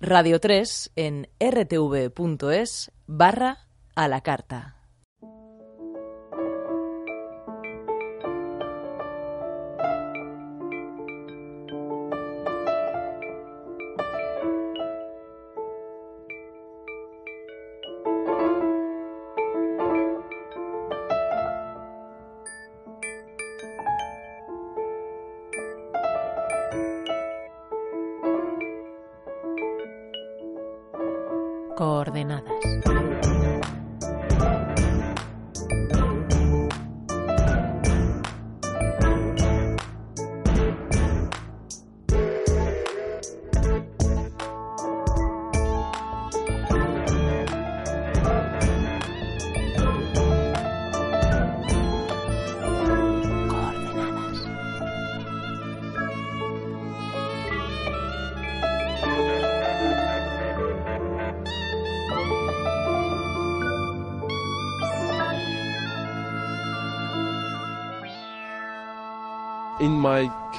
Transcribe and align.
Radio 0.00 0.38
3 0.38 0.92
en 0.94 1.28
rtv.es 1.40 2.92
barra 3.08 3.66
a 3.96 4.06
la 4.06 4.20
carta. 4.20 4.77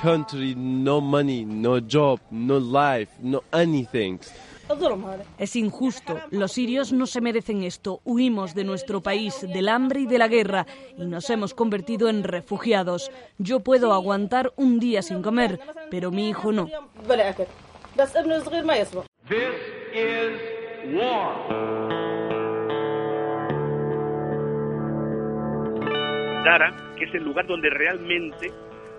Country 0.01 0.55
no 0.55 1.01
money, 1.01 1.45
no 1.45 1.79
job, 1.79 2.19
no 2.31 2.59
life, 2.59 3.11
no 3.21 3.43
anything. 3.51 4.19
Es 5.39 5.55
injusto. 5.55 6.19
Los 6.29 6.51
sirios 6.51 6.93
no 6.93 7.07
se 7.07 7.21
merecen 7.21 7.63
esto. 7.63 8.01
Huimos 8.05 8.53
de 8.53 8.63
nuestro 8.63 9.01
país, 9.01 9.41
del 9.41 9.67
hambre 9.67 10.01
y 10.01 10.05
de 10.05 10.19
la 10.19 10.27
guerra, 10.27 10.67
y 10.95 11.05
nos 11.05 11.29
hemos 11.29 11.53
convertido 11.53 12.07
en 12.07 12.23
refugiados. 12.23 13.11
Yo 13.39 13.61
puedo 13.61 13.93
aguantar 13.93 14.53
un 14.57 14.79
día 14.79 15.01
sin 15.01 15.23
comer, 15.23 15.59
pero 15.89 16.11
mi 16.11 16.29
hijo 16.29 16.51
no. 16.51 16.67
This 19.27 19.39
is 19.93 20.95
war. 20.95 21.35
Dara, 26.45 26.95
que 26.97 27.05
es 27.05 27.13
el 27.13 27.23
lugar 27.23 27.45
donde 27.47 27.69
realmente 27.69 28.51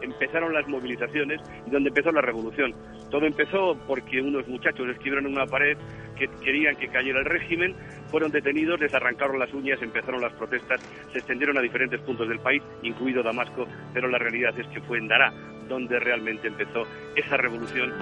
empezaron 0.03 0.53
las 0.53 0.67
movilizaciones 0.69 1.41
y 1.67 1.71
donde 1.71 1.89
empezó 1.89 2.13
la 2.13 2.21
revolución. 2.21 2.75
Todo 3.11 3.27
empezó 3.27 3.77
porque 3.87 4.21
unos 4.21 4.47
muchachos 4.49 4.89
escribieron 4.89 5.27
en 5.27 5.33
una 5.33 5.47
pared 5.47 5.77
que 6.17 6.29
querían 6.43 6.77
que 6.77 6.89
cayera 6.89 7.21
el 7.21 7.25
régimen, 7.25 7.75
fueron 8.11 8.31
detenidos, 8.31 8.79
les 8.81 8.93
arrancaron 8.93 9.39
las 9.39 9.53
uñas, 9.55 9.81
empezaron 9.81 10.21
las 10.21 10.33
protestas, 10.35 10.81
se 11.13 11.19
extendieron 11.19 11.57
a 11.57 11.63
diferentes 11.63 12.01
puntos 12.03 12.29
del 12.29 12.41
país, 12.41 12.63
incluido 12.83 13.23
Damasco, 13.23 13.67
pero 13.95 14.09
la 14.09 14.19
realidad 14.19 14.59
es 14.59 14.67
que 14.69 14.81
fue 14.83 14.99
en 14.99 15.09
Dará 15.09 15.33
donde 15.69 15.99
realmente 16.01 16.49
empezó 16.49 16.83
esa 17.17 17.37
revolución 17.37 17.93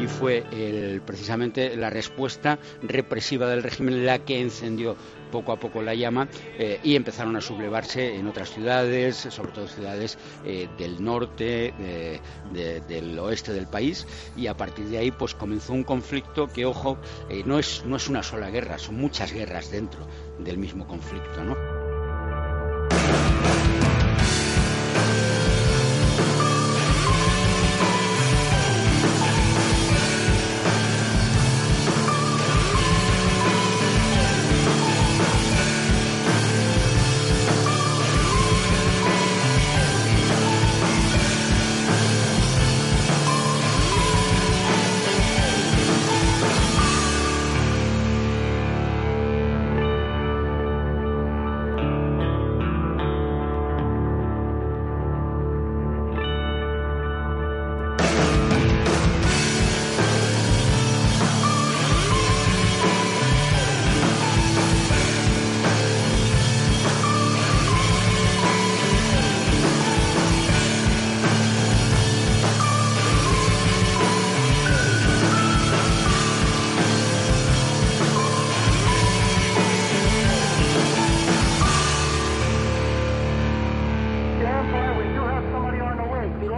y 0.00 0.06
fue 0.06 0.44
precisamente 1.04 1.76
la 1.76 1.90
respuesta 1.90 2.58
represiva 2.82 3.48
del 3.48 3.62
régimen 3.62 4.06
la 4.06 4.20
que 4.20 4.40
encendió 4.40 4.96
poco 5.28 5.52
a 5.52 5.56
poco 5.56 5.82
la 5.82 5.94
llama 5.94 6.28
eh, 6.58 6.80
y 6.82 6.96
empezaron 6.96 7.36
a 7.36 7.40
sublevarse 7.40 8.16
en 8.16 8.26
otras 8.26 8.50
ciudades, 8.50 9.16
sobre 9.16 9.52
todo 9.52 9.68
ciudades 9.68 10.18
eh, 10.44 10.68
del 10.78 11.02
norte, 11.02 11.74
del 12.88 13.18
oeste 13.18 13.52
del 13.52 13.66
país 13.66 14.06
y 14.36 14.46
a 14.46 14.56
partir 14.56 14.86
de 14.86 14.98
ahí 14.98 15.10
pues 15.10 15.34
comenzó 15.34 15.72
un 15.72 15.84
conflicto 15.84 16.48
que, 16.48 16.66
ojo, 16.66 16.98
eh, 17.28 17.42
no, 17.44 17.58
es, 17.58 17.84
no 17.84 17.96
es 17.96 18.08
una 18.08 18.22
sola 18.22 18.50
guerra, 18.50 18.78
son 18.78 18.96
muchas 18.96 19.32
guerras 19.32 19.70
dentro 19.70 20.06
del 20.38 20.58
mismo 20.58 20.86
conflicto, 20.86 21.44
¿no? 21.44 21.87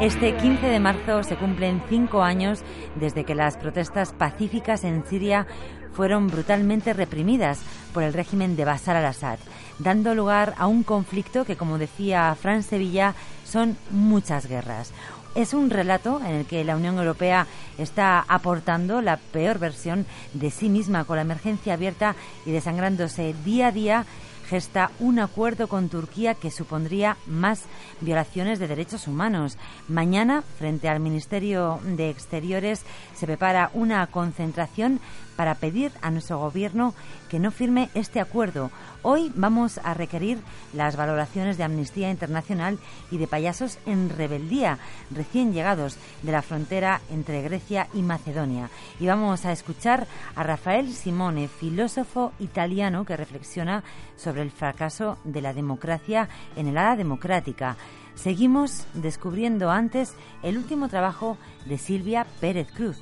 Este 0.00 0.34
15 0.34 0.66
de 0.66 0.80
marzo 0.80 1.22
se 1.24 1.36
cumplen 1.36 1.82
cinco 1.90 2.22
años 2.22 2.60
desde 2.94 3.24
que 3.24 3.34
las 3.34 3.58
protestas 3.58 4.14
pacíficas 4.14 4.82
en 4.84 5.04
Siria 5.04 5.46
fueron 5.92 6.28
brutalmente 6.28 6.94
reprimidas 6.94 7.60
por 7.92 8.02
el 8.02 8.14
régimen 8.14 8.56
de 8.56 8.64
Bashar 8.64 8.96
al-Assad, 8.96 9.38
dando 9.78 10.14
lugar 10.14 10.54
a 10.56 10.68
un 10.68 10.84
conflicto 10.84 11.44
que, 11.44 11.56
como 11.56 11.76
decía 11.76 12.34
Fran 12.40 12.62
Sevilla, 12.62 13.14
son 13.44 13.76
muchas 13.90 14.46
guerras. 14.46 14.92
Es 15.34 15.52
un 15.52 15.68
relato 15.68 16.18
en 16.24 16.34
el 16.34 16.46
que 16.46 16.64
la 16.64 16.76
Unión 16.76 16.96
Europea 16.96 17.46
está 17.76 18.24
aportando 18.26 19.02
la 19.02 19.18
peor 19.18 19.58
versión 19.58 20.06
de 20.32 20.50
sí 20.50 20.70
misma 20.70 21.04
con 21.04 21.16
la 21.16 21.22
emergencia 21.22 21.74
abierta 21.74 22.16
y 22.46 22.52
desangrándose 22.52 23.34
día 23.44 23.66
a 23.66 23.72
día 23.72 24.06
gesta 24.50 24.90
un 24.98 25.20
acuerdo 25.20 25.68
con 25.68 25.88
Turquía 25.88 26.34
que 26.34 26.50
supondría 26.50 27.16
más 27.26 27.66
violaciones 28.00 28.58
de 28.58 28.66
derechos 28.66 29.06
humanos. 29.06 29.56
Mañana, 29.86 30.42
frente 30.58 30.88
al 30.88 30.98
Ministerio 30.98 31.78
de 31.84 32.10
Exteriores, 32.10 32.82
se 33.14 33.26
prepara 33.26 33.70
una 33.74 34.04
concentración 34.08 34.98
para 35.40 35.54
pedir 35.54 35.90
a 36.02 36.10
nuestro 36.10 36.38
gobierno 36.38 36.92
que 37.30 37.38
no 37.38 37.50
firme 37.50 37.88
este 37.94 38.20
acuerdo. 38.20 38.70
Hoy 39.00 39.32
vamos 39.34 39.80
a 39.82 39.94
requerir 39.94 40.38
las 40.74 40.96
valoraciones 40.96 41.56
de 41.56 41.64
Amnistía 41.64 42.10
Internacional 42.10 42.78
y 43.10 43.16
de 43.16 43.26
payasos 43.26 43.78
en 43.86 44.10
rebeldía, 44.10 44.76
recién 45.10 45.54
llegados 45.54 45.96
de 46.20 46.32
la 46.32 46.42
frontera 46.42 47.00
entre 47.10 47.40
Grecia 47.40 47.88
y 47.94 48.02
Macedonia. 48.02 48.68
Y 48.98 49.06
vamos 49.06 49.46
a 49.46 49.52
escuchar 49.52 50.06
a 50.36 50.42
Rafael 50.42 50.92
Simone, 50.92 51.48
filósofo 51.48 52.34
italiano 52.38 53.06
que 53.06 53.16
reflexiona 53.16 53.82
sobre 54.18 54.42
el 54.42 54.50
fracaso 54.50 55.16
de 55.24 55.40
la 55.40 55.54
democracia 55.54 56.28
en 56.54 56.66
el 56.68 56.76
ala 56.76 56.96
democrática. 56.96 57.78
Seguimos 58.14 58.84
descubriendo 58.92 59.70
antes 59.70 60.12
el 60.42 60.58
último 60.58 60.90
trabajo 60.90 61.38
de 61.64 61.78
Silvia 61.78 62.26
Pérez 62.42 62.70
Cruz, 62.70 62.98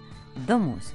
Domus. 0.46 0.94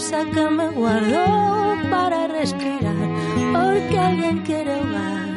hermosa 0.00 0.24
que 0.32 0.50
me 0.50 0.68
guardó 0.70 1.76
para 1.90 2.26
respirar 2.28 3.08
porque 3.52 3.98
alguien 3.98 4.38
quiere 4.38 4.72
ahogar 4.72 5.28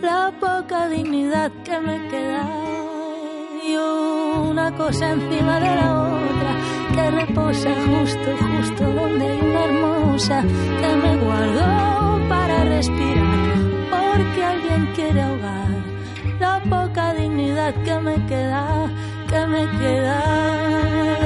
la 0.00 0.32
poca 0.40 0.88
dignidad 0.88 1.50
que 1.64 1.78
me 1.80 2.08
queda 2.08 2.48
y 3.62 3.76
una 3.76 4.74
cosa 4.74 5.12
encima 5.12 5.60
de 5.60 5.76
la 5.76 5.90
otra 6.02 6.52
que 6.94 7.10
reposa 7.10 7.70
justo 7.86 8.30
justo 8.40 8.84
donde 8.84 9.26
hay 9.26 9.40
una 9.40 9.64
hermosa 9.64 10.42
que 10.80 10.96
me 10.96 11.16
guardó 11.18 12.28
para 12.28 12.64
respirar 12.64 13.58
porque 13.90 14.44
alguien 14.44 14.92
quiere 14.94 15.20
ahogar 15.20 15.68
la 16.40 16.62
poca 16.62 17.12
dignidad 17.14 17.74
que 17.84 17.98
me 18.00 18.26
queda 18.26 18.88
que 19.28 19.46
me 19.46 19.68
queda. 19.78 21.25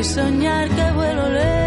y 0.00 0.04
soñar 0.04 0.68
que 0.70 0.92
vuelo 0.92 1.28
lejos, 1.28 1.59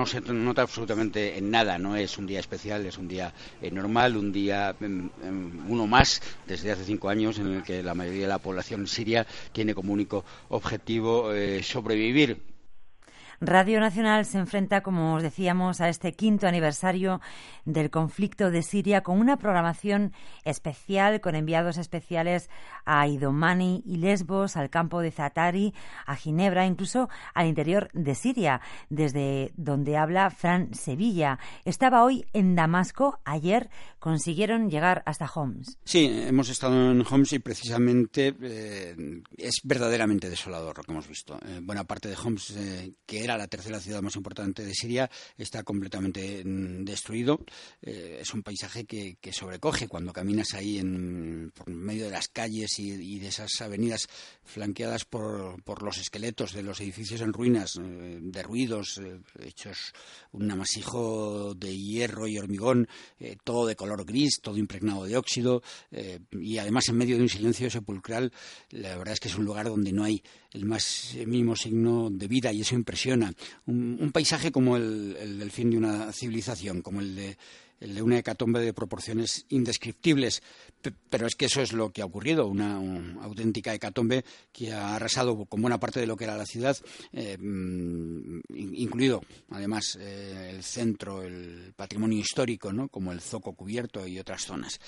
no, 0.00 0.06
se 0.06 0.20
nota 0.22 0.62
absolutamente 0.62 1.36
en 1.36 1.50
nada, 1.50 1.78
no 1.78 1.94
es 1.94 2.16
un 2.16 2.26
día 2.26 2.40
especial, 2.40 2.86
es 2.86 2.96
un 2.96 3.06
día 3.06 3.34
eh, 3.60 3.70
normal, 3.70 4.16
un 4.16 4.32
día 4.32 4.74
em, 4.80 5.10
em, 5.22 5.70
uno 5.70 5.86
más 5.86 6.22
desde 6.46 6.72
hace 6.72 6.84
cinco 6.84 7.10
años 7.10 7.38
en 7.38 7.48
el 7.48 7.62
que 7.62 7.82
la 7.82 7.94
mayoría 7.94 8.22
de 8.22 8.28
la 8.28 8.38
población 8.38 8.86
siria 8.86 9.26
tiene 9.52 9.74
como 9.74 9.92
único 9.92 10.24
objetivo 10.48 11.34
eh, 11.34 11.62
sobrevivir 11.62 12.49
Radio 13.42 13.80
Nacional 13.80 14.26
se 14.26 14.36
enfrenta, 14.36 14.82
como 14.82 15.14
os 15.14 15.22
decíamos, 15.22 15.80
a 15.80 15.88
este 15.88 16.12
quinto 16.12 16.46
aniversario 16.46 17.22
del 17.64 17.88
conflicto 17.88 18.50
de 18.50 18.62
Siria 18.62 19.02
con 19.02 19.18
una 19.18 19.38
programación 19.38 20.12
especial, 20.44 21.22
con 21.22 21.34
enviados 21.34 21.78
especiales 21.78 22.50
a 22.84 23.08
Idomani 23.08 23.82
y 23.86 23.96
Lesbos, 23.96 24.58
al 24.58 24.68
campo 24.68 25.00
de 25.00 25.10
Zatari, 25.10 25.72
a 26.04 26.16
Ginebra, 26.16 26.66
incluso 26.66 27.08
al 27.32 27.46
interior 27.46 27.88
de 27.94 28.14
Siria, 28.14 28.60
desde 28.90 29.52
donde 29.56 29.96
habla 29.96 30.28
Fran 30.28 30.74
Sevilla. 30.74 31.38
Estaba 31.64 32.04
hoy 32.04 32.26
en 32.34 32.54
Damasco, 32.54 33.20
ayer 33.24 33.70
consiguieron 33.98 34.68
llegar 34.68 35.02
hasta 35.06 35.30
Homs. 35.34 35.78
Sí, 35.84 36.06
hemos 36.10 36.50
estado 36.50 36.90
en 36.90 37.04
Homs 37.08 37.32
y 37.32 37.38
precisamente 37.38 38.34
eh, 38.42 39.22
es 39.38 39.60
verdaderamente 39.64 40.28
desolador 40.28 40.76
lo 40.76 40.84
que 40.84 40.92
hemos 40.92 41.08
visto. 41.08 41.38
Eh, 41.46 41.60
buena 41.62 41.84
parte 41.84 42.08
de 42.08 42.16
Homs, 42.16 42.50
eh, 42.56 42.92
que 43.06 43.24
era 43.24 43.29
la 43.38 43.48
tercera 43.48 43.80
ciudad 43.80 44.02
más 44.02 44.16
importante 44.16 44.64
de 44.64 44.74
Siria, 44.74 45.10
está 45.36 45.62
completamente 45.62 46.42
mm, 46.44 46.84
destruido. 46.84 47.40
Eh, 47.82 48.18
es 48.20 48.34
un 48.34 48.42
paisaje 48.42 48.84
que, 48.84 49.16
sobrecoge 49.32 49.88
cuando 49.88 50.12
caminas 50.12 50.54
ahí 50.54 50.78
en, 50.78 51.52
por 51.54 51.70
medio 51.70 52.04
de 52.04 52.10
las 52.10 52.28
calles 52.28 52.78
y, 52.78 53.18
de 53.18 53.28
esas 53.28 53.60
avenidas 53.60 54.08
flanqueadas 54.44 55.04
por, 55.04 55.62
por, 55.62 55.82
los 55.82 55.98
esqueletos 55.98 56.52
de 56.52 56.62
los 56.62 56.80
edificios 56.80 57.20
en 57.20 57.32
ruinas, 57.32 57.76
eh, 57.80 58.18
derruidos, 58.20 58.98
eh, 58.98 59.20
hechos 59.44 59.92
un 60.32 60.50
amasijo 60.50 61.54
de 61.54 61.76
hierro 61.76 62.26
y 62.26 62.38
hormigón, 62.38 62.88
todo 63.44 63.66
de 63.66 63.76
color 63.76 64.04
gris, 64.04 64.40
todo 64.40 64.56
impregnado 64.56 65.04
de 65.04 65.16
óxido 65.16 65.62
y 66.30 66.58
además 66.58 66.88
en 66.88 66.96
medio 66.96 67.16
de 67.16 67.22
un 67.22 67.28
silencio 67.28 67.68
sepulcral. 67.68 68.32
La 68.70 68.96
verdad 68.96 69.14
es 69.14 69.20
que 69.20 69.28
es 69.28 69.36
un 69.36 69.44
lugar 69.44 69.66
donde 69.66 69.92
no 69.92 70.04
hay 70.04 70.22
el 70.52 70.64
más 70.64 71.16
mínimo 71.26 71.56
signo 71.56 72.10
de 72.10 72.28
vida 72.28 72.52
y 72.52 72.60
eso 72.60 72.74
impresiona. 72.74 73.19
Un, 73.66 74.10
paisaje 74.12 74.50
como 74.52 74.76
el, 74.76 75.38
del 75.38 75.50
fin 75.50 75.70
de 75.70 75.78
una 75.78 76.12
civilización, 76.12 76.82
como 76.82 77.00
el 77.00 77.14
de, 77.16 78.02
una 78.02 78.18
hecatombe 78.18 78.60
de 78.60 78.74
proporciones 78.74 79.46
indescriptibles. 79.48 80.42
pero 81.08 81.26
es 81.26 81.34
que 81.34 81.46
eso 81.46 81.62
es 81.62 81.72
lo 81.72 81.90
que 81.90 82.02
ha 82.02 82.06
ocurrido, 82.06 82.46
una, 82.46 82.76
auténtica 83.22 83.74
hecatombe 83.74 84.24
que 84.52 84.72
ha 84.72 84.96
arrasado 84.96 85.44
con 85.44 85.62
buena 85.62 85.80
parte 85.80 86.00
de 86.00 86.06
lo 86.06 86.16
que 86.16 86.24
era 86.24 86.36
la 86.36 86.46
ciudad, 86.46 86.76
eh, 87.12 87.36
mm, 87.38 88.40
incluido 88.54 89.22
además 89.50 89.96
eh, 90.00 90.52
el 90.54 90.62
centro, 90.62 91.22
el 91.22 91.72
patrimonio 91.76 92.18
histórico, 92.18 92.72
¿no? 92.72 92.88
como 92.88 93.12
el 93.12 93.20
zoco 93.20 93.54
cubierto 93.54 94.06
y 94.06 94.18
otras 94.18 94.44
zonas. 94.44 94.80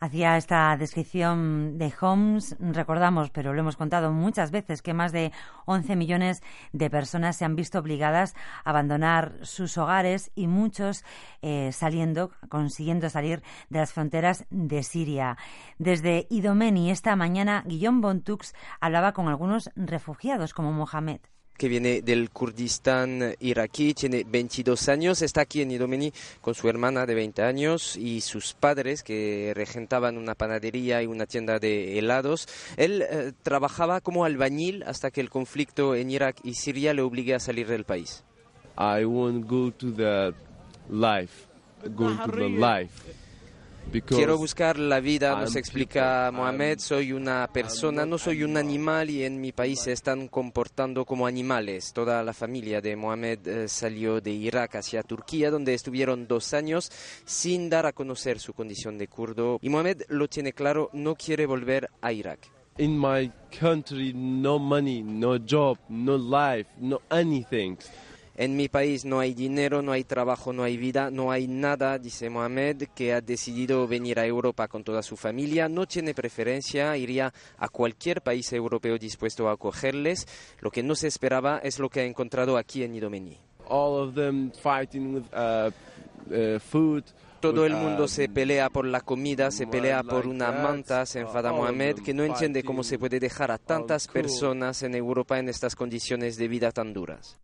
Hacía 0.00 0.36
esta 0.36 0.76
descripción 0.76 1.76
de 1.76 1.92
Homs, 2.00 2.54
recordamos, 2.60 3.30
pero 3.30 3.52
lo 3.52 3.58
hemos 3.58 3.74
contado 3.74 4.12
muchas 4.12 4.52
veces, 4.52 4.80
que 4.80 4.94
más 4.94 5.10
de 5.10 5.32
11 5.66 5.96
millones 5.96 6.40
de 6.72 6.88
personas 6.88 7.34
se 7.36 7.44
han 7.44 7.56
visto 7.56 7.80
obligadas 7.80 8.36
a 8.64 8.70
abandonar 8.70 9.40
sus 9.42 9.76
hogares 9.76 10.30
y 10.36 10.46
muchos 10.46 11.04
eh, 11.42 11.72
saliendo, 11.72 12.30
consiguiendo 12.48 13.10
salir 13.10 13.42
de 13.70 13.80
las 13.80 13.92
fronteras 13.92 14.46
de 14.50 14.84
Siria. 14.84 15.36
Desde 15.78 16.28
Idomeni 16.30 16.92
esta 16.92 17.16
mañana, 17.16 17.64
Guillaume 17.66 18.00
Bontux 18.00 18.54
hablaba 18.78 19.12
con 19.12 19.26
algunos 19.26 19.68
refugiados 19.74 20.54
como 20.54 20.70
Mohamed 20.70 21.22
que 21.58 21.68
viene 21.68 22.00
del 22.02 22.30
Kurdistán 22.30 23.34
iraquí, 23.40 23.92
tiene 23.92 24.24
22 24.24 24.88
años, 24.88 25.20
está 25.22 25.42
aquí 25.42 25.60
en 25.60 25.72
Idomeni 25.72 26.12
con 26.40 26.54
su 26.54 26.68
hermana 26.68 27.04
de 27.04 27.14
20 27.14 27.42
años 27.42 27.96
y 27.96 28.20
sus 28.20 28.54
padres 28.54 29.02
que 29.02 29.52
regentaban 29.54 30.16
una 30.16 30.34
panadería 30.34 31.02
y 31.02 31.06
una 31.06 31.26
tienda 31.26 31.58
de 31.58 31.98
helados. 31.98 32.46
Él 32.76 33.02
eh, 33.02 33.32
trabajaba 33.42 34.00
como 34.00 34.24
albañil 34.24 34.84
hasta 34.84 35.10
que 35.10 35.20
el 35.20 35.30
conflicto 35.30 35.94
en 35.94 36.10
Irak 36.10 36.36
y 36.44 36.54
Siria 36.54 36.94
le 36.94 37.02
obligue 37.02 37.34
a 37.34 37.40
salir 37.40 37.66
del 37.66 37.84
país. 37.84 38.24
I 38.78 39.04
won't 39.04 39.46
go 39.48 39.72
to 39.72 39.92
the 39.92 40.32
life, 40.88 41.48
go 41.96 42.14
to 42.24 42.30
the 42.30 42.48
life. 42.48 43.17
Quiero 44.06 44.36
buscar 44.36 44.78
la 44.78 45.00
vida, 45.00 45.34
nos 45.40 45.56
explica 45.56 46.30
Mohamed, 46.32 46.78
soy 46.78 47.12
una 47.12 47.48
persona, 47.50 48.04
no 48.04 48.18
soy 48.18 48.42
un 48.42 48.58
animal 48.58 49.08
y 49.08 49.24
en 49.24 49.40
mi 49.40 49.52
país 49.52 49.80
se 49.80 49.92
están 49.92 50.28
comportando 50.28 51.06
como 51.06 51.26
animales. 51.26 51.92
Toda 51.94 52.22
la 52.22 52.34
familia 52.34 52.82
de 52.82 52.96
Mohamed 52.96 53.46
eh, 53.46 53.68
salió 53.68 54.20
de 54.20 54.30
Irak 54.30 54.76
hacia 54.76 55.02
Turquía, 55.02 55.50
donde 55.50 55.72
estuvieron 55.72 56.26
dos 56.28 56.52
años 56.52 56.90
sin 57.24 57.70
dar 57.70 57.86
a 57.86 57.92
conocer 57.92 58.40
su 58.40 58.52
condición 58.52 58.98
de 58.98 59.08
kurdo. 59.08 59.58
Y 59.62 59.70
Mohamed 59.70 60.02
lo 60.08 60.28
tiene 60.28 60.52
claro, 60.52 60.90
no 60.92 61.14
quiere 61.14 61.46
volver 61.46 61.88
a 62.02 62.12
Irak. 62.12 62.50
In 62.76 62.96
my 62.96 63.32
country, 63.58 64.12
no 64.14 64.58
money, 64.58 65.02
no 65.02 65.38
job, 65.38 65.78
no 65.88 66.16
life, 66.16 66.70
no 66.78 67.00
anything. 67.08 67.76
En 68.38 68.54
mi 68.54 68.68
país 68.68 69.04
no 69.04 69.18
hay 69.18 69.34
dinero, 69.34 69.82
no 69.82 69.90
hay 69.90 70.04
trabajo, 70.04 70.52
no 70.52 70.62
hay 70.62 70.76
vida, 70.76 71.10
no 71.10 71.32
hay 71.32 71.48
nada, 71.48 71.98
dice 71.98 72.30
Mohamed, 72.30 72.84
que 72.94 73.12
ha 73.12 73.20
decidido 73.20 73.88
venir 73.88 74.20
a 74.20 74.26
Europa 74.26 74.68
con 74.68 74.84
toda 74.84 75.02
su 75.02 75.16
familia. 75.16 75.68
No 75.68 75.88
tiene 75.88 76.14
preferencia, 76.14 76.96
iría 76.96 77.34
a 77.56 77.68
cualquier 77.68 78.22
país 78.22 78.52
europeo 78.52 78.96
dispuesto 78.96 79.48
a 79.48 79.54
acogerles. 79.54 80.24
Lo 80.60 80.70
que 80.70 80.84
no 80.84 80.94
se 80.94 81.08
esperaba 81.08 81.58
es 81.64 81.80
lo 81.80 81.88
que 81.88 81.98
ha 81.98 82.04
encontrado 82.04 82.56
aquí 82.56 82.84
en 82.84 82.94
Idomeni. 82.94 83.40
All 83.66 84.06
of 84.06 84.14
them 84.14 84.52
fighting 84.52 85.16
with, 85.16 85.24
uh, 85.32 85.72
uh, 86.32 86.60
food. 86.60 87.02
Todo 87.40 87.66
el 87.66 87.74
mundo 87.74 88.06
se 88.06 88.26
um, 88.26 88.34
pelea 88.34 88.70
por 88.70 88.86
la 88.86 89.00
comida, 89.00 89.50
se 89.50 89.66
pelea 89.66 90.04
por 90.04 90.28
una 90.28 90.52
manta, 90.52 91.06
se 91.06 91.18
enfada 91.18 91.50
Mohamed, 91.50 92.04
que 92.04 92.14
no 92.14 92.22
entiende 92.22 92.62
cómo 92.62 92.84
se 92.84 93.00
puede 93.00 93.18
dejar 93.18 93.50
a 93.50 93.58
tantas 93.58 94.06
personas 94.06 94.84
en 94.84 94.94
Europa 94.94 95.40
en 95.40 95.48
estas 95.48 95.74
condiciones 95.74 96.36
de 96.36 96.46
vida 96.46 96.70
tan 96.70 96.92
duras. 96.92 97.36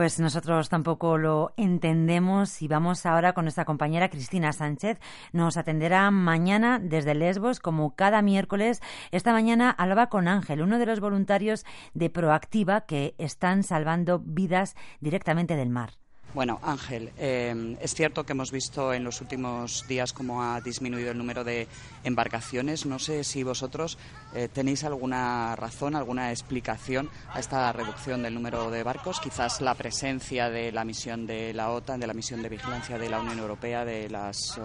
Pues 0.00 0.18
nosotros 0.18 0.70
tampoco 0.70 1.18
lo 1.18 1.52
entendemos 1.58 2.62
y 2.62 2.68
vamos 2.68 3.04
ahora 3.04 3.34
con 3.34 3.44
nuestra 3.44 3.66
compañera 3.66 4.08
Cristina 4.08 4.54
Sánchez. 4.54 4.98
Nos 5.34 5.58
atenderá 5.58 6.10
mañana 6.10 6.78
desde 6.78 7.14
Lesbos, 7.14 7.60
como 7.60 7.94
cada 7.94 8.22
miércoles. 8.22 8.80
Esta 9.10 9.32
mañana 9.32 9.70
hablaba 9.70 10.08
con 10.08 10.26
Ángel, 10.26 10.62
uno 10.62 10.78
de 10.78 10.86
los 10.86 11.00
voluntarios 11.00 11.66
de 11.92 12.08
Proactiva 12.08 12.86
que 12.86 13.14
están 13.18 13.62
salvando 13.62 14.22
vidas 14.24 14.74
directamente 15.00 15.54
del 15.54 15.68
mar. 15.68 15.99
Bueno, 16.32 16.60
Ángel, 16.62 17.10
eh, 17.18 17.76
es 17.80 17.92
cierto 17.94 18.24
que 18.24 18.32
hemos 18.32 18.52
visto 18.52 18.94
en 18.94 19.02
los 19.02 19.20
últimos 19.20 19.84
días 19.88 20.12
cómo 20.12 20.44
ha 20.44 20.60
disminuido 20.60 21.10
el 21.10 21.18
número 21.18 21.42
de 21.42 21.66
embarcaciones. 22.04 22.86
No 22.86 23.00
sé 23.00 23.24
si 23.24 23.42
vosotros 23.42 23.98
eh, 24.32 24.48
tenéis 24.52 24.84
alguna 24.84 25.56
razón, 25.56 25.96
alguna 25.96 26.30
explicación 26.30 27.10
a 27.32 27.40
esta 27.40 27.72
reducción 27.72 28.22
del 28.22 28.34
número 28.34 28.70
de 28.70 28.84
barcos. 28.84 29.18
Quizás 29.18 29.60
la 29.60 29.74
presencia 29.74 30.50
de 30.50 30.70
la 30.70 30.84
misión 30.84 31.26
de 31.26 31.52
la 31.52 31.70
OTAN, 31.70 31.98
de 31.98 32.06
la 32.06 32.14
misión 32.14 32.42
de 32.42 32.48
vigilancia 32.48 32.96
de 32.96 33.08
la 33.08 33.18
Unión 33.18 33.40
Europea, 33.40 33.84
de 33.84 34.08
las 34.08 34.56
eh, 34.56 34.60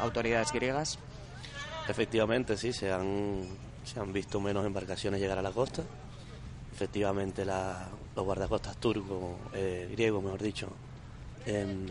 autoridades 0.00 0.52
griegas. 0.52 0.98
Efectivamente, 1.86 2.56
sí, 2.56 2.72
se 2.72 2.90
han, 2.90 3.44
se 3.84 4.00
han 4.00 4.10
visto 4.10 4.40
menos 4.40 4.64
embarcaciones 4.64 5.20
llegar 5.20 5.38
a 5.38 5.42
la 5.42 5.50
costa 5.50 5.82
efectivamente 6.72 7.44
los 8.14 8.24
guardacostas 8.24 8.76
turcos, 8.76 9.36
eh, 9.54 9.88
griegos 9.92 10.22
mejor 10.22 10.42
dicho, 10.42 10.68
em, 11.46 11.86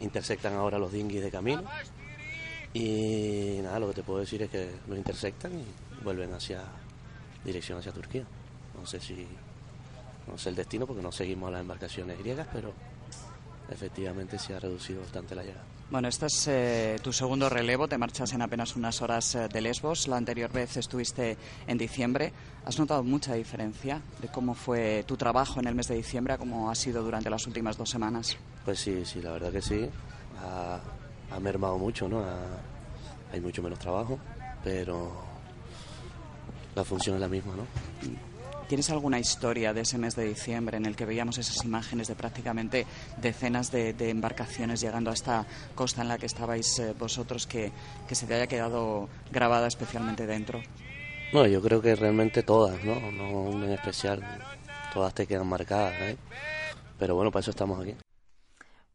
intersectan 0.00 0.54
ahora 0.54 0.78
los 0.78 0.92
dinguis 0.92 1.22
de 1.22 1.30
camino. 1.30 1.64
Y 2.72 3.60
nada, 3.62 3.78
lo 3.78 3.88
que 3.88 3.94
te 3.94 4.02
puedo 4.02 4.20
decir 4.20 4.42
es 4.42 4.50
que 4.50 4.70
los 4.88 4.98
intersectan 4.98 5.52
y 5.58 5.64
vuelven 6.02 6.32
hacia 6.34 6.62
dirección 7.44 7.78
hacia 7.78 7.92
Turquía. 7.92 8.24
No 8.74 8.86
sé 8.86 9.00
si 9.00 9.26
no 10.26 10.38
sé 10.38 10.48
el 10.48 10.56
destino 10.56 10.86
porque 10.86 11.02
no 11.02 11.12
seguimos 11.12 11.52
las 11.52 11.60
embarcaciones 11.60 12.18
griegas, 12.18 12.48
pero 12.52 12.72
efectivamente 13.70 14.38
se 14.38 14.54
ha 14.54 14.60
reducido 14.60 15.02
bastante 15.02 15.34
la 15.34 15.42
llegada. 15.42 15.73
Bueno, 15.94 16.08
este 16.08 16.26
es 16.26 16.48
eh, 16.48 16.96
tu 17.04 17.12
segundo 17.12 17.48
relevo, 17.48 17.86
te 17.86 17.96
marchas 17.98 18.32
en 18.32 18.42
apenas 18.42 18.74
unas 18.74 19.00
horas 19.00 19.36
eh, 19.36 19.46
de 19.46 19.60
Lesbos. 19.60 20.08
La 20.08 20.16
anterior 20.16 20.50
vez 20.50 20.76
estuviste 20.76 21.36
en 21.68 21.78
diciembre. 21.78 22.32
¿Has 22.64 22.80
notado 22.80 23.04
mucha 23.04 23.34
diferencia 23.34 24.02
de 24.20 24.26
cómo 24.26 24.54
fue 24.54 25.04
tu 25.06 25.16
trabajo 25.16 25.60
en 25.60 25.68
el 25.68 25.76
mes 25.76 25.86
de 25.86 25.94
diciembre 25.94 26.34
a 26.34 26.38
cómo 26.38 26.68
ha 26.68 26.74
sido 26.74 27.04
durante 27.04 27.30
las 27.30 27.46
últimas 27.46 27.76
dos 27.76 27.90
semanas? 27.90 28.36
Pues 28.64 28.80
sí, 28.80 29.04
sí, 29.04 29.22
la 29.22 29.34
verdad 29.34 29.52
que 29.52 29.62
sí. 29.62 29.88
Ha, 30.42 31.38
mermado 31.38 31.78
mucho, 31.78 32.08
¿no? 32.08 32.24
hay 33.32 33.40
mucho 33.40 33.62
menos 33.62 33.78
trabajo, 33.78 34.18
pero 34.64 35.12
la 36.74 36.82
función 36.82 37.14
es 37.14 37.20
la 37.20 37.28
misma, 37.28 37.54
¿no? 37.54 38.33
¿Tienes 38.68 38.88
alguna 38.88 39.18
historia 39.18 39.74
de 39.74 39.82
ese 39.82 39.98
mes 39.98 40.16
de 40.16 40.24
diciembre 40.24 40.78
en 40.78 40.86
el 40.86 40.96
que 40.96 41.04
veíamos 41.04 41.36
esas 41.36 41.62
imágenes 41.64 42.08
de 42.08 42.14
prácticamente 42.14 42.86
decenas 43.20 43.70
de, 43.70 43.94
embarcaciones 44.08 44.80
llegando 44.80 45.10
a 45.10 45.14
esta 45.14 45.46
costa 45.74 46.00
en 46.00 46.08
la 46.08 46.16
que 46.16 46.26
estabais 46.26 46.78
eh, 46.78 46.94
vosotros 46.98 47.46
que, 47.46 47.72
se 48.10 48.26
te 48.26 48.34
haya 48.34 48.46
quedado 48.46 49.08
grabada 49.30 49.66
especialmente 49.66 50.26
dentro? 50.26 50.62
No, 51.34 51.46
yo 51.46 51.60
creo 51.60 51.82
que 51.82 51.94
realmente 51.94 52.42
todas, 52.42 52.82
¿no? 52.84 53.12
No 53.12 53.64
en 53.64 53.72
especial, 53.72 54.22
todas 54.94 55.12
te 55.12 55.26
quedan 55.26 55.46
marcadas, 55.46 56.00
¿eh? 56.00 56.16
Pero 56.98 57.16
bueno, 57.16 57.30
para 57.30 57.40
eso 57.40 57.50
estamos 57.50 57.80
aquí. 57.82 57.94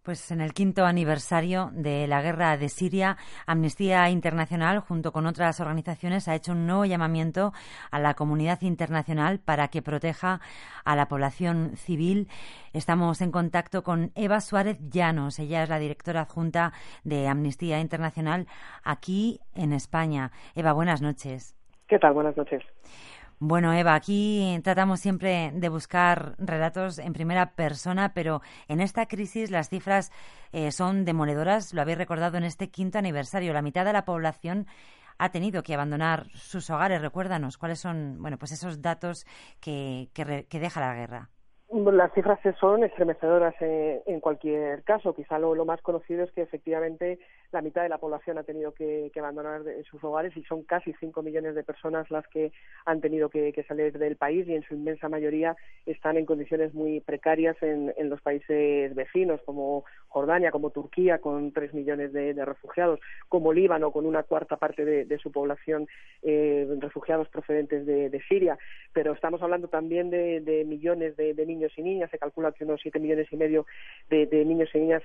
Pues 0.10 0.32
en 0.32 0.42
el 0.42 0.54
quinto 0.54 0.88
aniversario 0.88 1.70
de 1.72 2.08
la 2.08 2.24
guerra 2.24 2.58
de 2.58 2.68
Siria, 2.68 3.16
Amnistía 3.46 4.10
Internacional, 4.10 4.80
junto 4.80 5.12
con 5.12 5.28
otras 5.28 5.60
organizaciones, 5.60 6.28
ha 6.28 6.34
hecho 6.34 6.54
un 6.54 6.66
nuevo 6.66 6.84
llamamiento 6.84 7.54
a 7.92 8.00
la 8.00 8.16
comunidad 8.16 8.60
internacional 8.64 9.38
para 9.38 9.68
que 9.68 9.84
proteja 9.84 10.42
a 10.84 10.96
la 10.96 11.08
población 11.08 11.74
civil. 11.76 12.28
Estamos 12.74 13.22
en 13.22 13.32
contacto 13.32 13.84
con 13.84 14.12
Eva 14.16 14.42
Suárez 14.42 14.80
Llanos. 14.90 15.38
Ella 15.38 15.62
es 15.62 15.70
la 15.70 15.78
directora 15.78 16.22
adjunta 16.22 16.74
de 17.04 17.28
Amnistía 17.28 17.80
Internacional 17.80 18.48
aquí 18.84 19.40
en 19.54 19.74
España. 19.74 20.32
Eva, 20.56 20.74
buenas 20.74 21.04
noches. 21.04 21.56
¿Qué 21.88 22.00
tal? 22.00 22.14
Buenas 22.14 22.36
noches. 22.36 22.64
Bueno, 23.42 23.72
Eva, 23.72 23.96
aquí 23.96 24.60
tratamos 24.66 25.00
siempre 25.00 25.52
de 25.54 25.70
buscar 25.70 26.36
relatos 26.40 27.00
en 27.00 27.14
primera 27.14 27.52
persona, 27.52 28.12
pero 28.14 28.42
en 28.68 28.82
esta 28.82 29.06
crisis 29.06 29.50
las 29.50 29.70
cifras 29.70 30.12
eh, 30.52 30.72
son 30.72 31.06
demoledoras. 31.06 31.74
Lo 31.74 31.82
habéis 31.82 31.98
recordado 31.98 32.38
en 32.38 32.44
este 32.44 32.70
quinto 32.70 32.98
aniversario. 32.98 33.54
La 33.54 33.62
mitad 33.62 33.86
de 33.86 33.94
la 33.94 34.04
población 34.04 34.68
ha 35.18 35.32
tenido 35.32 35.64
que 35.64 35.74
abandonar 35.74 36.26
sus 36.34 36.70
hogares. 36.70 37.02
Recuérdanos 37.02 37.58
cuáles 37.58 37.80
son, 37.80 38.22
bueno, 38.22 38.38
pues 38.38 38.52
esos 38.52 38.82
datos 38.82 39.26
que, 39.62 40.10
que, 40.14 40.60
deja 40.60 40.82
la 40.82 40.96
guerra. 40.96 41.30
Las 41.70 42.12
cifras 42.14 42.40
son 42.60 42.84
estremecedoras 42.84 43.56
en, 43.62 44.20
cualquier 44.20 44.84
caso. 44.84 45.16
Quizá 45.16 45.40
lo, 45.40 45.64
más 45.64 45.82
conocido 45.82 46.26
es 46.26 46.32
que 46.34 46.42
efectivamente 46.42 47.20
la 47.52 47.62
mitad 47.62 47.84
de 47.84 47.90
la 47.90 47.98
población 47.98 48.38
ha 48.38 48.44
tenido 48.44 48.74
que, 48.74 49.12
abandonar 49.20 49.64
sus 49.90 50.02
hogares 50.04 50.36
y 50.38 50.44
son 50.44 50.64
casi 50.64 50.94
5 50.94 51.22
millones 51.22 51.54
de 51.54 51.64
personas 51.64 52.10
las 52.10 52.26
que 52.28 52.54
han 52.86 53.02
tenido 53.02 53.30
que, 53.30 53.54
salir 53.68 53.98
del 53.98 54.16
país 54.16 54.48
y 54.48 54.56
en 54.56 54.64
su 54.64 54.76
inmensa 54.76 55.10
mayoría 55.10 55.58
están 55.86 56.18
en 56.18 56.26
condiciones 56.26 56.74
muy 56.74 57.02
precarias 57.02 57.58
en, 57.62 57.94
los 58.10 58.22
países 58.22 58.96
vecinos 58.96 59.42
como 59.46 59.84
Jordania, 60.08 60.52
como 60.52 60.70
Turquía, 60.70 61.20
con 61.20 61.52
3 61.52 61.74
millones 61.74 62.14
de, 62.14 62.34
refugiados, 62.46 63.00
como 63.28 63.52
Líbano, 63.52 63.92
con 63.92 64.06
una 64.06 64.24
cuarta 64.24 64.58
parte 64.58 64.86
de, 64.86 65.18
su 65.20 65.32
población 65.32 65.88
eh, 66.22 66.68
refugiados 66.80 67.28
procedentes 67.28 67.86
de, 67.86 68.22
Siria. 68.30 68.58
Pero 68.94 69.14
estamos 69.14 69.42
hablando 69.42 69.68
también 69.68 70.10
de, 70.10 70.64
millones 70.66 71.18
de 71.18 71.46
niños 71.46 71.72
y 71.78 71.82
niñas, 71.82 72.10
se 72.10 72.20
calcula 72.20 72.52
que 72.52 72.64
unos 72.64 72.80
siete 72.82 73.00
millones 73.00 73.28
y 73.32 73.36
medio 73.36 73.66
de, 74.10 74.28
niños 74.46 74.70
y 74.74 74.80
niñas 74.80 75.04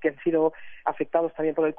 que 0.00 0.08
han 0.08 0.18
sido 0.22 0.52
afectados 0.84 1.32
también 1.34 1.54
por 1.54 1.66
el 1.66 1.74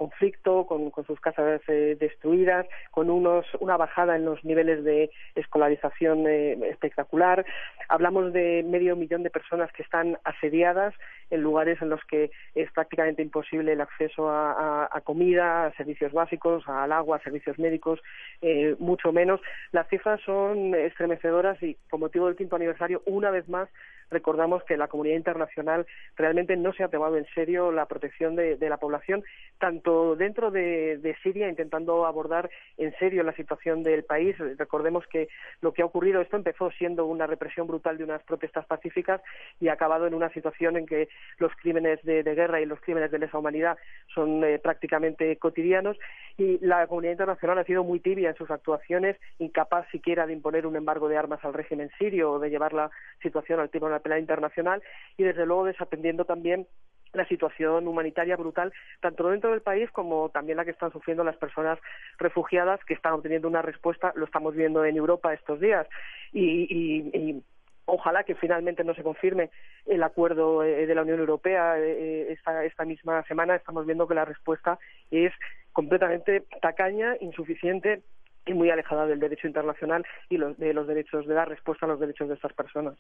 con, 0.66 0.92
sus 1.06 1.20
casas 1.20 1.62
eh, 1.68 1.98
destruidas, 2.00 2.66
con 2.92 3.10
unos, 3.10 3.46
una 3.60 3.78
bajada 3.78 4.16
en 4.16 4.26
los 4.26 4.44
niveles 4.44 4.84
de 4.84 5.10
escolarización 5.36 6.28
eh, 6.28 6.58
espectacular. 6.70 7.46
Hablamos 7.90 8.34
de 8.34 8.64
medio 8.68 8.96
millón 8.96 9.24
de 9.24 9.30
personas 9.30 9.72
que 9.74 9.84
están 9.84 10.18
asediadas 10.24 10.94
en 11.30 11.42
lugares 11.42 11.82
en 11.82 11.90
los 11.90 12.04
que 12.06 12.32
es 12.56 12.72
prácticamente 12.72 13.22
imposible 13.22 13.74
el 13.74 13.82
acceso 13.82 14.30
a, 14.30 15.02
comida, 15.04 15.66
a 15.66 15.74
servicios 15.74 16.12
básicos, 16.14 16.68
al 16.68 16.92
agua, 16.92 17.18
a 17.18 17.24
servicios 17.24 17.60
médicos, 17.60 18.00
eh, 18.42 18.76
mucho 18.80 19.12
menos. 19.12 19.42
Las 19.72 19.88
cifras 19.90 20.22
son 20.22 20.74
estremecedoras 20.76 21.62
y, 21.62 21.76
con 21.90 22.00
motivo 22.00 22.28
del 22.28 22.36
quinto 22.36 22.56
aniversario, 22.56 23.02
una 23.06 23.32
vez 23.32 23.48
más 23.50 23.70
recordamos 24.10 24.64
que 24.64 24.78
la 24.78 24.88
comunidad 24.88 25.18
internacional 25.18 25.86
realmente 26.16 26.56
no 26.56 26.74
se 26.74 26.84
ha 26.84 26.90
tomado 26.90 27.18
en 27.18 27.26
serio 27.34 27.72
la 27.72 27.86
protección 27.86 28.36
de, 28.36 28.58
la 28.60 28.78
población, 28.78 29.24
tanto 29.60 30.16
dentro 30.16 30.52
de, 30.52 31.16
Siria, 31.24 31.50
intentando 31.50 32.06
abordar 32.06 32.50
en 32.78 32.94
serio 33.00 33.24
la 33.24 33.34
situación 33.34 33.84
del 33.84 34.04
país. 34.04 34.36
Recordemos 34.58 35.06
que 35.08 35.28
lo 35.62 35.74
que 35.74 35.82
ha 35.82 35.86
ocurrido, 35.86 36.22
esto 36.22 36.38
empezó 36.38 36.72
siendo 36.72 37.06
una 37.06 37.28
represión 37.28 37.68
brutal 37.68 37.98
de 37.98 38.04
unas 38.04 38.24
protestas 38.24 38.66
pacíficas 38.66 39.22
y 39.60 39.68
ha 39.68 39.74
acabado 39.74 40.08
en 40.08 40.14
una 40.14 40.30
situación 40.30 40.78
en 40.78 40.86
que 40.86 41.10
los 41.38 41.52
crímenes 41.56 42.02
de, 42.04 42.24
guerra 42.24 42.62
y 42.62 42.66
los 42.66 42.80
crímenes 42.82 43.10
de 43.12 43.20
lesa 43.20 43.38
humanidad 43.38 43.78
son 44.14 44.44
eh, 44.44 44.60
prácticamente 44.60 45.36
cotidianos 45.38 45.98
y 46.38 46.60
la 46.64 46.86
comunidad 46.86 47.14
internacional 47.14 47.58
ha 47.58 47.64
sido 47.64 47.84
muy 47.84 48.00
tibia 48.00 48.30
en 48.30 48.36
sus 48.36 48.52
actuaciones, 48.52 49.18
incapaz 49.40 49.88
siquiera 49.90 50.28
de 50.28 50.34
imponer 50.34 50.68
un 50.68 50.76
embargo 50.76 51.10
de 51.10 51.18
armas 51.18 51.44
al 51.44 51.54
régimen 51.54 51.90
sirio 51.98 52.34
o 52.34 52.40
de 52.40 52.50
llevar 52.50 52.74
la 52.74 52.92
situación 53.22 53.60
al 53.60 53.70
Tribunal 53.70 53.97
Penal 54.00 54.20
Internacional 54.20 54.82
y 55.18 55.24
desde 55.24 55.46
luego 55.46 55.66
desatendiendo 55.66 56.26
también 56.26 56.68
la 57.14 57.26
situación 57.28 57.88
humanitaria 57.88 58.36
brutal, 58.36 58.74
tanto 59.00 59.30
dentro 59.30 59.52
del 59.52 59.62
país 59.62 59.90
como 59.92 60.30
también 60.30 60.58
la 60.58 60.66
que 60.66 60.72
están 60.72 60.92
sufriendo 60.92 61.24
las 61.24 61.38
personas 61.38 61.80
refugiadas 62.18 62.84
que 62.86 62.94
están 62.94 63.14
obteniendo 63.14 63.48
una 63.48 63.62
respuesta, 63.62 64.12
lo 64.16 64.26
estamos 64.26 64.56
viendo 64.56 64.86
en 64.86 64.98
Europa 64.98 65.34
estos 65.34 65.60
días. 65.60 65.88
y, 66.34 67.42
ojalá 67.88 68.24
que 68.24 68.36
finalmente 68.36 68.84
no 68.84 68.94
se 68.94 69.04
confirme 69.04 69.50
el 69.86 70.04
acuerdo 70.04 70.64
eh, 70.64 70.86
de 70.86 70.94
la 70.96 71.02
Unión 71.02 71.20
Europea 71.20 71.80
eh, 71.80 72.34
esta, 72.34 72.64
esta 72.66 72.86
misma 72.86 73.24
semana. 73.24 73.56
Estamos 73.56 73.86
viendo 73.86 74.08
que 74.08 74.14
la 74.14 74.26
respuesta 74.26 74.78
es 75.10 75.34
completamente 75.72 76.44
tacaña, 76.62 77.16
insuficiente 77.22 78.02
y 78.48 78.54
muy 78.54 78.70
alejada 78.70 79.06
del 79.06 79.20
derecho 79.20 79.48
internacional 79.48 80.06
y 80.30 80.38
de 80.38 80.74
los 80.74 80.88
derechos 80.88 81.28
de 81.28 81.34
dar 81.34 81.50
respuesta 81.50 81.86
a 81.86 81.90
los 81.90 82.00
derechos 82.00 82.28
de 82.28 82.36
estas 82.36 82.54
personas. 82.54 82.96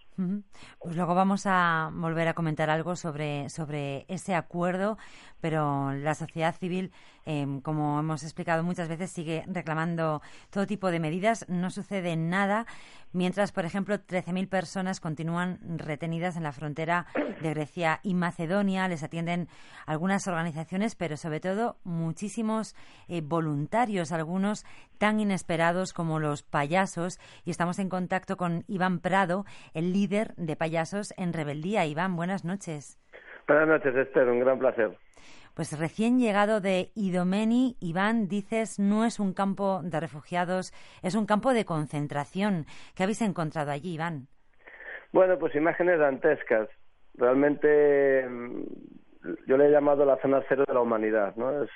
Pues 0.80 0.96
luego 0.96 1.16
vamos 1.16 1.46
a 1.46 1.90
volver 1.94 2.28
a 2.28 2.34
comentar 2.34 2.70
algo 2.70 2.96
sobre, 2.96 3.50
sobre 3.50 4.06
ese 4.08 4.36
acuerdo, 4.36 4.98
pero 5.42 5.94
la 5.94 6.14
sociedad 6.14 6.56
civil, 6.56 6.92
em, 7.28 7.60
como 7.60 8.00
hemos 8.00 8.24
explicado 8.24 8.64
muchas 8.64 8.88
veces, 8.88 9.12
sigue 9.12 9.44
reclamando 9.48 10.22
todo 10.50 10.66
tipo 10.66 10.90
de 10.92 11.02
medidas. 11.02 11.48
No 11.50 11.70
sucede 11.70 12.16
nada 12.16 12.66
mientras, 13.12 13.52
por 13.52 13.66
ejemplo, 13.66 13.96
13.000 13.96 14.48
personas 14.48 15.00
continúan 15.02 15.60
retenidas 15.78 16.38
en 16.38 16.44
la 16.44 16.54
frontera 16.54 17.06
de 17.42 17.50
Grecia 17.50 18.00
y 18.02 18.14
Macedonia. 18.14 18.88
Les 18.88 19.04
atienden 19.04 19.50
algunas 19.86 20.28
organizaciones, 20.28 20.96
pero 20.96 21.18
sobre 21.18 21.42
todo 21.42 21.78
muchísimos 21.84 22.76
eh, 23.10 23.22
voluntarios, 23.22 24.12
algunos 24.14 24.66
tan 24.98 25.20
inesperados 25.20 25.92
como 25.92 26.20
los 26.20 26.44
payasos. 26.44 27.20
Y 27.44 27.52
estamos 27.52 27.78
en 27.80 27.90
contacto 27.90 28.38
con 28.38 28.64
Iván 28.68 29.00
Prado, 29.00 29.46
el 29.74 29.92
líder 29.92 30.34
de 30.36 30.56
payasos 30.56 31.14
en 31.18 31.34
rebeldía. 31.34 31.86
Iván, 31.86 32.16
buenas 32.16 32.46
noches. 32.46 32.98
Buenas 33.48 33.68
noches, 33.68 33.96
Esther, 33.96 34.30
un 34.30 34.40
gran 34.40 34.60
placer. 34.60 34.98
Pues 35.58 35.76
recién 35.80 36.20
llegado 36.20 36.62
de 36.62 36.92
Idomeni, 36.94 37.78
Iván, 37.80 38.28
dices, 38.28 38.78
no 38.78 39.06
es 39.06 39.20
un 39.20 39.34
campo 39.34 39.82
de 39.84 40.00
refugiados, 40.00 40.72
es 41.02 41.16
un 41.16 41.26
campo 41.26 41.52
de 41.52 41.66
concentración. 41.66 42.68
¿Qué 42.96 43.02
habéis 43.02 43.24
encontrado 43.24 43.72
allí, 43.72 43.96
Iván? 43.96 44.28
Bueno, 45.12 45.40
pues 45.40 45.56
imágenes 45.56 45.98
dantescas. 45.98 46.70
Realmente 47.16 48.24
mm, 48.30 48.66
yo 49.48 49.58
le 49.58 49.66
he 49.66 49.72
llamado 49.72 50.06
la 50.06 50.22
zona 50.22 50.44
cero 50.48 50.64
de 50.68 50.76
la 50.76 50.82
humanidad, 50.82 51.36
¿no? 51.38 51.64
Es 51.64 51.72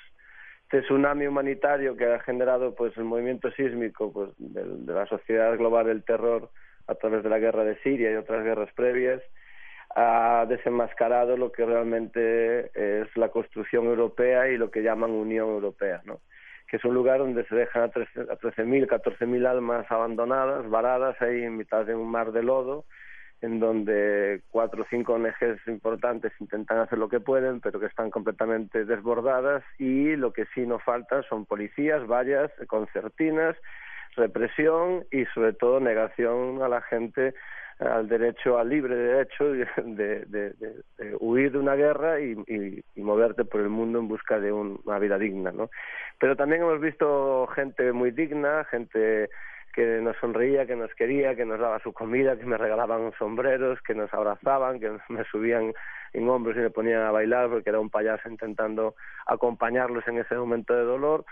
este 0.62 0.82
tsunami 0.82 1.26
humanitario 1.26 1.96
que 1.96 2.06
ha 2.06 2.20
generado 2.20 2.76
pues 2.76 2.96
el 2.96 3.02
movimiento 3.02 3.50
sísmico 3.50 4.12
pues 4.12 4.30
de, 4.38 4.92
la 4.92 5.06
sociedad 5.06 5.58
global 5.58 5.86
del 5.86 6.04
terror 6.04 6.50
a 6.86 6.94
través 6.94 7.24
de 7.24 7.30
la 7.30 7.40
guerra 7.40 7.64
de 7.64 7.76
Siria 7.82 8.12
y 8.12 8.14
otras 8.14 8.44
guerras 8.44 8.72
previas 8.76 9.20
ha 9.94 10.46
desenmascarado 10.48 11.36
lo 11.36 11.52
que 11.52 11.64
realmente 11.64 12.70
es 12.74 13.16
la 13.16 13.28
construcción 13.28 13.86
europea 13.86 14.48
y 14.48 14.56
lo 14.56 14.70
que 14.70 14.82
llaman 14.82 15.10
Unión 15.10 15.48
Europea, 15.48 16.02
¿no? 16.04 16.20
que 16.72 16.78
es 16.78 16.84
un 16.86 16.94
lugar 16.94 17.18
donde 17.18 17.44
se 17.44 17.54
dejan 17.54 17.82
a 17.82 17.90
13.000, 17.90 18.86
14.000 18.86 19.46
almas 19.46 19.84
abandonadas, 19.90 20.70
varadas 20.70 21.20
ahí 21.20 21.42
en 21.42 21.58
mitad 21.58 21.84
de 21.84 21.94
un 21.94 22.10
mar 22.10 22.32
de 22.32 22.42
lodo, 22.42 22.86
en 23.42 23.60
donde 23.60 24.40
cuatro 24.50 24.82
o 24.82 24.86
cinco 24.88 25.12
ONGs 25.12 25.66
importantes 25.66 26.32
intentan 26.40 26.78
hacer 26.78 26.98
lo 26.98 27.10
que 27.10 27.20
pueden, 27.20 27.60
pero 27.60 27.78
que 27.78 27.86
están 27.86 28.10
completamente 28.10 28.86
desbordadas 28.86 29.62
y 29.78 30.16
lo 30.16 30.32
que 30.32 30.46
sí 30.54 30.64
nos 30.64 30.82
falta 30.82 31.22
son 31.24 31.44
policías, 31.44 32.06
vallas, 32.06 32.50
concertinas, 32.68 33.54
represión 34.16 35.04
y 35.10 35.26
sobre 35.26 35.52
todo 35.52 35.78
negación 35.78 36.62
a 36.62 36.68
la 36.68 36.80
gente 36.80 37.34
al 37.90 38.08
derecho, 38.08 38.58
al 38.58 38.68
libre 38.68 38.94
derecho 38.94 39.52
de, 39.52 40.84
huir 41.20 41.52
de 41.52 41.58
una 41.58 41.74
guerra 41.74 42.20
y, 42.20 42.36
y, 42.46 43.00
moverte 43.00 43.44
por 43.44 43.60
el 43.60 43.68
mundo 43.68 43.98
en 43.98 44.08
busca 44.08 44.38
de 44.38 44.52
una 44.52 44.98
vida 44.98 45.18
digna, 45.18 45.52
¿no? 45.52 45.70
Pero 46.18 46.36
también 46.36 46.62
hemos 46.62 46.80
visto 46.80 47.46
gente 47.54 47.92
muy 47.92 48.10
digna, 48.10 48.64
gente 48.70 49.28
que 49.72 50.00
nos 50.00 50.16
sonreía, 50.18 50.66
que 50.66 50.76
nos 50.76 50.94
quería, 50.94 51.34
que 51.34 51.44
nos 51.44 51.58
daba 51.58 51.80
su 51.80 51.92
comida, 51.92 52.36
que 52.36 52.44
me 52.44 52.58
regalaban 52.58 53.12
sombreros, 53.18 53.80
que 53.82 53.94
nos 53.94 54.12
abrazaban, 54.12 54.78
que 54.78 54.90
me 55.08 55.24
subían 55.24 55.72
en 56.12 56.28
hombros 56.28 56.56
y 56.56 56.60
me 56.60 56.70
ponían 56.70 57.02
a 57.02 57.10
bailar 57.10 57.48
porque 57.48 57.70
era 57.70 57.80
un 57.80 57.90
payaso 57.90 58.28
intentando 58.28 58.94
acompañarlos 59.26 60.06
en 60.08 60.18
ese 60.18 60.34
momento 60.34 60.74
de 60.74 60.84
dolor. 60.84 61.24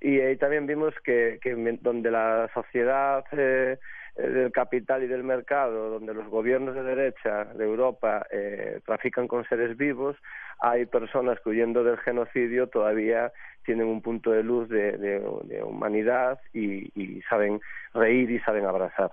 Y 0.00 0.20
ahí 0.20 0.36
también 0.36 0.66
vimos 0.66 0.94
que, 1.02 1.40
que 1.42 1.54
donde 1.80 2.10
la 2.10 2.48
sociedad 2.54 3.24
eh, 3.32 3.78
del 4.18 4.50
capital 4.50 5.04
y 5.04 5.06
del 5.06 5.22
mercado, 5.22 5.90
donde 5.90 6.12
los 6.12 6.28
gobiernos 6.28 6.74
de 6.74 6.82
derecha 6.82 7.44
de 7.44 7.64
Europa 7.64 8.26
eh, 8.30 8.80
trafican 8.84 9.28
con 9.28 9.44
seres 9.48 9.76
vivos, 9.76 10.16
hay 10.60 10.86
personas 10.86 11.38
que 11.40 11.50
huyendo 11.50 11.84
del 11.84 11.98
genocidio 11.98 12.66
todavía 12.66 13.32
tienen 13.64 13.86
un 13.86 14.02
punto 14.02 14.32
de 14.32 14.42
luz 14.42 14.68
de, 14.68 15.22
humanidad 15.64 16.40
y, 16.52 17.20
saben 17.28 17.60
reír 17.94 18.30
y 18.30 18.40
saben 18.40 18.64
abrazar. 18.64 19.10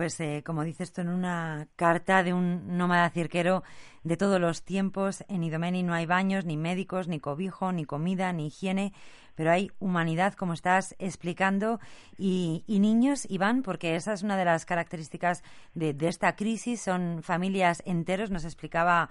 Pues 0.00 0.18
eh, 0.20 0.42
como 0.46 0.64
dices 0.64 0.88
esto 0.88 1.02
en 1.02 1.10
una 1.10 1.68
carta 1.76 2.22
de 2.22 2.32
un 2.32 2.78
nómada 2.78 3.10
cirquero 3.10 3.62
de 4.02 4.16
todos 4.16 4.40
los 4.40 4.62
tiempos, 4.62 5.26
en 5.28 5.44
Idomeni 5.44 5.82
no 5.82 5.92
hay 5.92 6.06
baños, 6.06 6.46
ni 6.46 6.56
médicos, 6.56 7.06
ni 7.06 7.20
cobijo, 7.20 7.70
ni 7.70 7.84
comida, 7.84 8.32
ni 8.32 8.46
higiene, 8.46 8.94
pero 9.34 9.50
hay 9.50 9.70
humanidad, 9.78 10.32
como 10.32 10.54
estás 10.54 10.96
explicando, 10.98 11.80
y, 12.16 12.64
niños, 12.66 13.26
Iván, 13.28 13.60
porque 13.60 13.94
esa 13.94 14.14
es 14.14 14.22
una 14.22 14.38
de 14.38 14.46
las 14.46 14.64
características 14.64 15.42
de, 15.74 15.94
esta 16.08 16.34
crisis, 16.34 16.80
son 16.80 17.22
familias 17.22 17.82
enteros, 17.84 18.30
nos 18.30 18.46
explicaba, 18.46 19.10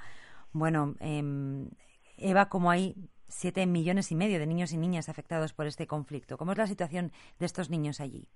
bueno, 0.53 0.95
em, 1.01 1.69
Eva, 2.17 2.49
como 2.49 2.71
hay 2.71 2.95
siete 3.27 3.67
millones 3.67 4.11
y 4.11 4.15
medio 4.15 4.39
de 4.39 4.47
niños 4.47 4.71
y 4.71 4.77
niñas 4.77 5.07
afectados 5.07 5.53
por 5.53 5.67
este 5.67 5.85
conflicto. 5.85 6.35
¿Cómo 6.35 6.53
es 6.53 6.57
la 6.57 6.65
situación 6.65 7.11
de 7.37 7.45
estos 7.45 7.69
niños 7.69 7.99
allí? 7.99 8.27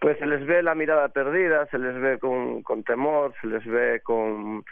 Pues 0.00 0.18
se 0.18 0.26
les 0.26 0.44
ve 0.46 0.62
la 0.62 0.74
mirada 0.74 1.08
perdida, 1.08 1.66
se 1.66 1.78
les 1.78 1.98
ve 1.98 2.18
con, 2.18 2.62
temor, 2.84 3.34
se 3.40 3.46
les 3.46 3.64
ve 3.64 4.00
con, 4.02 4.62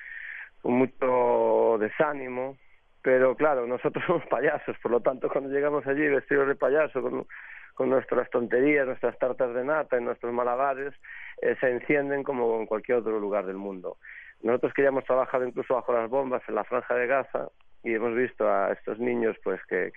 mucho 0.63 1.77
desánimo, 1.79 2.57
pero 3.03 3.35
claro, 3.35 3.67
nosotros 3.67 4.05
somos 4.07 4.27
payasos, 4.27 4.77
por 4.83 4.91
lo 4.91 5.01
tanto 5.01 5.29
cuando 5.29 5.51
llegamos 5.51 5.87
allí 5.87 6.07
vestidos 6.09 6.49
de 6.49 6.55
payaso, 6.55 7.03
con, 7.03 7.91
nuestras 7.91 8.31
tonterías, 8.31 8.87
nuestras 8.87 9.19
tartas 9.19 9.53
de 9.55 9.65
nata 9.65 9.99
y 9.99 10.05
nuestros 10.05 10.33
malabares, 10.33 10.95
eh, 11.43 11.57
se 11.59 11.71
encienden 11.71 12.23
como 12.23 12.61
en 12.61 12.67
cualquier 12.67 12.99
otro 12.99 13.19
lugar 13.19 13.47
del 13.47 13.57
mundo. 13.57 13.97
Nosotros 14.43 14.73
que 14.75 14.83
ya 14.83 14.89
hemos 14.89 15.05
trabajado 15.05 15.47
incluso 15.47 15.75
bajo 15.75 15.93
las 15.93 16.09
bombas 16.09 16.43
en 16.49 16.55
la 16.55 16.65
franja 16.65 16.95
de 16.95 17.07
Gaza 17.07 17.49
y 17.83 17.95
hemos 17.95 18.15
visto 18.15 18.49
a 18.49 18.73
estos 18.73 19.01
niños 19.01 19.37
pues 19.43 19.61
que 19.67 19.91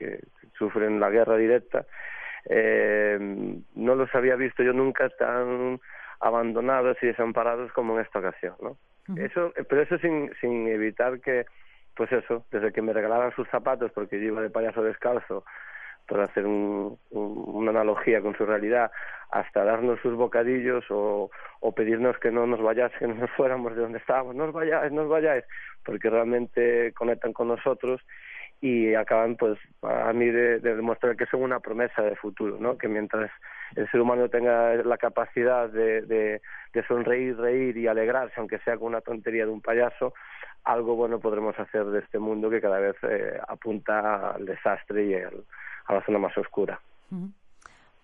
sufren 0.58 1.00
la 1.00 1.10
guerra 1.10 1.38
directa, 1.38 1.86
eh, 2.50 3.18
no 3.76 3.96
los 3.96 4.14
había 4.16 4.36
visto 4.36 4.64
yo 4.64 4.74
nunca 4.74 5.10
tan 5.10 5.80
abandonados 6.20 6.98
y 7.02 7.08
desamparados 7.08 7.72
como 7.74 7.96
en 7.96 8.06
esta 8.06 8.20
ocasión, 8.20 8.56
¿no? 8.62 8.78
Eso, 9.16 9.54
pero 9.70 9.82
eso 9.82 9.98
sin, 10.00 10.34
sin 10.42 10.68
evitar 10.68 11.22
que, 11.22 11.46
pues 11.96 12.12
eso, 12.12 12.46
desde 12.52 12.74
que 12.74 12.82
me 12.82 12.92
regalaban 12.92 13.34
sus 13.36 13.48
zapatos 13.48 13.90
porque 13.94 14.20
yo 14.20 14.28
iba 14.28 14.42
de 14.42 14.50
payaso 14.50 14.84
descalzo, 14.84 15.46
por 16.08 16.22
hacer 16.22 16.46
un, 16.46 16.98
una 17.12 17.72
analogía 17.72 18.22
con 18.22 18.36
su 18.36 18.46
realidad, 18.46 18.92
hasta 19.30 19.64
darnos 19.64 20.00
sus 20.02 20.16
bocadillos 20.16 20.86
o, 20.90 21.30
o 21.60 21.72
pedirnos 21.74 22.18
que 22.20 22.32
no 22.32 22.48
nos 22.48 22.62
vayáis, 22.62 22.94
que 23.00 23.08
no 23.08 23.16
nos 23.16 23.30
fuéramos 23.32 23.76
de 23.76 23.82
donde 23.82 24.00
estábamos, 24.00 24.36
no 24.36 24.46
os 24.46 24.54
vayáis, 24.54 24.92
no 24.92 25.04
os 25.04 25.10
vayáis, 25.10 25.44
porque 25.86 26.10
realmente 26.10 26.94
conectan 26.94 27.34
con 27.34 27.50
nosotros 27.50 28.02
y 28.60 28.96
acaban 28.96 29.36
pues 29.36 29.60
a 29.84 30.12
mí 30.14 30.26
de, 30.26 30.60
demostrar 30.60 31.16
que 31.16 31.28
son 31.28 31.44
una 31.44 31.60
promesa 31.60 32.02
de 32.02 32.16
futuro, 32.16 32.58
¿no? 32.60 32.78
Que 32.78 32.88
mientras 32.88 33.30
el 33.76 33.90
ser 33.92 34.02
humano 34.02 34.30
tenga 34.30 34.76
la 34.76 34.98
capacidad 34.98 35.70
de, 35.70 36.02
de, 36.02 36.42
sonreír, 36.88 37.38
reír 37.38 37.78
y 37.78 37.88
alegrarse, 37.88 38.36
aunque 38.38 38.60
sea 38.60 38.78
con 38.78 38.88
una 38.88 39.02
tontería 39.02 39.46
de 39.46 39.52
un 39.52 39.62
payaso, 39.62 40.14
algo 40.64 40.96
bueno 40.96 41.20
podremos 41.20 41.58
hacer 41.60 41.86
de 41.86 42.00
este 42.00 42.20
mundo 42.20 42.50
que 42.50 42.62
cada 42.62 42.80
vez 42.80 42.96
eh, 43.04 43.40
apunta 43.48 44.32
al 44.32 44.46
desastre 44.46 45.06
y 45.06 45.14
a 45.16 45.94
la 45.94 46.06
zona 46.06 46.20
más 46.20 46.38
oscura. 46.38 46.80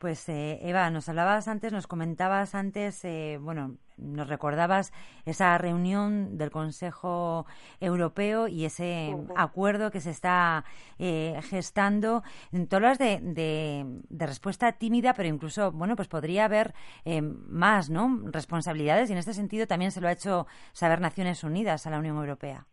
Pues 0.03 0.27
eh, 0.27 0.59
Eva, 0.63 0.89
nos 0.89 1.07
hablabas 1.07 1.47
antes, 1.47 1.71
nos 1.71 1.87
comentabas 1.87 2.55
antes, 2.55 3.05
eh, 3.05 3.39
bueno, 3.39 3.77
nos 3.95 4.27
recordabas 4.27 4.91
esa 5.25 5.57
reunión 5.57 6.37
del 6.37 6.51
Consejo 6.51 7.45
Europeo 7.79 8.49
y 8.49 8.65
ese 8.65 9.15
acuerdo 9.37 9.91
que 9.91 10.01
se 10.01 10.09
está 10.09 10.65
eh, 10.99 11.39
gestando. 11.43 12.21
Todas 12.67 12.97
de, 12.97 13.21
de, 13.21 13.85
de, 14.09 14.27
respuesta 14.27 14.73
tímida, 14.73 15.13
pero 15.13 15.29
incluso, 15.29 15.71
bueno, 15.71 15.95
pues 15.95 16.09
podría 16.09 16.43
haber 16.43 16.73
más, 17.47 17.89
¿no? 17.89 18.23
Responsabilidades 18.25 19.09
y 19.09 19.13
en 19.13 19.19
este 19.19 19.33
sentido 19.33 19.67
también 19.67 19.91
se 19.91 20.01
lo 20.01 20.09
ha 20.09 20.11
hecho 20.11 20.47
saber 20.73 20.99
Naciones 20.99 21.45
Unidas 21.45 21.87
a 21.87 21.91
la 21.91 21.99
Unión 21.99 22.17
Europea 22.17 22.67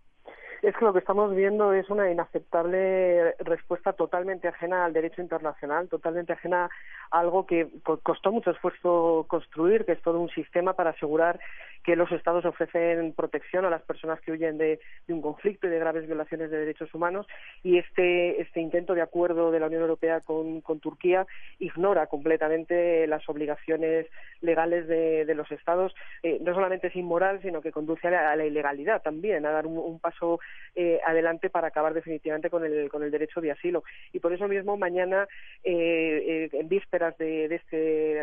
es 0.63 0.77
que 0.77 0.85
lo 0.85 0.93
que 0.93 0.99
estamos 0.99 1.35
viendo 1.35 1.73
es 1.73 1.89
una 1.91 2.11
inaceptable 2.11 3.35
respuesta 3.39 3.93
totalmente 3.93 4.49
ajena 4.49 4.85
al 4.85 4.93
derecho 4.93 5.23
internacional, 5.23 5.89
totalmente 5.89 6.33
ajena 6.33 6.69
a 7.11 7.19
algo 7.19 7.47
que 7.47 7.69
costó 8.03 8.31
mucho 8.33 8.51
esfuerzo 8.51 9.25
construir, 9.29 9.85
que 9.85 9.93
es 9.93 10.03
todo 10.03 10.21
un 10.21 10.31
sistema 10.31 10.75
para 10.75 10.91
asegurar 10.91 11.41
que 11.85 11.97
los 11.97 12.11
Estados 12.13 12.45
ofrecen 12.45 13.13
protección 13.13 13.65
a 13.65 13.71
las 13.71 13.83
personas 13.83 14.21
que 14.21 14.33
huyen 14.33 14.59
de, 14.59 14.81
un 15.09 15.23
conflicto 15.23 15.67
y 15.67 15.71
de 15.71 15.79
graves 15.79 16.07
violaciones 16.07 16.51
de 16.51 16.59
derechos 16.59 16.93
humanos 16.95 17.27
y 17.63 17.79
este, 17.79 18.41
este 18.41 18.61
intento 18.61 18.95
de 18.95 19.03
acuerdo 19.03 19.51
de 19.51 19.61
la 19.61 19.67
Unión 19.67 19.83
Europea 19.83 20.21
con, 20.21 20.61
Turquía 20.81 21.27
ignora 21.59 22.07
completamente 22.07 23.07
las 23.07 23.29
obligaciones 23.29 24.07
legales 24.41 24.87
de, 24.89 25.35
los 25.35 25.51
Estados. 25.51 25.95
Eh, 26.23 26.39
no 26.41 26.55
solamente 26.55 26.89
es 26.89 26.97
inmoral, 26.97 27.41
sino 27.43 27.61
que 27.61 27.73
conduce 27.73 28.09
a 28.09 28.37
la, 28.37 28.47
ilegalidad 28.47 29.03
también, 29.03 29.45
a 29.47 29.51
dar 29.51 29.67
un, 29.67 29.99
paso 30.01 30.41
eh, 30.75 31.01
adelante 31.07 31.51
para 31.51 31.69
acabar 31.69 31.95
definitivamente 31.95 32.51
con 32.51 32.65
el, 32.65 32.89
con 32.89 33.03
el 33.03 33.11
derecho 33.11 33.41
de 33.41 33.51
asilo. 33.51 33.83
Y 34.13 34.21
por 34.21 34.33
eso 34.33 34.49
mismo 34.49 34.77
mañana, 34.77 35.27
eh, 35.65 36.49
en 36.53 36.69
vísperas 36.69 37.17
de, 37.19 37.47
este, 37.47 37.77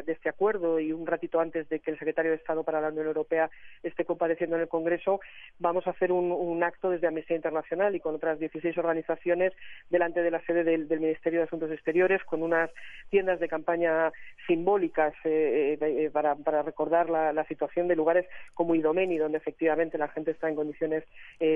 de 0.03 0.11
este 0.11 0.29
acuerdo 0.29 0.79
y 0.79 0.91
un 0.91 1.05
ratito 1.05 1.39
antes 1.39 1.67
de 1.69 1.79
que 1.79 1.91
el 1.91 1.99
secretario 1.99 2.31
de 2.31 2.37
Estado 2.37 2.63
para 2.63 2.81
la 2.81 2.89
Unión 2.89 3.07
Europea 3.07 3.49
esté 3.83 4.05
compareciendo 4.05 4.55
en 4.55 4.63
el 4.63 4.67
Congreso, 4.67 5.19
vamos 5.59 5.87
a 5.87 5.91
hacer 5.91 6.11
un, 6.11 6.63
acto 6.63 6.89
desde 6.89 7.07
Amnistía 7.07 7.35
Internacional 7.35 7.95
y 7.95 7.99
con 7.99 8.15
otras 8.15 8.39
16 8.39 8.77
organizaciones 8.77 9.53
delante 9.89 10.21
de 10.21 10.31
la 10.31 10.41
sede 10.41 10.63
del, 10.63 10.87
Ministerio 10.99 11.39
de 11.39 11.45
Asuntos 11.45 11.71
Exteriores 11.71 12.23
con 12.23 12.41
unas 12.41 12.71
tiendas 13.09 13.39
de 13.39 13.47
campaña 13.47 14.11
simbólicas 14.47 15.13
eh, 15.23 15.77
eh, 15.79 16.05
eh, 16.05 16.09
para, 16.09 16.61
recordar 16.63 17.09
la, 17.09 17.45
situación 17.47 17.87
de 17.87 17.95
lugares 17.95 18.25
como 18.53 18.75
Idomeni, 18.75 19.17
donde 19.17 19.37
efectivamente 19.37 19.97
la 19.97 20.09
gente 20.09 20.31
está 20.31 20.49
en 20.49 20.55
condiciones 20.55 21.03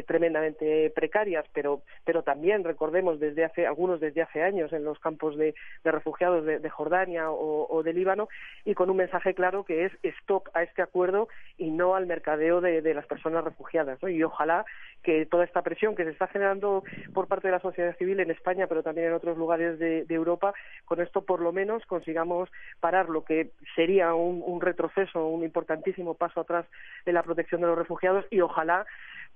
tremendamente 0.05 0.60
precarias, 0.93 1.45
pero, 1.53 1.81
pero 2.05 2.23
también 2.23 2.63
recordemos 2.63 3.19
desde 3.19 3.45
hace 3.45 3.65
algunos 3.65 3.99
desde 3.99 4.21
hace 4.21 4.43
años 4.43 4.71
en 4.73 4.83
los 4.83 4.99
campos 4.99 5.37
de, 5.37 5.55
refugiados 5.83 6.45
de, 6.45 6.69
Jordania 6.69 7.31
o, 7.31 7.81
de 7.83 7.93
Líbano 7.93 8.29
y 8.65 8.73
con 8.73 8.89
un 8.89 8.97
mensaje 8.97 9.33
claro 9.33 9.63
que 9.63 9.85
es 9.85 9.91
stop 10.03 10.49
a 10.53 10.63
este 10.63 10.81
acuerdo 10.81 11.27
y 11.57 11.71
no 11.71 11.95
al 11.95 12.05
mercadeo 12.05 12.61
de, 12.61 12.93
las 12.93 13.05
personas 13.05 13.43
refugiadas. 13.43 13.99
Y 14.03 14.21
ojalá 14.23 14.65
que 15.03 15.25
toda 15.25 15.45
esta 15.45 15.61
presión 15.61 15.95
que 15.95 16.03
se 16.03 16.11
está 16.11 16.27
generando 16.27 16.83
por 17.13 17.27
parte 17.27 17.47
de 17.47 17.53
la 17.53 17.59
sociedad 17.59 17.95
civil 17.97 18.19
en 18.19 18.31
España, 18.31 18.67
pero 18.67 18.83
también 18.83 19.07
en 19.07 19.13
otros 19.13 19.37
lugares 19.37 19.79
de, 19.79 20.05
Europa, 20.11 20.53
con 20.85 21.01
esto 21.01 21.23
por 21.23 21.39
lo 21.39 21.51
menos 21.51 21.85
consigamos 21.85 22.49
parar 22.79 23.09
lo 23.09 23.23
que 23.23 23.51
sería 23.75 24.13
un, 24.13 24.43
un 24.45 24.61
retroceso, 24.61 25.27
un 25.27 25.43
importantísimo 25.43 26.13
paso 26.13 26.41
atrás 26.41 26.65
en 27.05 27.13
la 27.13 27.23
protección 27.23 27.61
de 27.61 27.67
los 27.67 27.77
refugiados 27.77 28.25
y 28.29 28.41
ojalá 28.41 28.85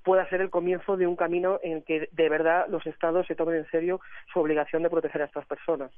pueda 0.06 0.30
ser 0.30 0.40
el 0.40 0.52
comienzo 0.52 0.96
de 0.96 1.08
un 1.08 1.16
camino 1.16 1.60
en 1.64 1.82
que 1.82 2.08
de 2.12 2.30
verdad 2.30 2.68
los 2.70 2.86
estados 2.86 3.26
se 3.28 3.36
tomen 3.36 3.56
en 3.56 3.70
serio 3.72 4.00
su 4.32 4.40
obligación 4.40 4.84
de 4.84 4.90
proteger 4.90 5.24
a 5.24 5.26
estas 5.26 5.46
personas. 5.48 5.92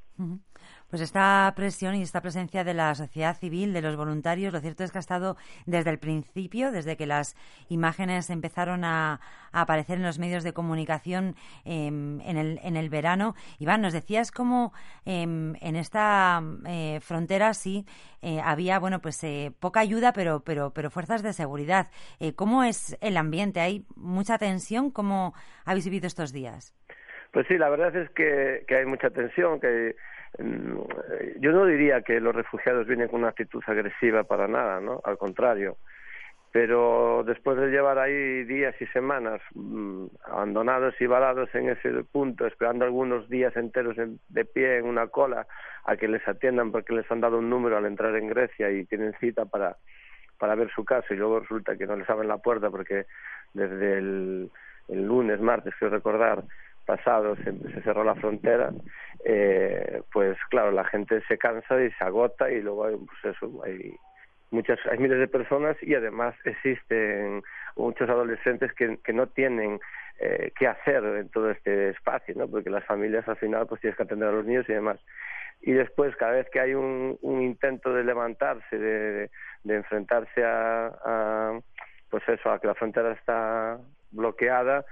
Pues 0.89 1.01
esta 1.01 1.51
presión 1.55 1.93
y 1.95 2.01
esta 2.01 2.21
presencia 2.21 2.63
de 2.63 2.73
la 2.73 2.95
sociedad 2.95 3.35
civil, 3.35 3.73
de 3.73 3.81
los 3.81 3.97
voluntarios, 3.97 4.53
lo 4.53 4.61
cierto 4.61 4.85
es 4.85 4.91
que 4.93 4.97
ha 4.97 4.99
estado 4.99 5.35
desde 5.65 5.89
el 5.89 5.99
principio, 5.99 6.71
desde 6.71 6.95
que 6.95 7.05
las 7.05 7.35
imágenes 7.67 8.29
empezaron 8.29 8.85
a, 8.85 9.19
aparecer 9.51 9.97
en 9.97 10.03
los 10.03 10.19
medios 10.19 10.43
de 10.43 10.53
comunicación 10.53 11.35
em, 11.65 12.21
en, 12.21 12.37
el, 12.37 12.59
en 12.63 12.77
el 12.77 12.89
verano. 12.89 13.35
Iván, 13.59 13.81
nos 13.81 13.93
decías 13.93 14.31
cómo 14.31 14.71
em, 15.05 15.55
en 15.61 15.75
esta 15.75 16.41
eh, 16.65 16.99
frontera 17.01 17.53
sí 17.53 17.85
eh, 18.21 18.39
había, 18.43 18.79
bueno, 18.79 19.01
pues 19.01 19.23
eh, 19.23 19.51
poca 19.59 19.79
ayuda, 19.79 20.13
pero, 20.13 20.41
pero, 20.41 20.71
pero 20.71 20.89
fuerzas 20.89 21.23
de 21.23 21.33
seguridad. 21.33 21.89
¿Cómo 22.35 22.63
es 22.63 22.97
el 23.01 23.17
ambiente? 23.17 23.59
¿Hay 23.59 23.85
mucha 23.99 24.37
tensión? 24.37 24.91
¿Cómo 24.91 25.33
habéis 25.65 25.85
vivido 25.85 26.07
estos 26.07 26.31
días? 26.33 26.73
Pues 27.31 27.45
sí, 27.47 27.57
la 27.57 27.69
verdad 27.69 27.95
es 27.95 28.09
que, 28.11 28.63
que 28.67 28.75
hay 28.77 28.85
mucha 28.85 29.09
tensión, 29.09 29.59
que 29.59 29.95
mm, 30.39 30.79
yo 31.39 31.51
no 31.51 31.65
diría 31.65 32.01
que 32.01 32.19
los 32.19 32.35
refugiados 32.35 32.87
vienen 32.87 33.09
con 33.09 33.19
una 33.19 33.29
actitud 33.29 33.61
agresiva 33.67 34.23
para 34.23 34.47
nada, 34.47 34.79
¿no? 34.79 35.01
Al 35.03 35.17
contrario. 35.17 35.77
Pero 36.51 37.23
después 37.25 37.57
de 37.57 37.67
llevar 37.67 37.99
ahí 37.99 38.43
días 38.45 38.73
y 38.81 38.87
semanas 38.87 39.41
mm, 39.53 40.05
abandonados 40.25 40.95
y 40.99 41.05
varados 41.05 41.53
en 41.53 41.69
ese 41.69 41.91
punto, 42.05 42.47
esperando 42.47 42.85
algunos 42.85 43.29
días 43.29 43.55
enteros 43.57 43.97
de 43.97 44.45
pie 44.45 44.77
en 44.77 44.85
una 44.85 45.07
cola 45.07 45.45
a 45.83 45.97
que 45.97 46.07
les 46.07 46.25
atiendan 46.27 46.71
porque 46.71 46.93
les 46.93 47.09
han 47.11 47.21
dado 47.21 47.39
un 47.39 47.49
número 47.49 47.77
al 47.77 47.85
entrar 47.85 48.15
en 48.15 48.29
Grecia 48.29 48.71
y 48.71 48.85
tienen 48.85 49.13
cita 49.19 49.45
para, 49.45 49.77
para 50.37 50.55
ver 50.55 50.69
su 50.71 50.85
caso 50.85 51.13
y 51.13 51.17
luego 51.17 51.39
resulta 51.39 51.77
que 51.77 51.87
no 51.87 51.95
les 51.95 52.09
abren 52.09 52.27
la 52.27 52.37
puerta 52.37 52.69
porque 52.69 53.05
desde 53.53 53.97
el, 53.97 54.51
lunes, 54.89 55.39
martes, 55.41 55.73
quiero 55.77 55.95
recordar, 55.95 56.43
pasado 56.85 57.35
se, 57.37 57.81
cerró 57.81 58.03
la 58.03 58.15
frontera, 58.15 58.71
eh, 59.25 60.01
pues 60.13 60.37
claro, 60.49 60.71
la 60.71 60.85
gente 60.85 61.21
se 61.27 61.37
cansa 61.37 61.81
y 61.81 61.91
se 61.91 62.03
agota 62.03 62.49
y 62.49 62.61
luego 62.61 62.85
hay, 62.85 62.95
pues 62.95 63.35
eso, 63.35 63.61
hay 63.65 63.95
muchas, 64.51 64.79
hay 64.89 64.97
miles 64.97 65.19
de 65.19 65.27
personas 65.27 65.75
y 65.81 65.93
además 65.95 66.35
existen 66.45 67.43
muchos 67.75 68.09
adolescentes 68.09 68.71
que, 68.73 68.97
que 69.03 69.13
no 69.13 69.27
tienen 69.27 69.79
eh, 70.19 70.51
qué 70.57 70.67
hacer 70.67 71.03
en 71.03 71.29
todo 71.29 71.51
este 71.51 71.89
espacio, 71.89 72.33
¿no? 72.35 72.47
Porque 72.47 72.69
las 72.69 72.85
familias 72.85 73.27
al 73.27 73.37
final 73.37 73.67
pues 73.67 73.81
tienes 73.81 73.95
que 73.95 74.03
atender 74.03 74.29
a 74.29 74.31
los 74.31 74.45
niños 74.45 74.65
y 74.67 74.73
demás. 74.73 74.99
Y 75.61 75.73
después 75.73 76.15
cada 76.15 76.33
vez 76.33 76.47
que 76.51 76.59
hay 76.59 76.73
un, 76.73 77.17
intento 77.21 77.93
de 77.93 78.03
levantarse, 78.03 78.77
de, 78.77 79.29
enfrentarse 79.65 80.43
a, 80.45 81.59
pues 82.09 82.23
eso, 82.29 82.51
a 82.51 82.59
que 82.59 82.67
la 82.67 82.75
frontera 82.75 83.11
está 83.11 83.79
bloqueada, 84.11 84.85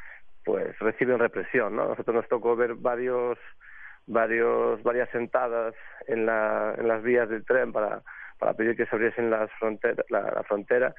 pues 0.43 0.77
reciben 0.79 1.19
represión, 1.19 1.75
¿no? 1.75 1.87
Nosotros 1.89 2.15
nos 2.15 2.27
tocó 2.27 2.55
ver 2.55 2.75
varios, 2.75 3.37
varios, 4.05 4.81
varias 4.83 5.09
sentadas 5.09 5.73
en, 6.07 6.25
la, 6.25 6.75
en 6.77 6.87
las 6.87 7.01
vías 7.03 7.29
del 7.29 7.45
tren 7.45 7.71
para, 7.71 8.01
para 8.37 8.53
pedir 8.53 8.75
que 8.75 8.85
se 8.85 8.95
abriesen 8.95 9.29
la, 9.29 9.47
frontera 10.47 10.93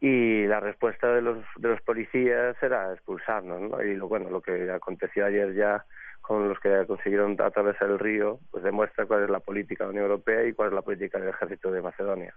y 0.00 0.46
la 0.46 0.60
respuesta 0.60 1.12
de 1.12 1.20
los, 1.20 1.38
de 1.56 1.68
los 1.68 1.80
policías 1.82 2.56
era 2.62 2.92
expulsarnos, 2.92 3.60
¿no? 3.60 3.82
Y 3.82 3.94
lo, 3.96 4.08
bueno, 4.08 4.30
lo 4.30 4.40
que 4.40 4.70
aconteció 4.70 5.26
ayer 5.26 5.54
ya 5.54 5.84
con 6.22 6.48
los 6.48 6.58
que 6.60 6.86
consiguieron 6.86 7.36
atravesar 7.40 7.90
el 7.90 7.98
río, 7.98 8.38
pues 8.50 8.64
demuestra 8.64 9.04
cuál 9.04 9.24
es 9.24 9.30
la 9.30 9.40
política 9.40 9.84
de 9.84 9.88
la 9.88 9.90
Unión 9.90 10.04
Europea 10.04 10.46
y 10.46 10.52
cuál 10.52 10.68
es 10.68 10.74
la 10.74 10.82
política 10.82 11.18
del 11.18 11.28
ejército 11.28 11.70
de 11.70 11.82
Macedonia. 11.82 12.34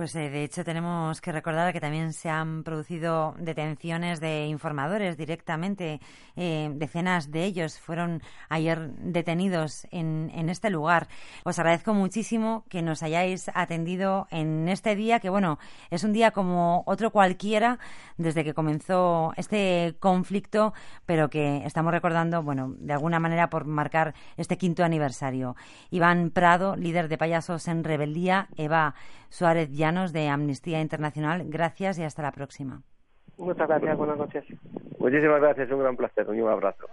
Pues 0.00 0.16
eh, 0.16 0.30
de 0.30 0.44
hecho 0.44 0.64
tenemos 0.64 1.20
que 1.20 1.30
recordar 1.30 1.74
que 1.74 1.78
también 1.78 2.14
se 2.14 2.30
han 2.30 2.62
producido 2.62 3.34
detenciones 3.38 4.18
de 4.18 4.46
informadores 4.46 5.18
directamente. 5.18 6.00
Eh, 6.36 6.70
decenas 6.72 7.30
de 7.30 7.44
ellos 7.44 7.78
fueron 7.78 8.22
ayer 8.48 8.92
detenidos 8.92 9.86
en, 9.90 10.32
en, 10.34 10.48
este 10.48 10.70
lugar. 10.70 11.08
Os 11.44 11.58
agradezco 11.58 11.92
muchísimo 11.92 12.64
que 12.70 12.80
nos 12.80 13.02
hayáis 13.02 13.50
atendido 13.52 14.26
en 14.30 14.70
este 14.70 14.96
día, 14.96 15.20
que 15.20 15.28
bueno, 15.28 15.58
es 15.90 16.02
un 16.02 16.14
día 16.14 16.30
como 16.30 16.82
otro 16.86 17.10
cualquiera 17.10 17.78
desde 18.16 18.42
que 18.42 18.54
comenzó 18.54 19.34
este 19.36 19.96
conflicto, 20.00 20.72
pero 21.04 21.28
que 21.28 21.58
estamos 21.66 21.92
recordando, 21.92 22.42
bueno, 22.42 22.74
de 22.78 22.94
alguna 22.94 23.20
manera 23.20 23.50
por 23.50 23.66
marcar 23.66 24.14
este 24.38 24.56
quinto 24.56 24.82
aniversario. 24.82 25.56
Iván 25.90 26.30
Prado, 26.30 26.74
líder 26.74 27.08
de 27.08 27.18
Payasos 27.18 27.68
en 27.68 27.84
Rebeldía, 27.84 28.48
Eva 28.56 28.94
Suárez 29.28 29.70
Llanos 29.70 29.89
de 29.90 30.28
Amnistía 30.28 30.80
Internacional. 30.80 31.44
Gracias 31.46 31.98
y 31.98 32.04
hasta 32.04 32.22
la 32.22 32.30
próxima. 32.30 32.82
Muchas 33.36 33.66
gracias, 33.66 33.96
buenas 33.96 34.18
noches. 34.18 34.44
Muchísimas 34.98 35.40
gracias, 35.40 35.70
un 35.70 35.80
gran 35.80 35.96
placer, 35.96 36.28
un 36.28 36.48
abrazo. 36.48 36.86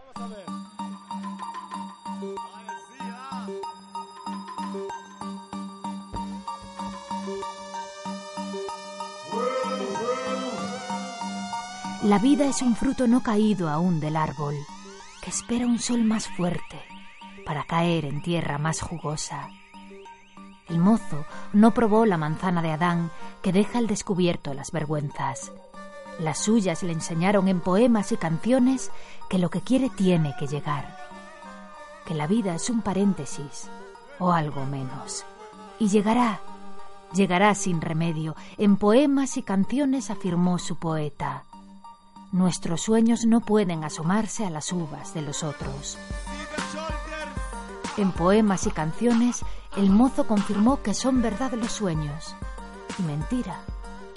La 12.03 12.19
vida 12.19 12.45
es 12.45 12.61
un 12.61 12.75
fruto 12.75 13.05
no 13.05 13.21
caído 13.21 13.69
aún 13.69 13.99
del 13.99 14.15
árbol, 14.15 14.55
que 15.21 15.29
espera 15.29 15.67
un 15.67 15.77
sol 15.77 16.03
más 16.03 16.27
fuerte 16.27 16.77
para 17.45 17.63
caer 17.63 18.05
en 18.05 18.21
tierra 18.21 18.57
más 18.57 18.81
jugosa 18.81 19.49
el 20.69 20.79
mozo 20.79 21.25
no 21.53 21.73
probó 21.73 22.05
la 22.05 22.17
manzana 22.17 22.61
de 22.61 22.71
Adán 22.71 23.11
que 23.41 23.53
deja 23.53 23.77
al 23.79 23.87
descubierto 23.87 24.53
las 24.53 24.71
vergüenzas. 24.71 25.51
Las 26.19 26.39
suyas 26.39 26.83
le 26.83 26.93
enseñaron 26.93 27.47
en 27.47 27.59
poemas 27.59 28.11
y 28.11 28.17
canciones 28.17 28.91
que 29.29 29.37
lo 29.37 29.49
que 29.49 29.61
quiere 29.61 29.89
tiene 29.89 30.35
que 30.39 30.47
llegar, 30.47 30.97
que 32.05 32.15
la 32.15 32.27
vida 32.27 32.55
es 32.55 32.69
un 32.69 32.81
paréntesis 32.81 33.69
o 34.19 34.31
algo 34.31 34.65
menos. 34.65 35.25
Y 35.79 35.89
llegará, 35.89 36.41
llegará 37.13 37.53
sin 37.53 37.81
remedio. 37.81 38.35
En 38.57 38.77
poemas 38.77 39.37
y 39.37 39.43
canciones 39.43 40.09
afirmó 40.09 40.57
su 40.57 40.77
poeta. 40.77 41.43
Nuestros 42.31 42.81
sueños 42.81 43.25
no 43.25 43.41
pueden 43.41 43.83
asomarse 43.83 44.45
a 44.45 44.49
las 44.49 44.73
uvas 44.73 45.13
de 45.13 45.21
los 45.21 45.43
otros. 45.43 45.97
En 47.95 48.11
poemas 48.11 48.67
y 48.67 48.71
canciones 48.71 49.45
el 49.77 49.91
mozo 49.91 50.25
confirmó 50.25 50.81
que 50.81 50.95
son 50.95 51.21
verdad 51.21 51.51
los 51.53 51.71
sueños 51.71 52.35
y 52.97 53.03
mentira 53.03 53.61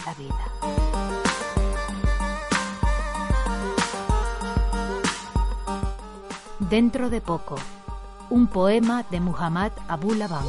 la 0.07 0.15
vida. 0.15 0.35
Dentro 6.59 7.11
de 7.11 7.21
poco, 7.21 7.57
un 8.31 8.47
poema 8.47 9.05
de 9.11 9.21
Muhammad 9.21 9.73
Abu 9.87 10.15
Laban. 10.15 10.47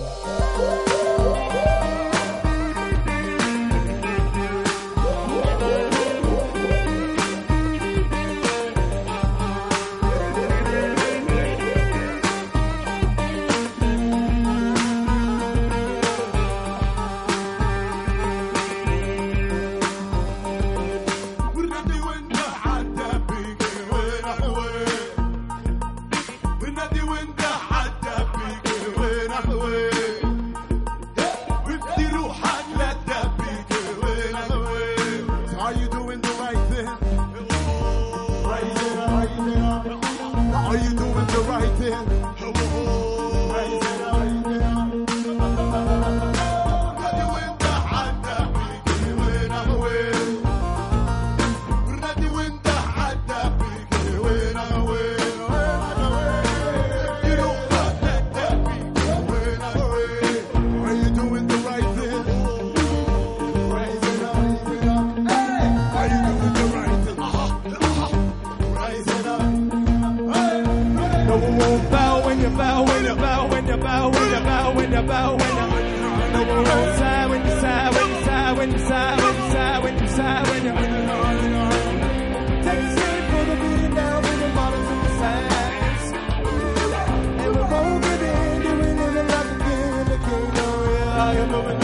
I 91.32 91.36
am 91.36 91.56
a 91.56 91.81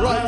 Nadie 0.00 0.27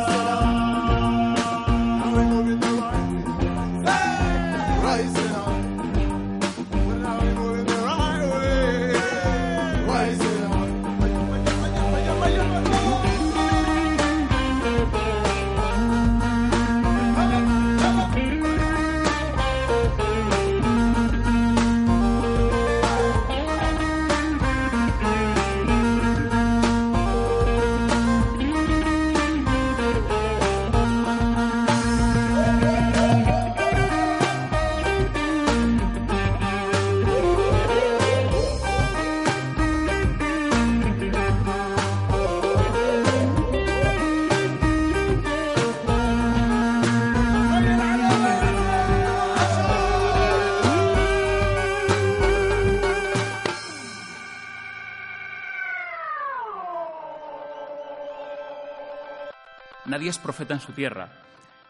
es 60.11 60.19
profeta 60.19 60.53
en 60.53 60.59
su 60.59 60.73
tierra 60.73 61.09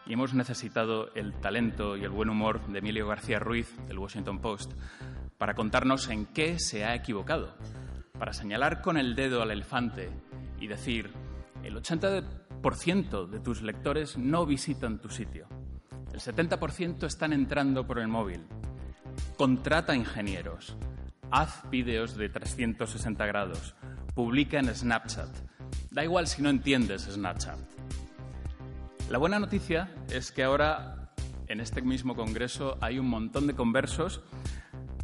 y 0.04 0.14
hemos 0.14 0.34
necesitado 0.34 1.14
el 1.14 1.32
talento 1.34 1.96
y 1.96 2.02
el 2.02 2.10
buen 2.10 2.28
humor 2.28 2.60
de 2.66 2.80
Emilio 2.80 3.06
García 3.06 3.38
Ruiz, 3.38 3.72
del 3.86 4.00
Washington 4.00 4.40
Post, 4.40 4.72
para 5.38 5.54
contarnos 5.54 6.08
en 6.08 6.26
qué 6.26 6.58
se 6.58 6.84
ha 6.84 6.96
equivocado, 6.96 7.54
para 8.18 8.32
señalar 8.32 8.82
con 8.82 8.96
el 8.96 9.14
dedo 9.14 9.42
al 9.42 9.52
elefante 9.52 10.10
y 10.58 10.66
decir, 10.66 11.12
el 11.62 11.76
80% 11.76 13.28
de 13.28 13.38
tus 13.38 13.62
lectores 13.62 14.18
no 14.18 14.44
visitan 14.44 14.98
tu 14.98 15.08
sitio, 15.08 15.46
el 16.12 16.18
70% 16.18 17.04
están 17.04 17.32
entrando 17.32 17.86
por 17.86 18.00
el 18.00 18.08
móvil, 18.08 18.44
contrata 19.36 19.94
ingenieros, 19.94 20.76
haz 21.30 21.62
vídeos 21.70 22.16
de 22.16 22.28
360 22.28 23.24
grados, 23.24 23.76
publica 24.16 24.58
en 24.58 24.74
Snapchat. 24.74 25.30
Da 25.92 26.02
igual 26.02 26.26
si 26.26 26.42
no 26.42 26.50
entiendes 26.50 27.02
Snapchat. 27.02 27.58
La 29.12 29.18
buena 29.18 29.38
noticia 29.38 29.90
es 30.10 30.32
que 30.32 30.42
ahora, 30.42 31.12
en 31.46 31.60
este 31.60 31.82
mismo 31.82 32.16
Congreso, 32.16 32.78
hay 32.80 32.98
un 32.98 33.10
montón 33.10 33.46
de 33.46 33.52
conversos, 33.52 34.22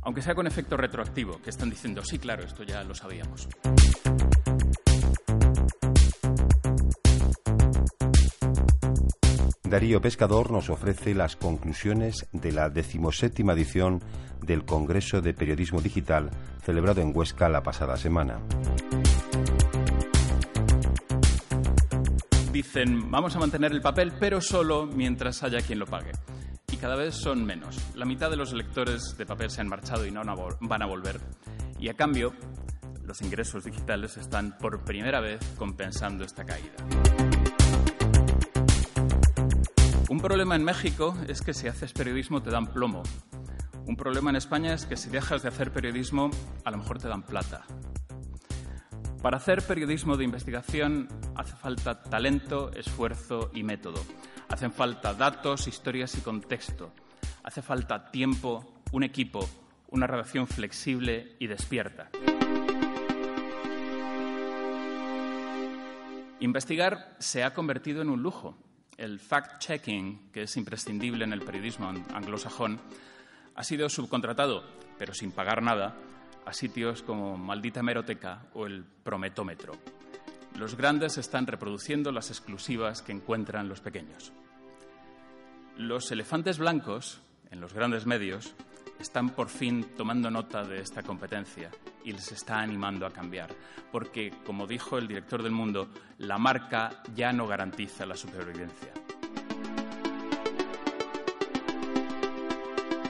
aunque 0.00 0.22
sea 0.22 0.34
con 0.34 0.46
efecto 0.46 0.78
retroactivo, 0.78 1.42
que 1.42 1.50
están 1.50 1.68
diciendo, 1.68 2.02
sí, 2.02 2.18
claro, 2.18 2.42
esto 2.42 2.62
ya 2.62 2.82
lo 2.84 2.94
sabíamos. 2.94 3.46
Darío 9.64 10.00
Pescador 10.00 10.52
nos 10.52 10.70
ofrece 10.70 11.14
las 11.14 11.36
conclusiones 11.36 12.28
de 12.32 12.52
la 12.52 12.70
decimoséptima 12.70 13.52
edición 13.52 14.00
del 14.40 14.64
Congreso 14.64 15.20
de 15.20 15.34
Periodismo 15.34 15.82
Digital 15.82 16.30
celebrado 16.62 17.02
en 17.02 17.14
Huesca 17.14 17.50
la 17.50 17.62
pasada 17.62 17.98
semana. 17.98 18.40
Dicen 22.58 23.08
vamos 23.08 23.36
a 23.36 23.38
mantener 23.38 23.70
el 23.70 23.80
papel, 23.80 24.14
pero 24.18 24.40
solo 24.40 24.84
mientras 24.84 25.44
haya 25.44 25.60
quien 25.60 25.78
lo 25.78 25.86
pague. 25.86 26.10
Y 26.72 26.76
cada 26.76 26.96
vez 26.96 27.14
son 27.14 27.44
menos. 27.44 27.78
La 27.94 28.04
mitad 28.04 28.30
de 28.30 28.36
los 28.36 28.52
lectores 28.52 29.16
de 29.16 29.24
papel 29.26 29.48
se 29.50 29.60
han 29.60 29.68
marchado 29.68 30.04
y 30.04 30.10
no 30.10 30.22
van 30.60 30.82
a 30.82 30.86
volver. 30.86 31.20
Y 31.78 31.88
a 31.88 31.94
cambio, 31.94 32.34
los 33.04 33.22
ingresos 33.22 33.62
digitales 33.62 34.16
están 34.16 34.58
por 34.58 34.84
primera 34.84 35.20
vez 35.20 35.38
compensando 35.56 36.24
esta 36.24 36.44
caída. 36.44 36.74
Un 40.08 40.18
problema 40.18 40.56
en 40.56 40.64
México 40.64 41.16
es 41.28 41.42
que 41.42 41.54
si 41.54 41.68
haces 41.68 41.92
periodismo 41.92 42.42
te 42.42 42.50
dan 42.50 42.66
plomo. 42.66 43.04
Un 43.86 43.94
problema 43.94 44.30
en 44.30 44.36
España 44.36 44.74
es 44.74 44.84
que 44.84 44.96
si 44.96 45.10
dejas 45.10 45.44
de 45.44 45.50
hacer 45.50 45.70
periodismo 45.70 46.30
a 46.64 46.72
lo 46.72 46.78
mejor 46.78 46.98
te 46.98 47.06
dan 47.06 47.22
plata. 47.22 47.64
Para 49.22 49.38
hacer 49.38 49.66
periodismo 49.66 50.16
de 50.16 50.24
investigación 50.24 51.08
hace 51.34 51.56
falta 51.56 52.02
talento, 52.02 52.70
esfuerzo 52.72 53.50
y 53.52 53.64
método. 53.64 54.00
Hacen 54.48 54.72
falta 54.72 55.12
datos, 55.12 55.66
historias 55.66 56.16
y 56.16 56.20
contexto. 56.20 56.92
Hace 57.42 57.60
falta 57.60 58.12
tiempo, 58.12 58.74
un 58.92 59.02
equipo, 59.02 59.48
una 59.88 60.06
redacción 60.06 60.46
flexible 60.46 61.34
y 61.40 61.48
despierta. 61.48 62.10
Investigar 66.38 67.16
se 67.18 67.42
ha 67.42 67.54
convertido 67.54 68.02
en 68.02 68.10
un 68.10 68.22
lujo. 68.22 68.56
El 68.96 69.18
fact-checking, 69.18 70.30
que 70.30 70.42
es 70.42 70.56
imprescindible 70.56 71.24
en 71.24 71.32
el 71.32 71.42
periodismo 71.42 71.88
anglosajón, 72.14 72.80
ha 73.56 73.64
sido 73.64 73.88
subcontratado, 73.88 74.62
pero 74.96 75.12
sin 75.12 75.32
pagar 75.32 75.60
nada, 75.62 75.96
a 76.48 76.52
sitios 76.54 77.02
como 77.02 77.36
Maldita 77.36 77.82
Meroteca 77.82 78.46
o 78.54 78.64
el 78.64 78.82
Prometómetro. 78.82 79.74
Los 80.56 80.76
grandes 80.76 81.18
están 81.18 81.46
reproduciendo 81.46 82.10
las 82.10 82.30
exclusivas 82.30 83.02
que 83.02 83.12
encuentran 83.12 83.68
los 83.68 83.80
pequeños. 83.82 84.32
Los 85.76 86.10
elefantes 86.10 86.58
blancos, 86.58 87.20
en 87.50 87.60
los 87.60 87.74
grandes 87.74 88.06
medios, 88.06 88.54
están 88.98 89.30
por 89.30 89.50
fin 89.50 89.90
tomando 89.94 90.30
nota 90.30 90.64
de 90.64 90.80
esta 90.80 91.02
competencia 91.02 91.70
y 92.02 92.12
les 92.12 92.32
está 92.32 92.60
animando 92.60 93.04
a 93.04 93.12
cambiar, 93.12 93.50
porque, 93.92 94.32
como 94.44 94.66
dijo 94.66 94.96
el 94.96 95.06
director 95.06 95.42
del 95.42 95.52
Mundo, 95.52 95.90
la 96.16 96.38
marca 96.38 97.02
ya 97.14 97.30
no 97.30 97.46
garantiza 97.46 98.06
la 98.06 98.16
supervivencia. 98.16 98.92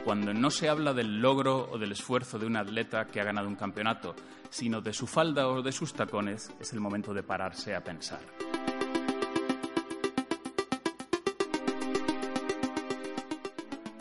Cuando 0.09 0.33
no 0.33 0.51
se 0.51 0.71
habla 0.71 0.94
del 0.94 1.21
logro 1.21 1.71
o 1.71 1.77
del 1.77 1.92
esfuerzo 1.92 2.38
de 2.38 2.47
un 2.47 2.57
atleta 2.57 3.09
que 3.09 3.21
ha 3.21 3.25
ganado 3.25 3.47
un 3.47 3.57
campeonato, 3.57 4.16
sino 4.49 4.81
de 4.81 4.94
su 4.94 5.07
falda 5.07 5.49
o 5.49 5.61
de 5.61 5.71
sus 5.71 5.92
tacones, 5.92 6.51
es 6.59 6.73
el 6.73 6.81
momento 6.81 7.12
de 7.12 7.23
pararse 7.23 7.75
a 7.75 7.85
pensar. 7.85 8.21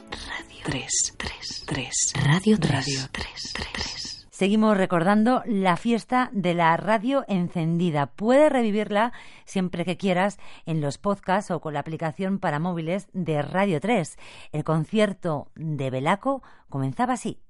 Radio 0.10 0.64
3, 0.64 1.14
3, 1.18 1.64
3. 1.66 2.14
Radio 2.24 2.58
3. 2.58 2.72
Radio 2.72 3.10
3, 3.12 3.54
3. 3.54 3.97
Seguimos 4.38 4.78
recordando 4.78 5.42
la 5.48 5.78
fiesta 5.78 6.30
de 6.32 6.54
la 6.54 6.78
radio 6.78 7.26
encendida. 7.28 8.06
Puedes 8.06 8.52
revivirla 8.52 9.12
siempre 9.46 9.84
que 9.84 9.98
quieras 9.98 10.38
en 10.68 10.80
los 10.80 11.00
podcasts 11.00 11.50
o 11.50 11.60
con 11.60 11.74
la 11.74 11.80
aplicación 11.80 12.38
para 12.38 12.60
móviles 12.60 13.08
de 13.14 13.42
Radio 13.42 13.82
3. 13.82 14.16
El 14.52 14.64
concierto 14.64 15.50
de 15.56 15.90
Belaco 15.90 16.44
comenzaba 16.70 17.14
así. 17.14 17.42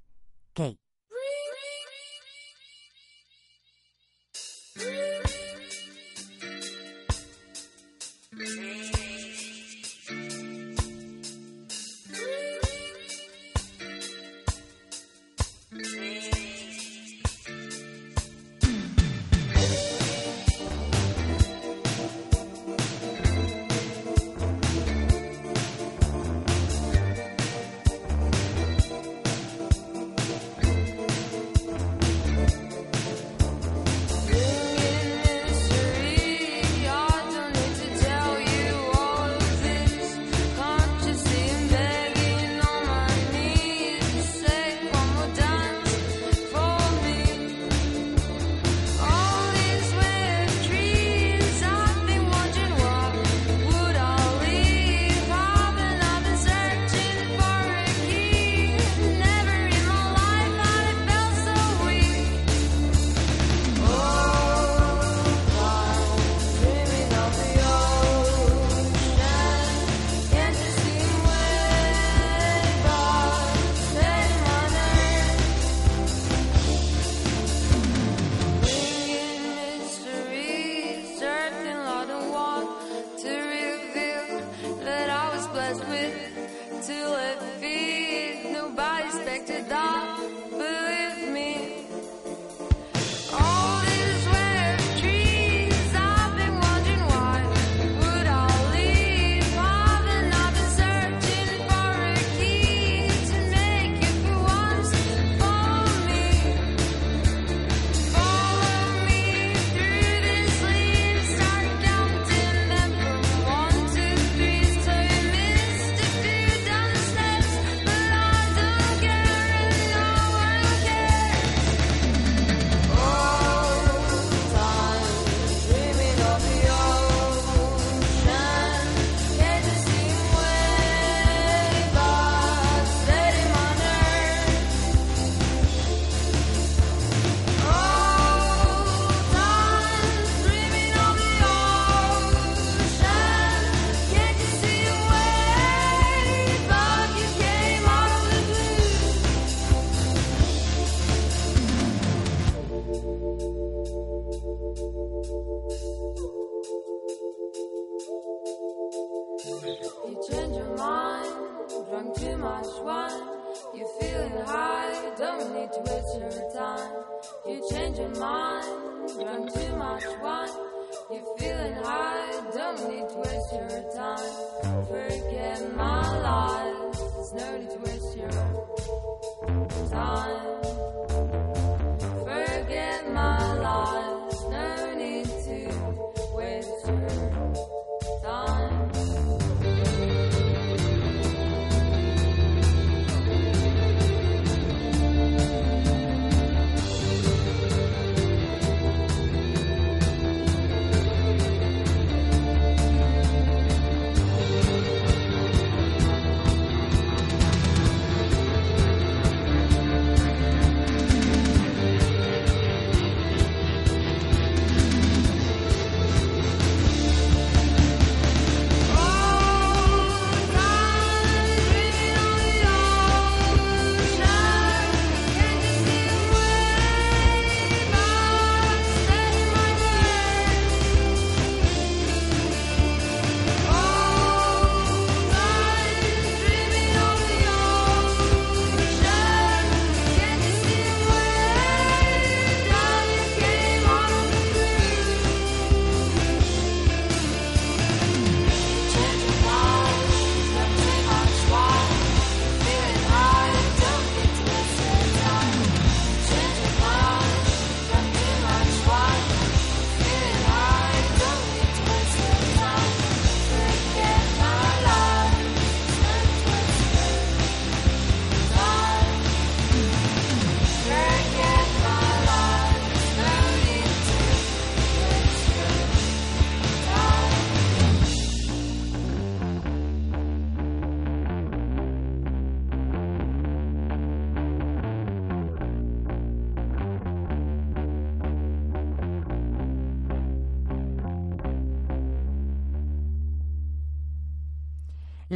Kate. 0.54 0.87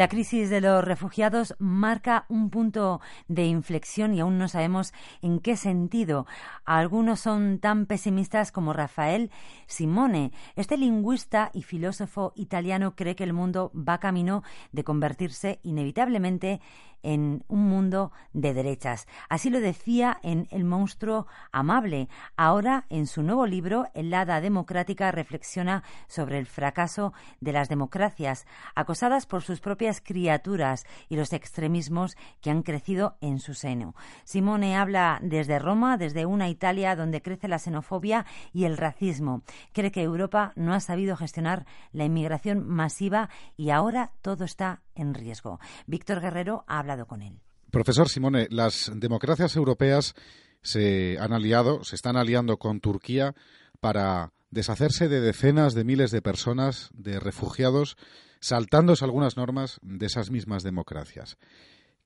La 0.03 0.09
crisis 0.09 0.51
de 0.51 0.61
los 0.61 0.83
refugiados 0.83 1.55
marca 1.61 2.27
un 2.29 2.51
punto 2.51 3.01
de 3.29 3.45
inflexión 3.45 4.13
y 4.15 4.19
aún 4.19 4.37
no 4.37 4.49
sabemos 4.49 4.93
en 5.21 5.39
qué 5.39 5.57
sentido. 5.57 6.27
Algunos 6.65 7.21
son 7.21 7.61
tan 7.61 7.87
pesimistas 7.87 8.51
como 8.51 8.73
Rafael 8.73 9.31
Simone. 9.69 10.33
Este 10.57 10.77
lingüista 10.77 11.53
y 11.55 11.63
filósofo 11.63 12.33
italiano 12.35 12.97
cree 12.97 13.15
que 13.15 13.23
el 13.23 13.33
mundo 13.33 13.71
va 13.77 14.01
camino 14.01 14.43
de 14.73 14.83
convertirse 14.83 15.61
inevitablemente 15.63 16.61
en 17.03 17.45
un 17.49 17.69
mundo 17.69 18.13
de 18.33 18.55
derechas. 18.55 19.07
Así 19.29 19.51
lo 19.51 19.61
decía 19.61 20.19
en 20.23 20.49
El 20.51 20.65
monstruo 20.65 21.27
amable. 21.51 22.09
Ahora, 22.37 22.87
en 22.89 23.07
su 23.07 23.23
nuevo 23.23 23.47
libro, 23.47 23.87
El 23.95 24.13
hada 24.15 24.41
democrática 24.41 25.11
reflexiona 25.11 25.83
sobre 26.07 26.39
el 26.39 26.47
fracaso 26.47 27.13
de 27.41 27.53
las 27.53 27.69
democracias, 27.69 28.47
acosadas 28.75 29.27
por 29.27 29.43
sus 29.43 29.61
propias 29.61 30.01
criaturas 30.01 30.87
y 31.09 31.17
los 31.17 31.33
extremismos 31.33 32.17
que 32.41 32.51
han 32.51 32.63
crecido 32.63 33.17
en 33.21 33.39
su 33.39 33.55
seno. 33.55 33.95
Simone 34.25 34.77
habla 34.77 35.19
desde 35.23 35.59
Roma, 35.59 35.97
desde 35.97 36.27
una 36.27 36.49
Italia 36.49 36.97
donde 36.97 37.23
crece 37.23 37.49
la 37.49 37.59
xenofobia 37.59 38.27
y 38.53 38.65
el 38.65 38.77
racismo. 38.77 39.43
Cree 39.73 39.93
que 39.93 40.03
Europa 40.03 40.53
no 40.57 40.75
ha 40.75 40.81
sabido 40.81 41.17
gestionar 41.17 41.67
la 41.93 42.05
inmigración 42.05 42.67
masiva 42.67 43.29
y 43.57 43.71
ahora 43.71 44.13
todo 44.23 44.45
está 44.45 44.83
en 44.95 45.15
riesgo. 45.15 45.59
Víctor 45.87 46.21
Guerrero 46.21 46.65
ha 46.67 46.79
hablado 46.93 47.07
con 47.07 47.23
él. 47.23 47.41
Profesor 47.71 48.09
Simone, 48.09 48.47
las 48.51 48.93
democracias 48.95 49.57
europeas 49.57 50.15
se 50.63 51.19
han 51.19 51.33
aliado, 51.33 51.85
se 51.85 51.97
están 51.97 52.17
aliando 52.17 52.59
con 52.59 52.81
Turquía 52.81 53.35
para 53.81 54.33
deshacerse 54.51 55.09
de 55.09 55.21
decenas 55.21 55.75
de 55.75 55.85
miles 55.85 56.11
de 56.11 56.23
personas, 56.23 56.91
de 56.93 57.19
refugiados, 57.19 57.97
saltándose 58.41 59.05
algunas 59.05 59.37
normas 59.37 59.81
de 59.83 60.07
esas 60.07 60.31
mismas 60.31 60.63
democracias. 60.63 61.39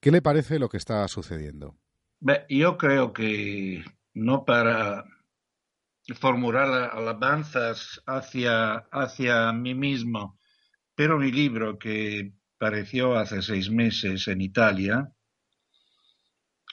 ¿Qué 0.01 0.11
le 0.11 0.23
parece 0.23 0.59
lo 0.59 0.69
que 0.69 0.77
está 0.77 1.07
sucediendo? 1.09 1.75
Yo 2.49 2.79
creo 2.79 3.13
que 3.13 3.85
no 4.15 4.45
para 4.45 5.05
formular 6.21 6.91
alabanzas 6.93 8.01
hacia, 8.07 8.87
hacia 8.93 9.53
mí 9.53 9.75
mismo, 9.75 10.39
pero 10.95 11.19
mi 11.19 11.33
libro 11.33 11.79
que 11.79 12.33
apareció 12.57 13.17
hace 13.17 13.43
seis 13.43 13.71
meses 13.71 14.29
en 14.29 14.41
Italia, 14.41 15.13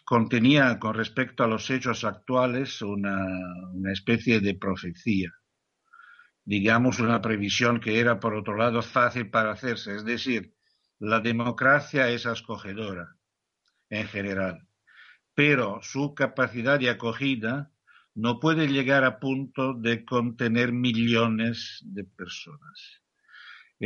contenía 0.06 0.80
con 0.80 0.96
respecto 0.96 1.44
a 1.44 1.48
los 1.48 1.70
hechos 1.70 2.06
actuales 2.06 2.82
una, 2.82 3.28
una, 3.74 3.92
especie 3.92 4.40
de 4.40 4.56
profecía, 4.56 5.32
digamos 6.46 7.00
una 7.00 7.22
previsión 7.22 7.82
que 7.82 8.00
era 8.00 8.20
por 8.20 8.34
otro 8.34 8.56
lado 8.56 8.82
fácil 8.82 9.30
para 9.30 9.52
hacerse, 9.52 9.96
es 9.98 10.06
decir, 10.06 10.54
la 11.00 11.20
democracia 11.20 12.10
es 12.10 12.26
acogedora 12.26 13.18
en 13.90 14.08
general, 14.08 14.66
pero 15.34 15.80
su 15.82 16.14
capacidad 16.14 16.80
de 16.80 16.92
acogida 16.92 17.72
no 18.16 18.40
puede 18.40 18.68
llegar 18.68 19.04
a 19.04 19.20
punto 19.20 19.74
de 19.74 20.06
contener 20.06 20.72
millones 20.72 21.82
de 21.84 22.06
personas 22.06 23.03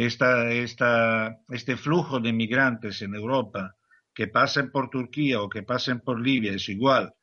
este 0.05 1.77
flujo 1.77 2.19
de 2.19 2.33
migrantes 2.33 3.01
en 3.01 3.15
Europa 3.15 3.75
que 4.13 4.27
pasen 4.27 4.71
por 4.71 4.89
Turquía 4.89 5.41
o 5.41 5.49
que 5.49 5.63
pasen 5.63 5.99
por 5.99 6.19
Libia 6.19 6.53
es 6.53 6.69
igual, 6.69 7.13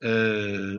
eh, 0.00 0.78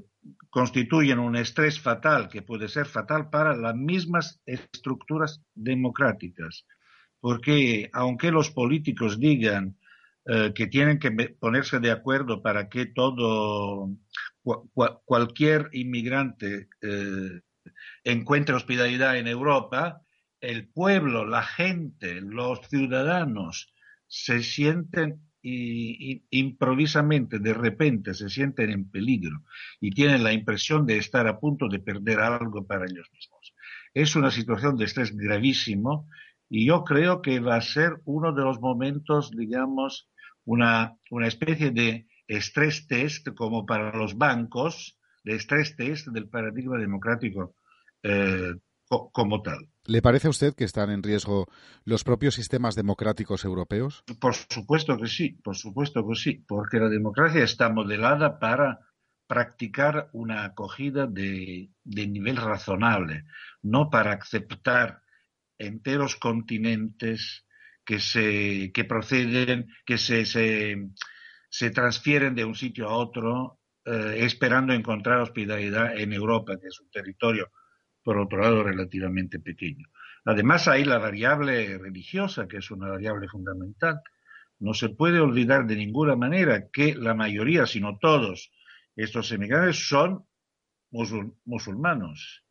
constituyen 0.49 1.19
un 1.19 1.35
estrés 1.35 1.79
fatal 1.79 2.27
que 2.27 2.41
puede 2.41 2.67
ser 2.67 2.85
fatal 2.85 3.29
para 3.29 3.55
las 3.55 3.75
mismas 3.75 4.41
estructuras 4.45 5.41
democráticas. 5.53 6.65
Porque 7.19 7.89
aunque 7.93 8.31
los 8.31 8.51
políticos 8.51 9.19
digan 9.19 9.77
eh, 10.25 10.53
que 10.53 10.67
tienen 10.67 10.99
que 10.99 11.11
ponerse 11.39 11.79
de 11.79 11.91
acuerdo 11.91 12.41
para 12.41 12.69
que 12.69 12.85
todo, 12.87 13.89
cualquier 15.05 15.69
inmigrante 15.73 16.67
eh, 16.81 17.41
encuentre 18.03 18.55
hospitalidad 18.55 19.17
en 19.17 19.27
Europa, 19.27 20.01
el 20.43 20.67
pueblo, 20.67 21.25
la 21.25 21.41
gente, 21.41 22.19
los 22.19 22.59
ciudadanos 22.67 23.73
se 24.07 24.43
sienten 24.43 25.21
y, 25.41 26.25
improvisamente, 26.31 27.39
de 27.39 27.53
repente, 27.53 28.13
se 28.13 28.29
sienten 28.29 28.69
en 28.69 28.91
peligro 28.91 29.43
y 29.79 29.91
tienen 29.91 30.21
la 30.21 30.33
impresión 30.33 30.85
de 30.85 30.97
estar 30.97 31.27
a 31.27 31.39
punto 31.39 31.69
de 31.69 31.79
perder 31.79 32.19
algo 32.19 32.67
para 32.67 32.85
ellos 32.85 33.09
mismos. 33.13 33.53
Es 33.93 34.17
una 34.17 34.31
situación 34.31 34.75
de 34.75 34.85
estrés 34.85 35.15
gravísimo 35.15 36.09
y 36.49 36.65
yo 36.65 36.83
creo 36.83 37.21
que 37.21 37.39
va 37.39 37.55
a 37.55 37.61
ser 37.61 38.01
uno 38.03 38.33
de 38.33 38.43
los 38.43 38.59
momentos, 38.59 39.31
digamos, 39.31 40.09
una, 40.43 40.97
una 41.09 41.27
especie 41.27 41.71
de 41.71 42.05
estrés 42.27 42.85
test 42.87 43.29
como 43.29 43.65
para 43.65 43.95
los 43.95 44.17
bancos, 44.17 44.99
de 45.23 45.35
estrés 45.35 45.77
test 45.77 46.07
del 46.07 46.27
paradigma 46.27 46.77
democrático 46.77 47.55
eh, 48.03 48.55
como 48.89 49.41
tal. 49.41 49.69
¿Le 49.85 50.01
parece 50.01 50.27
a 50.27 50.29
usted 50.29 50.55
que 50.55 50.63
están 50.63 50.89
en 50.91 51.03
riesgo 51.03 51.47
los 51.83 52.05
propios 52.05 52.35
sistemas 52.35 52.75
democráticos 52.75 53.43
europeos? 53.43 54.03
Por 54.19 54.33
supuesto 54.33 54.97
que 54.97 55.07
sí, 55.07 55.31
por 55.43 55.57
supuesto 55.57 56.07
que 56.07 56.15
sí, 56.15 56.43
porque 56.47 56.77
la 56.79 56.87
democracia 56.87 57.43
está 57.43 57.69
modelada 57.69 58.39
para 58.39 58.79
practicar 59.27 60.09
una 60.13 60.45
acogida 60.45 61.05
de, 61.05 61.69
nivel 61.83 62.37
razonable, 62.37 63.25
no 63.61 63.89
para 63.89 64.13
aceptar 64.13 65.01
enteros 65.57 66.15
continentes 66.15 67.45
que 67.83 67.99
se 67.99 68.71
que 68.73 68.85
proceden, 68.85 69.67
que 69.85 69.97
se, 69.97 70.25
se, 70.25 70.77
se 71.49 71.71
transfieren 71.71 72.35
de 72.35 72.45
un 72.45 72.55
sitio 72.55 72.87
a 72.87 72.95
otro 72.95 73.59
eh, 73.85 74.19
esperando 74.19 74.71
encontrar 74.71 75.19
hospitalidad 75.19 75.97
en 75.97 76.13
Europa, 76.13 76.57
que 76.57 76.67
es 76.67 76.79
un 76.79 76.89
territorio, 76.89 77.51
por 78.03 78.17
otro 78.17 78.39
lado, 78.39 78.63
relativamente 78.63 79.39
pequeño. 79.39 79.87
Además, 80.25 80.67
hay 80.67 80.85
la 80.85 80.97
variable 80.97 81.77
religiosa, 81.77 82.47
que 82.47 82.57
es 82.57 82.71
una 82.71 82.89
variable 82.89 83.27
fundamental. 83.27 84.01
No 84.59 84.73
se 84.73 84.89
puede 84.89 85.19
olvidar 85.19 85.65
de 85.65 85.75
ninguna 85.75 86.15
manera 86.15 86.69
que 86.71 86.95
la 86.95 87.13
mayoría, 87.13 87.65
si 87.65 87.81
no 87.81 87.97
todos, 87.97 88.51
estos 88.95 89.31
emigrantes 89.31 89.87
son 89.87 90.25
musul 90.91 91.35
musulmanos. 91.45 92.43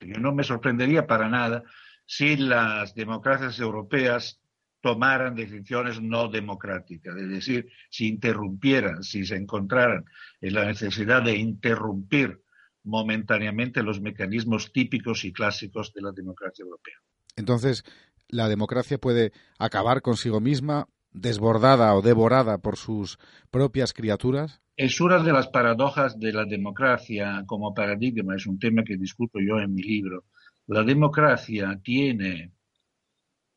Yo 0.00 0.18
no 0.20 0.34
me 0.34 0.44
sorprendería 0.44 1.06
para 1.06 1.28
nada 1.28 1.64
si 2.06 2.36
las 2.36 2.94
democracias 2.94 3.58
europeas 3.58 4.40
tomaran 4.80 5.34
decisiones 5.34 6.00
no 6.00 6.28
democráticas, 6.28 7.16
es 7.16 7.28
decir, 7.28 7.70
si 7.88 8.06
interrumpieran, 8.06 9.02
si 9.02 9.24
se 9.24 9.36
encontraran 9.36 10.04
en 10.42 10.54
la 10.54 10.66
necesidad 10.66 11.22
de 11.22 11.38
interrumpir 11.38 12.43
momentáneamente 12.84 13.82
los 13.82 14.00
mecanismos 14.00 14.72
típicos 14.72 15.24
y 15.24 15.32
clásicos 15.32 15.92
de 15.92 16.02
la 16.02 16.12
democracia 16.12 16.62
europea. 16.62 16.94
Entonces, 17.36 17.84
¿la 18.28 18.48
democracia 18.48 18.98
puede 18.98 19.32
acabar 19.58 20.02
consigo 20.02 20.40
misma, 20.40 20.88
desbordada 21.10 21.94
o 21.94 22.02
devorada 22.02 22.58
por 22.58 22.76
sus 22.76 23.18
propias 23.50 23.92
criaturas? 23.92 24.60
Es 24.76 25.00
una 25.00 25.22
de 25.22 25.32
las 25.32 25.48
paradojas 25.48 26.18
de 26.18 26.32
la 26.32 26.44
democracia 26.44 27.44
como 27.46 27.72
paradigma, 27.72 28.36
es 28.36 28.46
un 28.46 28.58
tema 28.58 28.82
que 28.84 28.96
discuto 28.96 29.38
yo 29.40 29.58
en 29.58 29.72
mi 29.72 29.82
libro. 29.82 30.24
La 30.66 30.82
democracia 30.82 31.80
tiene 31.82 32.52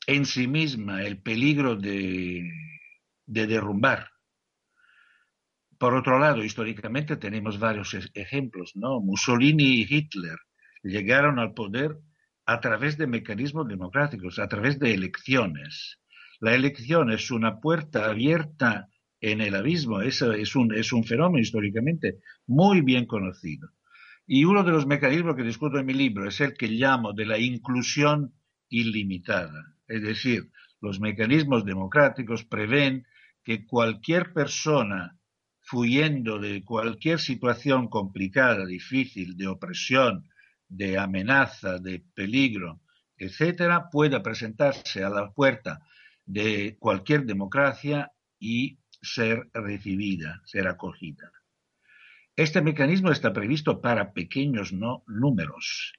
en 0.06 0.26
sí 0.26 0.48
misma 0.48 1.04
el 1.04 1.22
peligro 1.22 1.76
de, 1.76 2.50
de 3.26 3.48
derrumbar. 3.48 4.10
Por 5.78 5.94
otro 5.94 6.18
lado, 6.18 6.44
históricamente 6.44 7.18
tenemos 7.18 7.60
varios 7.60 7.96
ejemplos, 8.14 8.72
¿no? 8.76 9.00
Mussolini 9.00 9.82
y 9.82 9.88
Hitler 9.88 10.38
llegaron 10.84 11.38
al 11.38 11.54
poder 11.54 11.98
a 12.46 12.60
través 12.60 12.98
de 12.98 13.08
mecanismos 13.08 13.68
democráticos, 13.68 14.40
a 14.40 14.48
través 14.48 14.80
de 14.80 14.94
elecciones. 14.94 16.00
La 16.40 16.56
elección 16.56 17.12
es 17.12 17.30
una 17.30 17.60
puerta 17.60 18.10
abierta 18.10 18.90
en 19.20 19.42
el 19.42 19.56
abismo, 19.56 20.02
es, 20.02 20.22
es, 20.22 20.56
un, 20.56 20.74
es 20.74 20.94
un 20.94 21.04
fenómeno 21.04 21.42
históricamente 21.42 22.20
muy 22.46 22.82
bien 22.82 23.06
conocido. 23.06 23.70
Y 24.26 24.46
uno 24.46 24.64
de 24.64 24.72
los 24.72 24.88
mecanismos 24.88 25.36
que 25.36 25.44
discuto 25.44 25.78
en 25.78 25.86
mi 25.86 25.94
libro 25.94 26.28
es 26.28 26.42
el 26.42 26.54
que 26.54 26.68
llamo 26.68 27.14
de 27.14 27.26
la 27.26 27.38
inclusión 27.38 28.34
ilimitada. 28.70 29.76
Es 29.88 30.02
decir, 30.02 30.52
los 30.82 31.00
mecanismos 31.00 31.66
democráticos 31.66 32.44
prevén 32.44 33.06
que 33.44 33.66
cualquier 33.66 34.34
persona 34.34 35.17
huyendo 35.74 36.40
de 36.40 36.64
cualquier 36.64 37.20
situación 37.20 37.88
complicada, 37.88 38.66
difícil, 38.66 39.36
de 39.36 39.48
opresión, 39.48 40.30
de 40.68 40.98
amenaza, 40.98 41.80
de 41.80 42.04
peligro, 42.14 42.82
etcétera, 43.18 43.90
pueda 43.90 44.22
presentarse 44.22 45.04
a 45.04 45.10
la 45.10 45.32
puerta 45.32 45.80
de 46.26 46.78
cualquier 46.80 47.26
democracia 47.26 48.12
y 48.40 48.80
ser 49.02 49.50
recibida, 49.54 50.42
ser 50.46 50.68
acogida. 50.68 51.32
Este 52.36 52.62
mecanismo 52.62 53.12
está 53.12 53.34
previsto 53.34 53.82
para 53.82 54.14
pequeños 54.14 54.72
no 54.72 55.04
números, 55.08 55.94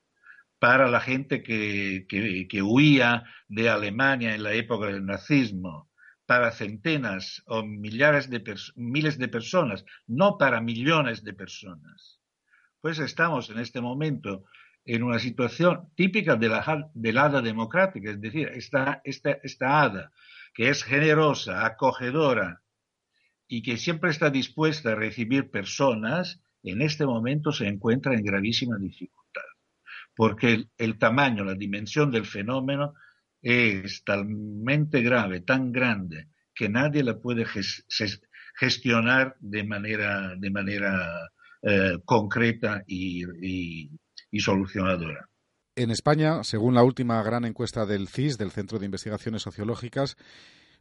para 0.59 0.89
la 0.89 1.01
gente 1.01 1.43
que, 1.43 2.07
que, 2.09 2.63
huía 2.63 3.25
de 3.49 3.69
Alemania 3.69 4.35
en 4.35 4.43
la 4.43 4.53
época 4.53 4.87
del 4.87 5.05
nazismo, 5.05 5.88
para 6.29 6.53
centenas 6.53 7.43
o 7.47 7.65
millares 7.65 8.29
de 8.29 8.45
miles 8.77 9.17
de 9.17 9.29
personas, 9.29 9.87
no 10.07 10.37
para 10.37 10.61
millones 10.61 11.25
de 11.25 11.33
personas. 11.33 12.21
Pues 12.83 12.99
estamos 12.99 13.49
en 13.49 13.59
este 13.59 13.81
momento 13.81 14.45
en 14.85 15.05
una 15.05 15.21
situación 15.21 15.89
típica 15.95 16.37
de 16.37 16.51
la, 16.51 16.61
hada 16.61 17.41
democrática, 17.41 18.11
es 18.11 18.21
decir, 18.21 18.47
esta, 18.53 19.01
hada 19.61 20.13
que 20.53 20.69
es 20.69 20.85
generosa, 20.85 21.65
acogedora 21.65 22.61
y 23.47 23.63
que 23.63 23.79
siempre 23.79 24.11
está 24.11 24.29
dispuesta 24.29 24.93
a 24.93 24.97
recibir 24.97 25.51
personas, 25.51 26.43
en 26.63 26.83
este 26.83 27.07
momento 27.07 27.53
se 27.53 27.69
encuentra 27.69 28.13
en 28.13 28.23
gravísima 28.23 28.77
dificultad 28.77 29.49
porque 30.15 30.65
el, 30.77 30.99
tamaño, 30.99 31.45
la 31.45 31.55
dimensión 31.55 32.11
del 32.11 32.27
fenómeno 32.27 32.95
es 33.43 34.03
talmente 34.05 35.03
grave, 35.03 35.41
tan 35.41 35.73
grande, 35.73 36.29
que 36.55 36.69
nadie 36.69 37.03
la 37.03 37.19
puede 37.19 37.45
ges 37.45 37.85
gestionar 38.55 39.37
de 39.39 39.63
manera, 39.65 40.35
eh, 41.63 41.99
concreta 42.05 42.83
y, 42.87 43.23
y 44.31 44.41
solucionadora. 44.41 45.29
En 45.77 45.93
España, 45.93 46.43
según 46.43 46.75
la 46.75 46.83
última 46.83 47.23
gran 47.23 47.45
encuesta 47.45 47.87
del 47.87 48.09
CIS, 48.09 48.37
del 48.37 48.51
Centro 48.51 48.81
de 48.81 48.87
Investigaciones 48.87 49.43
Sociológicas, 49.43 50.17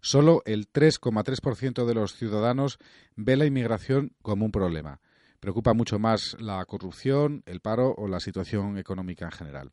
solo 0.02 0.42
el 0.46 0.72
3,3% 0.72 1.86
de 1.86 1.94
los 1.94 2.16
ciudadanos 2.16 2.80
ve 3.16 3.38
la 3.38 3.46
inmigración 3.46 4.14
como 4.24 4.46
un 4.46 4.52
problema 4.52 5.00
preocupa 5.40 5.74
mucho 5.74 6.00
más 6.00 6.36
la 6.40 6.64
corrupción, 6.66 7.44
el 7.46 7.62
paro 7.62 7.94
o 7.98 8.08
la 8.08 8.20
situación 8.20 8.78
económica 8.78 9.26
en 9.26 9.32
general. 9.32 9.72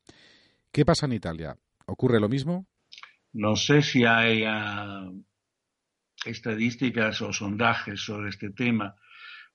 ¿Qué 0.70 0.85
pasa 0.85 1.07
en 1.07 1.12
Italia? 1.12 1.57
¿Ocurre 1.87 2.20
lo 2.20 2.28
mismo? 2.28 2.66
No 3.35 3.57
sé 3.57 3.82
si 3.82 4.05
hay 4.05 4.45
uh, 4.47 5.24
estadísticas 6.24 7.20
o 7.20 7.32
sondajes 7.32 8.01
sobre 8.01 8.28
este 8.28 8.51
tema, 8.51 8.95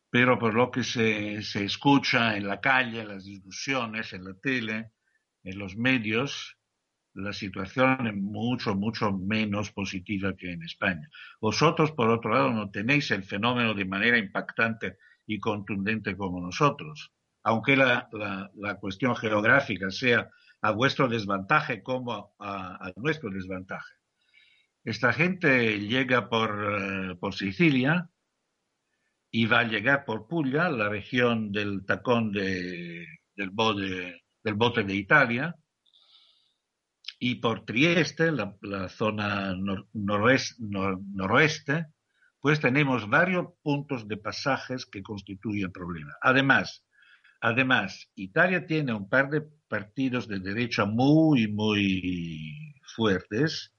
pero 0.10 0.38
por 0.38 0.54
lo 0.54 0.70
que 0.70 0.84
se, 0.84 1.42
se, 1.44 1.64
escucha 1.64 2.36
en 2.36 2.46
la 2.46 2.60
calle, 2.60 3.02
en 3.02 3.08
las 3.08 3.24
discusiones, 3.24 4.12
en 4.12 4.26
la 4.26 4.34
tele, 4.34 4.92
en 5.44 5.58
los 5.58 5.78
medios, 5.78 6.58
la 7.14 7.32
situación 7.32 8.06
es 8.08 8.16
mucho, 8.16 8.76
mucho 8.76 9.14
menos 9.14 9.72
positiva 9.72 10.36
que 10.36 10.52
en 10.52 10.64
España. 10.64 11.08
Vosotros, 11.40 11.94
por 11.94 12.10
otro 12.10 12.34
lado, 12.34 12.52
no 12.52 12.70
tenéis 12.72 13.12
el 13.12 13.24
fenómeno 13.24 13.74
de 13.74 13.86
manera 13.86 14.18
impactante 14.18 14.98
y 15.26 15.40
contundente 15.40 16.18
como 16.18 16.42
nosotros. 16.42 17.14
Aunque 17.44 17.78
la, 17.78 18.10
la, 18.12 18.52
la 18.56 18.76
cuestión 18.76 19.16
geográfica 19.16 19.90
sea 19.90 20.30
a 20.62 20.72
vuestro 20.72 21.08
desvantaje 21.08 21.82
como 21.84 22.36
a, 22.40 22.92
nuestro 22.96 23.30
desvantaje. 23.30 23.96
Esta 24.84 25.14
gente 25.14 25.80
llega 25.80 26.30
por, 26.30 26.52
uh, 26.52 27.20
por 27.20 27.36
Sicilia 27.36 28.10
y 29.32 29.46
va 29.46 29.60
a 29.60 29.68
llegar 29.68 30.06
por 30.06 30.28
Puglia, 30.28 30.70
la 30.70 30.90
región 30.90 31.52
del 31.52 31.86
tacón 31.86 32.32
de, 32.32 33.06
del, 33.36 33.50
bote, 33.52 34.24
del 34.44 34.54
bote 34.56 34.84
de 34.84 34.96
Italia, 34.96 35.56
y 37.20 37.36
por 37.36 37.66
Trieste, 37.66 38.32
la, 38.32 38.90
zona 38.90 39.54
nor, 39.56 39.88
noroeste, 39.94 40.56
nor, 40.60 41.00
noroeste, 41.14 41.88
pues 42.40 42.62
tenemos 42.62 43.10
varios 43.10 43.48
puntos 43.62 44.08
de 44.08 44.16
pasajes 44.18 44.86
que 44.86 45.04
constituyen 45.04 45.72
problema. 45.72 46.14
Además, 46.22 46.86
además, 47.42 48.10
Italia 48.16 48.66
tiene 48.66 48.94
un 48.94 49.10
par 49.10 49.30
de 49.30 49.42
partidos 49.68 50.28
de 50.28 50.40
derecha 50.40 50.86
muy, 50.86 51.48
muy 51.48 52.74
fuertes, 52.96 53.74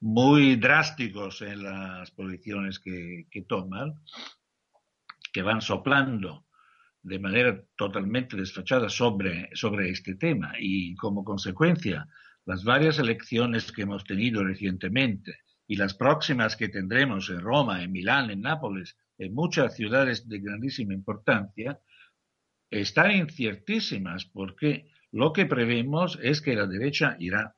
muy 0.00 0.56
drásticos 0.56 1.42
en 1.42 1.62
las 1.62 2.10
posiciones 2.10 2.78
que, 2.78 3.26
toman, 3.48 3.94
que 5.32 5.42
van 5.42 5.60
soplando 5.60 6.46
de 7.02 7.18
manera 7.18 7.62
totalmente 7.76 8.36
desfachada 8.36 8.88
sobre, 8.88 9.50
sobre 9.54 9.90
este 9.90 10.14
tema. 10.14 10.52
Y 10.58 10.94
como 10.96 11.24
consecuencia 11.24 12.06
las 12.46 12.64
varias 12.64 12.98
elecciones 12.98 13.72
que 13.72 13.82
hemos 13.82 14.04
tenido 14.04 14.42
recientemente 14.44 15.38
y 15.66 15.76
las 15.76 15.94
próximas 15.94 16.56
que 16.56 16.68
tendremos 16.68 17.30
en 17.30 17.40
Roma, 17.40 17.82
en 17.82 17.92
Milán, 17.92 18.30
en 18.30 18.40
Nápoles, 18.40 18.96
en 19.18 19.34
muchas 19.34 19.76
ciudades 19.76 20.28
de 20.28 20.40
grandísima 20.40 20.94
importancia, 20.94 21.78
están 22.70 23.12
inciertísimas 23.12 24.24
porque 24.24 24.88
lo 25.12 25.32
que 25.32 25.46
prevemos 25.46 26.18
es 26.22 26.40
que 26.40 26.54
la 26.54 26.66
derecha 26.66 27.16
irá 27.18 27.56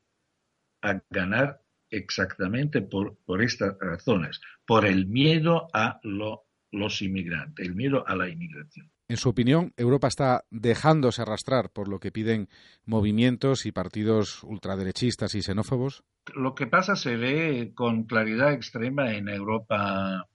a 0.80 1.00
ganar 1.10 1.62
exactamente 1.90 2.82
por, 2.82 3.16
por 3.24 3.42
estas 3.42 3.76
razones, 3.78 4.40
por 4.66 4.86
el 4.86 5.06
miedo 5.06 5.68
a 5.72 6.00
lo, 6.02 6.46
los 6.70 7.02
inmigrantes, 7.02 7.66
el 7.66 7.74
miedo 7.74 8.04
a 8.06 8.16
la 8.16 8.28
inmigración. 8.28 8.90
En 9.08 9.18
su 9.18 9.28
opinión, 9.28 9.74
Europa 9.76 10.08
está 10.08 10.44
dejándose 10.50 11.20
arrastrar 11.20 11.70
por 11.70 11.88
lo 11.88 12.00
que 12.00 12.10
piden 12.10 12.48
movimientos 12.86 13.66
y 13.66 13.72
partidos 13.72 14.42
ultraderechistas 14.42 15.34
y 15.34 15.42
xenófobos. 15.42 16.02
Lo 16.34 16.54
que 16.54 16.66
pasa 16.66 16.96
se 16.96 17.16
ve 17.16 17.72
con 17.74 18.04
claridad 18.04 18.54
extrema 18.54 19.12
en 19.12 19.28
Europa 19.28 20.28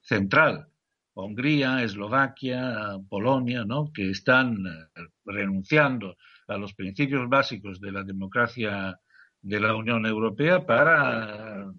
central. 0.00 0.68
Hungría, 1.24 1.82
Eslovaquia, 1.82 2.98
Polonia, 3.08 3.64
¿no? 3.64 3.90
que 3.92 4.10
están 4.10 4.66
eh, 4.66 5.02
renunciando 5.24 6.16
a 6.46 6.56
los 6.58 6.74
principios 6.74 7.28
básicos 7.28 7.80
de 7.80 7.92
la 7.92 8.04
democracia 8.04 9.00
de 9.40 9.60
la 9.60 9.74
Unión 9.74 10.04
Europea 10.04 10.66
para 10.66 11.72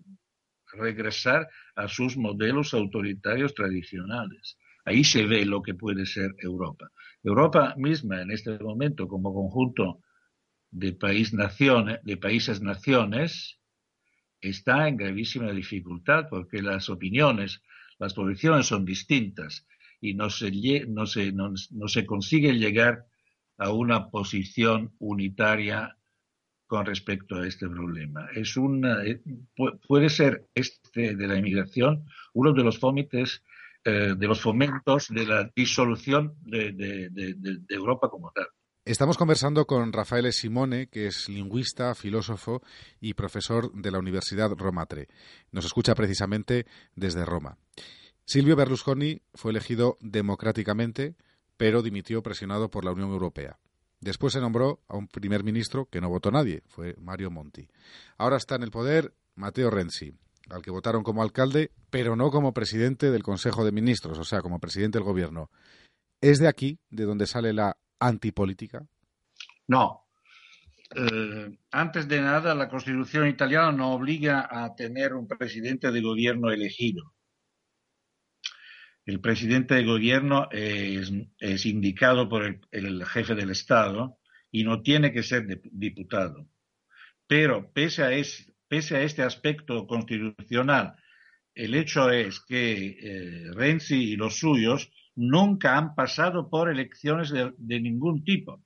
regresar 0.73 1.47
a 1.75 1.87
sus 1.87 2.17
modelos 2.17 2.73
autoritarios 2.73 3.53
tradicionales. 3.53 4.57
Ahí 4.85 5.03
se 5.03 5.25
ve 5.25 5.45
lo 5.45 5.61
que 5.61 5.75
puede 5.75 6.05
ser 6.05 6.33
Europa. 6.39 6.89
Europa 7.23 7.75
misma 7.77 8.21
en 8.21 8.31
este 8.31 8.57
momento 8.57 9.07
como 9.07 9.33
conjunto 9.33 10.01
de, 10.71 10.93
país 10.93 11.33
-naciones, 11.33 12.01
de 12.03 12.17
países 12.17 12.61
naciones 12.61 13.59
está 14.41 14.87
en 14.87 14.97
gravísima 14.97 15.51
dificultad 15.51 16.27
porque 16.29 16.61
las 16.61 16.89
opiniones, 16.89 17.61
las 17.99 18.13
posiciones 18.13 18.65
son 18.67 18.85
distintas 18.85 19.65
y 19.99 20.13
no 20.13 20.29
se, 20.29 20.51
no 20.87 21.05
se, 21.05 21.31
no, 21.31 21.55
se 21.87 22.05
consigue 22.05 22.53
llegar 22.53 23.05
a 23.57 23.71
una 23.71 24.09
posición 24.09 24.93
unitaria 24.99 25.97
con 26.67 26.85
respecto 26.85 27.37
a 27.37 27.47
este 27.47 27.67
problema. 27.67 28.27
Es 28.35 28.57
una, 28.57 29.03
eh, 29.03 29.21
puede 29.87 30.09
ser 30.09 30.47
este 30.53 31.15
de 31.15 31.27
la 31.27 31.37
inmigración 31.37 32.05
uno 32.33 32.53
de 32.53 32.63
los 32.63 32.77
fómites, 32.77 33.41
eh, 33.83 34.15
de 34.17 34.27
los 34.27 34.41
fomentos 34.41 35.07
de 35.09 35.25
la 35.25 35.49
disolución 35.55 36.35
de, 36.41 37.09
Europa 37.69 38.09
como 38.09 38.31
tal. 38.31 38.47
Estamos 38.87 39.17
conversando 39.17 39.67
con 39.67 39.91
Rafael 39.91 40.31
Simone, 40.31 40.87
que 40.87 41.07
es 41.07 41.27
lingüista, 41.27 41.93
filósofo 41.93 42.61
y 43.01 43.15
profesor 43.15 43.69
de 43.73 43.91
la 43.91 43.99
Universidad 43.99 44.49
Romatre. 44.51 45.09
Nos 45.51 45.65
escucha 45.65 45.93
precisamente 45.93 46.65
desde 46.95 47.25
Roma. 47.25 47.57
Silvio 48.23 48.55
Berlusconi 48.55 49.21
fue 49.33 49.51
elegido 49.51 49.97
democráticamente, 49.99 51.17
pero 51.57 51.81
dimitió 51.81 52.23
presionado 52.23 52.71
por 52.71 52.85
la 52.85 52.93
Unión 52.93 53.09
Europea. 53.09 53.59
Después 53.99 54.31
se 54.31 54.39
nombró 54.39 54.79
a 54.87 54.95
un 54.95 55.09
primer 55.09 55.43
ministro 55.43 55.89
que 55.89 55.99
no 55.99 56.07
votó 56.07 56.31
nadie, 56.31 56.63
fue 56.67 56.95
Mario 56.97 57.29
Monti. 57.29 57.67
Ahora 58.17 58.37
está 58.37 58.55
en 58.55 58.63
el 58.63 58.71
poder 58.71 59.13
Matteo 59.35 59.69
Renzi, 59.69 60.13
al 60.49 60.61
que 60.61 60.71
votaron 60.71 61.03
como 61.03 61.21
alcalde, 61.21 61.73
pero 61.89 62.15
no 62.15 62.31
como 62.31 62.53
presidente 62.53 63.11
del 63.11 63.23
Consejo 63.23 63.65
de 63.65 63.73
Ministros, 63.73 64.17
o 64.17 64.23
sea, 64.23 64.39
como 64.41 64.61
presidente 64.61 64.97
del 64.97 65.05
gobierno. 65.05 65.51
¿Es 66.21 66.39
de 66.39 66.47
aquí 66.47 66.79
de 66.89 67.03
donde 67.03 67.27
sale 67.27 67.51
la 67.51 67.75
antipolítica? 67.99 68.85
No. 69.67 70.07
Eh, 70.95 71.57
antes 71.71 72.07
de 72.07 72.21
nada, 72.21 72.55
la 72.55 72.69
Constitución 72.69 73.27
italiana 73.27 73.71
no 73.71 73.91
obliga 73.93 74.47
a 74.49 74.73
tener 74.75 75.13
un 75.13 75.27
presidente 75.27 75.91
de 75.91 76.01
gobierno 76.01 76.51
elegido. 76.51 77.13
El 79.05 79.21
presidente 79.21 79.75
de 79.75 79.85
gobierno 79.85 80.49
es, 80.51 81.65
indicado 81.65 82.27
por 82.27 82.59
el, 82.71 83.05
jefe 83.05 83.35
del 83.35 83.51
Estado 83.51 84.17
y 84.51 84.65
no 84.65 84.81
tiene 84.81 85.13
que 85.13 85.23
ser 85.23 85.61
diputado. 85.63 86.49
Pero 87.25 87.71
pese 87.71 88.03
a, 88.03 88.11
es, 88.11 88.53
pese 88.67 88.97
a, 88.97 89.01
este 89.03 89.23
aspecto 89.23 89.87
constitucional, 89.87 90.95
el 91.53 91.75
hecho 91.75 92.11
es 92.11 92.41
que 92.41 92.97
eh, 93.01 93.51
Renzi 93.53 94.11
y 94.11 94.15
los 94.17 94.39
suyos 94.39 94.91
nunca 95.17 95.77
han 95.77 95.95
pasado 95.95 96.49
por 96.49 96.69
elecciones 96.69 97.31
de, 97.31 97.79
ningún 97.81 98.23
tipo. 98.23 98.63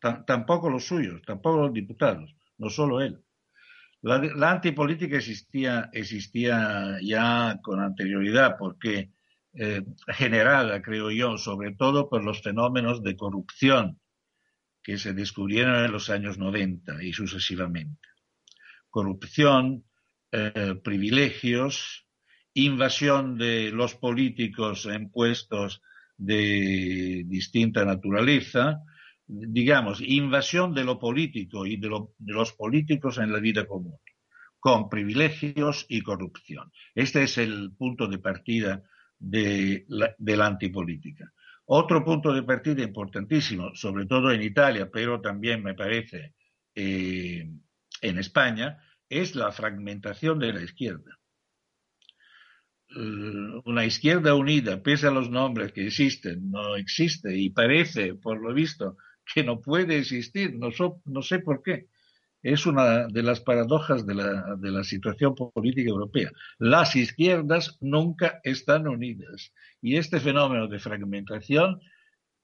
Tampoco 0.00 0.68
los 0.68 0.84
suyos, 0.84 1.22
tampoco 1.22 1.62
los 1.62 1.72
diputados, 1.72 2.34
no 2.58 2.68
solo 2.68 3.00
él. 3.00 3.22
La, 4.02 4.18
la, 4.18 4.50
antipolítica 4.50 5.16
existía, 5.16 5.90
existía 5.92 6.98
ya 7.02 7.58
con 7.62 7.80
anterioridad 7.80 8.56
porque 8.58 9.12
eh, 9.52 9.84
generada, 10.08 10.80
creo 10.80 11.10
yo, 11.10 11.36
sobre 11.36 11.72
todo 11.74 12.08
por 12.08 12.24
los 12.24 12.40
fenómenos 12.42 13.02
de 13.02 13.16
corrupción 13.16 14.00
que 14.82 14.96
se 14.96 15.12
descubrieron 15.12 15.84
en 15.84 15.92
los 15.92 16.08
años 16.08 16.38
90 16.38 17.02
y 17.02 17.12
sucesivamente. 17.12 18.08
Corrupción, 18.88 19.84
eh, 20.32 20.76
privilegios, 20.82 22.06
invasión 22.64 23.36
de 23.36 23.70
los 23.70 23.94
políticos 23.94 24.86
en 24.86 25.10
puestos 25.10 25.82
de 26.16 27.24
distinta 27.26 27.84
naturaleza, 27.84 28.82
digamos, 29.26 30.00
invasión 30.00 30.74
de 30.74 30.84
lo 30.84 30.98
político 30.98 31.66
y 31.66 31.76
de, 31.76 31.88
lo, 31.88 32.14
de, 32.18 32.32
los 32.32 32.52
políticos 32.52 33.18
en 33.18 33.32
la 33.32 33.38
vida 33.38 33.66
común, 33.66 33.98
con 34.58 34.88
privilegios 34.88 35.86
y 35.88 36.02
corrupción. 36.02 36.70
Este 36.94 37.22
es 37.22 37.38
el 37.38 37.72
punto 37.76 38.06
de 38.06 38.18
partida 38.18 38.82
de 39.18 39.84
la, 39.88 40.14
de 40.18 40.36
la 40.36 40.46
antipolítica. 40.46 41.32
Otro 41.66 42.04
punto 42.04 42.32
de 42.32 42.42
partida 42.42 42.82
importantísimo, 42.82 43.74
sobre 43.74 44.06
todo 44.06 44.32
en 44.32 44.42
Italia, 44.42 44.90
pero 44.92 45.20
también 45.20 45.62
me 45.62 45.74
parece 45.74 46.34
eh, 46.74 47.48
en 48.02 48.18
España, 48.18 48.78
es 49.08 49.36
la 49.36 49.52
fragmentación 49.52 50.38
de 50.38 50.52
la 50.52 50.62
izquierda. 50.62 51.19
Uh, 52.96 53.62
una 53.66 53.84
izquierda 53.84 54.34
unida, 54.34 54.82
pese 54.82 55.06
a 55.06 55.12
los 55.12 55.30
nombres 55.30 55.72
que 55.72 55.86
existen, 55.86 56.50
no 56.50 56.74
existe 56.74 57.36
y 57.36 57.50
parece, 57.50 58.14
por 58.14 58.42
lo 58.42 58.52
visto, 58.52 58.96
que 59.32 59.44
no 59.44 59.60
puede 59.60 59.98
existir, 59.98 60.56
no, 60.56 60.72
so, 60.72 61.00
no 61.04 61.22
sé 61.22 61.38
por 61.38 61.62
qué. 61.62 61.86
Es 62.42 62.66
una 62.66 63.06
de 63.06 63.22
las 63.22 63.40
paradojas 63.40 64.06
de 64.06 64.14
la, 64.14 64.56
de 64.56 64.70
la 64.72 64.82
situación 64.82 65.36
política 65.36 65.90
europea. 65.90 66.32
Las 66.58 66.96
izquierdas 66.96 67.76
nunca 67.80 68.40
están 68.42 68.88
unidas 68.88 69.52
y 69.80 69.96
este 69.96 70.18
fenómeno 70.18 70.66
de 70.66 70.80
fragmentación 70.80 71.80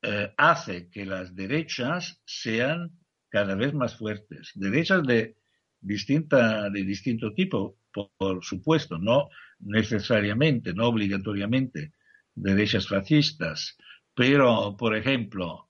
eh, 0.02 0.32
hace 0.36 0.88
que 0.90 1.06
las 1.06 1.34
derechas 1.34 2.20
sean 2.24 2.92
cada 3.30 3.56
vez 3.56 3.74
más 3.74 3.96
fuertes. 3.96 4.52
Derechas 4.54 5.02
de, 5.04 5.36
distinta, 5.80 6.70
de 6.70 6.84
distinto 6.84 7.32
tipo, 7.32 7.78
por 7.90 8.44
supuesto, 8.44 8.98
no 8.98 9.28
necesariamente, 9.60 10.74
no 10.74 10.86
obligatoriamente 10.86 11.92
derechas 12.34 12.88
fascistas, 12.88 13.76
pero, 14.14 14.76
por 14.78 14.96
ejemplo, 14.96 15.68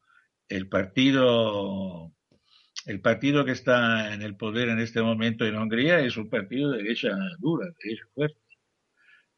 el 0.49 0.69
partido, 0.69 2.13
el 2.87 3.01
partido 3.01 3.45
que 3.45 3.53
está 3.53 4.15
en 4.15 4.23
el 4.23 4.37
poder 4.37 4.69
en 4.69 4.81
este 4.81 5.03
momento 5.03 5.45
en 5.45 5.57
Hungría 5.57 6.01
es 6.01 6.17
un 6.17 6.29
partido 6.29 6.71
de 6.71 6.83
derecha 6.83 7.11
dura, 7.39 7.67
de 7.67 7.75
derecha 7.83 8.05
fuerte, 8.15 8.41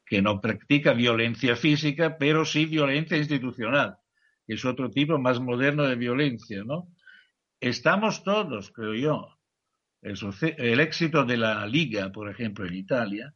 que 0.04 0.22
no 0.22 0.40
practica 0.40 0.92
violencia 0.92 1.56
física, 1.56 2.18
pero 2.18 2.44
sí 2.44 2.66
violencia 2.66 3.16
institucional, 3.16 3.96
que 4.46 4.54
es 4.54 4.64
otro 4.64 4.90
tipo 4.90 5.18
más 5.18 5.40
moderno 5.40 5.84
de 5.84 5.96
violencia, 5.96 6.62
¿no? 6.64 6.88
Estamos 7.60 8.22
todos, 8.24 8.70
creo 8.70 8.94
yo, 8.94 9.38
el, 10.00 10.16
el 10.58 10.80
éxito 10.80 11.24
de 11.24 11.36
la 11.36 11.66
Liga, 11.66 12.10
por 12.12 12.30
ejemplo, 12.30 12.66
en 12.66 12.74
Italia, 12.74 13.34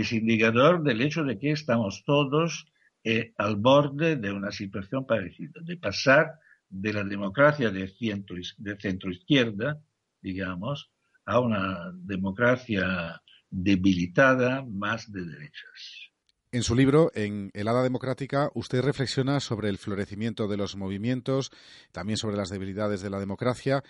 es 0.00 0.12
indicador 0.12 0.82
del 0.82 1.00
hecho 1.00 1.24
de 1.24 1.38
que 1.38 1.50
estamos 1.50 2.04
todos 2.04 2.66
eh, 3.04 3.32
al 3.36 3.56
borde 3.56 4.16
de 4.16 4.32
una 4.32 4.52
situación 4.52 5.06
parecida, 5.06 5.60
de 5.62 5.76
pasar 5.76 6.38
de 6.68 6.92
la 6.92 7.04
democracia 7.04 7.70
de 7.70 7.88
centro, 7.88 9.10
izquierda, 9.10 9.80
digamos, 10.20 10.90
a 11.24 11.40
una 11.40 11.92
democracia 11.94 13.22
debilitada 13.50 14.64
más 14.64 15.10
de 15.10 15.24
derechas. 15.24 16.10
En 16.50 16.62
su 16.62 16.74
libro, 16.74 17.10
en 17.14 17.50
El 17.52 17.68
Hada 17.68 17.82
Democrática, 17.82 18.50
usted 18.54 18.82
reflexiona 18.82 19.40
sobre 19.40 19.68
el 19.68 19.78
florecimiento 19.78 20.48
de 20.48 20.56
los 20.56 20.76
movimientos, 20.76 21.50
también 21.92 22.16
sobre 22.16 22.36
las 22.36 22.48
debilidades 22.48 23.02
de 23.02 23.10
la 23.10 23.20
democracia. 23.20 23.82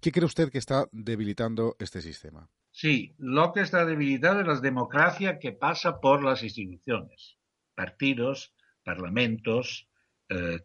¿Qué 0.00 0.12
cree 0.12 0.26
usted 0.26 0.50
que 0.50 0.58
está 0.58 0.88
debilitando 0.92 1.76
este 1.78 2.02
sistema? 2.02 2.50
Sí, 2.78 3.14
lo 3.16 3.54
que 3.54 3.60
está 3.60 3.86
debilitado 3.86 4.42
es 4.42 4.46
la 4.46 4.60
democracia 4.60 5.38
que 5.38 5.52
pasa 5.52 5.98
por 5.98 6.22
las 6.22 6.42
instituciones, 6.42 7.38
partidos, 7.74 8.54
parlamentos, 8.84 9.88
eh, 10.28 10.60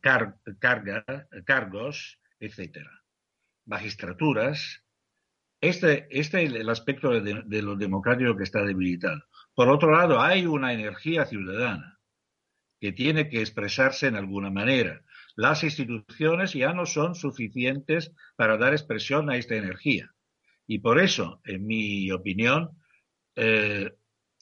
cargos, 1.45 2.20
etcétera, 2.38 2.91
magistraturas. 3.66 4.84
Este, 5.62 6.05
este 6.09 6.43
es 6.43 6.53
el 6.53 6.70
aspecto 6.70 7.12
de, 7.12 7.43
de 7.45 7.62
lo 7.62 7.78
democrático 7.78 8.36
que 8.36 8.43
está 8.43 8.62
debilitado. 8.66 9.24
Por 9.55 9.70
otro 9.70 9.91
lado, 9.91 10.20
hay 10.20 10.45
una 10.45 10.74
energía 10.74 11.26
ciudadana 11.26 12.01
que 12.82 12.91
tiene 12.91 13.30
que 13.30 13.39
expresarse 13.39 14.07
en 14.07 14.18
alguna 14.18 14.49
manera. 14.49 15.01
Las 15.38 15.64
instituciones 15.64 16.51
ya 16.51 16.74
no 16.74 16.86
son 16.86 17.16
suficientes 17.16 18.12
para 18.36 18.57
dar 18.57 18.74
expresión 18.74 19.30
a 19.30 19.38
esta 19.38 19.55
energía. 19.55 20.14
Y 20.74 20.80
por 20.80 21.01
eso, 21.01 21.41
en 21.43 21.67
mi 21.67 22.09
opinión, 22.11 22.69
eh, 23.36 23.91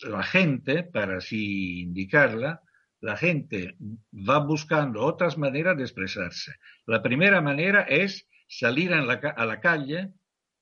la 0.01 0.21
gente, 0.21 0.83
para 0.83 1.17
así 1.17 1.81
indicarla, 1.81 2.61
la 3.01 3.17
gente 3.17 3.75
va 4.13 4.37
buscando 4.37 5.01
otras 5.01 5.39
maneras 5.39 5.75
de 5.75 5.85
expresarse. 5.85 6.51
La 6.85 7.01
primera 7.01 7.41
manera 7.41 7.81
es 7.81 8.27
salir 8.47 8.93
a 8.93 9.01
la, 9.01 9.59
calle 9.59 10.11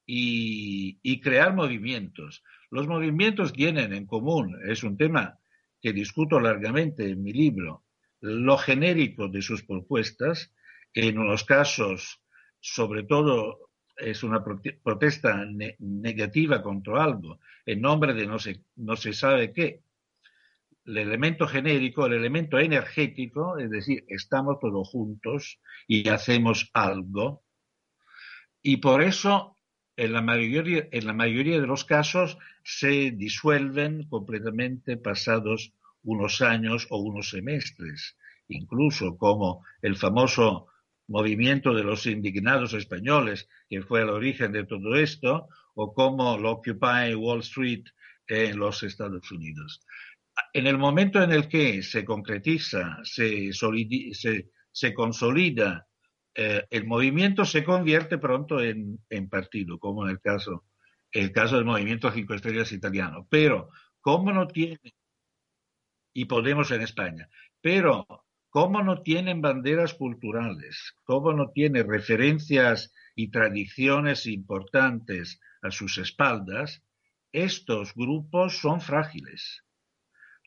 y, 0.05 0.99
y, 1.03 1.19
crear 1.19 1.53
movimientos. 1.53 2.45
Los 2.71 2.87
movimientos 2.87 3.51
tienen 3.51 3.93
en 3.93 4.05
común, 4.05 4.57
es 4.69 4.83
un 4.83 4.95
tema 4.95 5.37
que 5.81 5.91
discuto 5.91 6.39
largamente 6.39 7.09
en 7.09 7.21
mi 7.21 7.33
libro, 7.33 7.83
lo 8.21 8.57
genérico 8.57 9.27
de 9.27 9.41
sus 9.41 9.65
propuestas, 9.65 10.49
que 10.93 11.09
en 11.09 11.19
unos 11.19 11.43
casos, 11.43 12.21
sobre 12.61 13.03
todo, 13.03 13.66
es 13.97 14.23
una 14.23 14.43
protesta 14.43 15.45
negativa 15.79 16.61
contra 16.61 17.03
algo, 17.03 17.39
en 17.65 17.81
nombre 17.81 18.13
de 18.13 18.27
no 18.27 18.39
se, 18.39 18.61
no 18.75 18.95
se 18.95 19.13
sabe 19.13 19.51
qué. 19.51 19.81
El 20.85 20.99
elemento 20.99 21.47
genérico, 21.47 22.05
el 22.05 22.13
elemento 22.13 22.59
energético, 22.59 23.57
es 23.57 23.69
decir, 23.69 24.05
estamos 24.07 24.59
todos 24.59 24.87
juntos 24.87 25.59
y 25.87 26.07
hacemos 26.07 26.69
algo. 26.73 27.43
Y 28.61 28.77
por 28.77 29.01
eso, 29.01 29.57
en 29.97 30.13
la 30.13 30.21
mayoría, 30.21 30.87
en 30.91 31.05
la 31.05 31.13
mayoría 31.13 31.59
de 31.59 31.67
los 31.67 31.83
casos, 31.83 32.37
se 32.63 33.11
disuelven 33.11 34.07
completamente 34.07 34.97
pasados 34.97 35.73
unos 36.03 36.41
años 36.41 36.87
o 36.89 36.97
unos 36.99 37.31
semestres, 37.31 38.17
incluso 38.47 39.17
como 39.17 39.65
el 39.81 39.97
famoso 39.97 40.67
movimiento 41.07 41.73
de 41.73 41.83
los 41.83 42.05
indignados 42.05 42.73
españoles, 42.73 43.47
que 43.69 43.81
fue 43.81 44.01
el 44.01 44.09
origen 44.09 44.51
de 44.51 44.65
todo 44.65 44.95
esto, 44.95 45.47
o 45.75 45.93
como 45.93 46.35
el 46.35 46.45
Occupy 46.45 47.15
Wall 47.15 47.39
Street 47.39 47.85
en 48.27 48.57
los 48.57 48.83
Estados 48.83 49.31
Unidos. 49.31 49.81
En 50.53 50.67
el 50.67 50.77
momento 50.77 51.21
en 51.21 51.31
el 51.31 51.47
que 51.47 51.81
se 51.81 52.03
concretiza, 52.05 52.99
se, 53.03 53.51
se, 53.53 54.49
se 54.71 54.93
consolida 54.93 55.87
eh, 56.35 56.65
el 56.69 56.85
movimiento, 56.85 57.45
se 57.45 57.63
convierte 57.63 58.17
pronto 58.19 58.61
en, 58.61 58.99
en, 59.09 59.29
partido, 59.29 59.79
como 59.79 60.03
en 60.05 60.11
el 60.11 60.21
caso, 60.21 60.65
el 61.11 61.31
caso 61.31 61.55
del 61.55 61.65
movimiento 61.65 62.11
Cinco 62.11 62.35
Estrellas 62.35 62.71
italiano. 62.71 63.27
Pero, 63.29 63.69
¿cómo 64.01 64.31
no 64.31 64.47
tiene, 64.47 64.93
y 66.13 66.25
Podemos 66.25 66.71
en 66.71 66.81
España, 66.81 67.29
pero 67.61 68.05
cómo 68.59 68.81
no 68.81 69.03
tienen 69.03 69.39
banderas 69.39 69.93
culturales, 69.93 70.95
cómo 71.03 71.31
no 71.31 71.51
tiene 71.51 71.83
referencias 71.83 72.91
y 73.15 73.29
tradiciones 73.29 74.25
importantes 74.25 75.39
a 75.61 75.69
sus 75.69 75.99
espaldas, 75.99 76.83
estos 77.31 77.93
grupos 77.93 78.57
son 78.57 78.81
frágiles. 78.81 79.63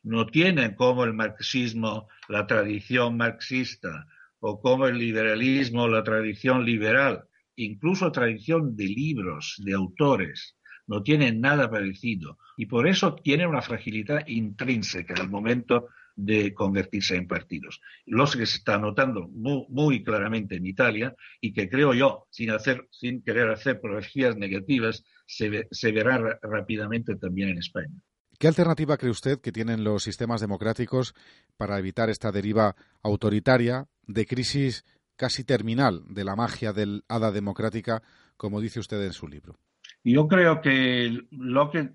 No 0.02 0.26
tienen 0.26 0.74
como 0.74 1.04
el 1.04 1.14
marxismo 1.14 2.08
la 2.28 2.48
tradición 2.48 3.16
marxista 3.16 4.08
o 4.40 4.60
como 4.60 4.88
el 4.88 4.98
liberalismo 4.98 5.86
la 5.86 6.02
tradición 6.02 6.64
liberal, 6.64 7.28
incluso 7.54 8.10
tradición 8.10 8.74
de 8.74 8.86
libros, 8.86 9.54
de 9.64 9.74
autores. 9.74 10.56
No 10.88 11.04
tienen 11.04 11.40
nada 11.40 11.70
parecido 11.70 12.38
y 12.56 12.66
por 12.66 12.88
eso 12.88 13.14
tienen 13.14 13.46
una 13.46 13.62
fragilidad 13.62 14.26
intrínseca 14.26 15.14
al 15.14 15.30
momento 15.30 15.90
de 16.24 16.52
convertirse 16.54 17.16
en 17.16 17.26
partidos. 17.26 17.80
Los 18.06 18.36
que 18.36 18.46
se 18.46 18.58
está 18.58 18.78
notando 18.78 19.28
muy, 19.28 20.04
claramente 20.04 20.56
en 20.56 20.66
Italia 20.66 21.14
y 21.40 21.52
que 21.52 21.68
creo 21.68 21.94
yo, 21.94 22.26
sin, 22.30 22.50
hacer, 22.50 22.86
sin 22.90 23.22
querer 23.22 23.48
hacer 23.50 23.80
profecías 23.80 24.36
negativas, 24.36 25.04
se, 25.26 25.66
se 25.70 25.92
verá 25.92 26.38
rápidamente 26.42 27.16
también 27.16 27.50
en 27.50 27.58
España. 27.58 27.94
¿Qué 28.38 28.48
alternativa 28.48 28.96
cree 28.96 29.10
usted 29.10 29.40
que 29.40 29.52
tienen 29.52 29.84
los 29.84 30.02
sistemas 30.02 30.40
democráticos 30.40 31.14
para 31.56 31.78
evitar 31.78 32.08
esta 32.08 32.32
deriva 32.32 32.74
autoritaria 33.02 33.86
de 34.06 34.26
crisis 34.26 34.84
casi 35.16 35.44
terminal 35.44 36.02
de 36.08 36.24
la 36.24 36.36
magia 36.36 36.72
del 36.72 37.04
hada 37.08 37.32
democrática, 37.32 38.02
como 38.36 38.60
dice 38.60 38.80
usted 38.80 39.04
en 39.04 39.12
su 39.12 39.28
libro? 39.28 39.58
Yo 40.02 40.28
creo 40.28 40.62
que 40.62 41.20
lo 41.30 41.70
que 41.70 41.90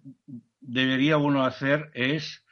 debería 0.62 1.18
uno 1.18 1.44
hacer 1.44 1.90
es 1.94 2.45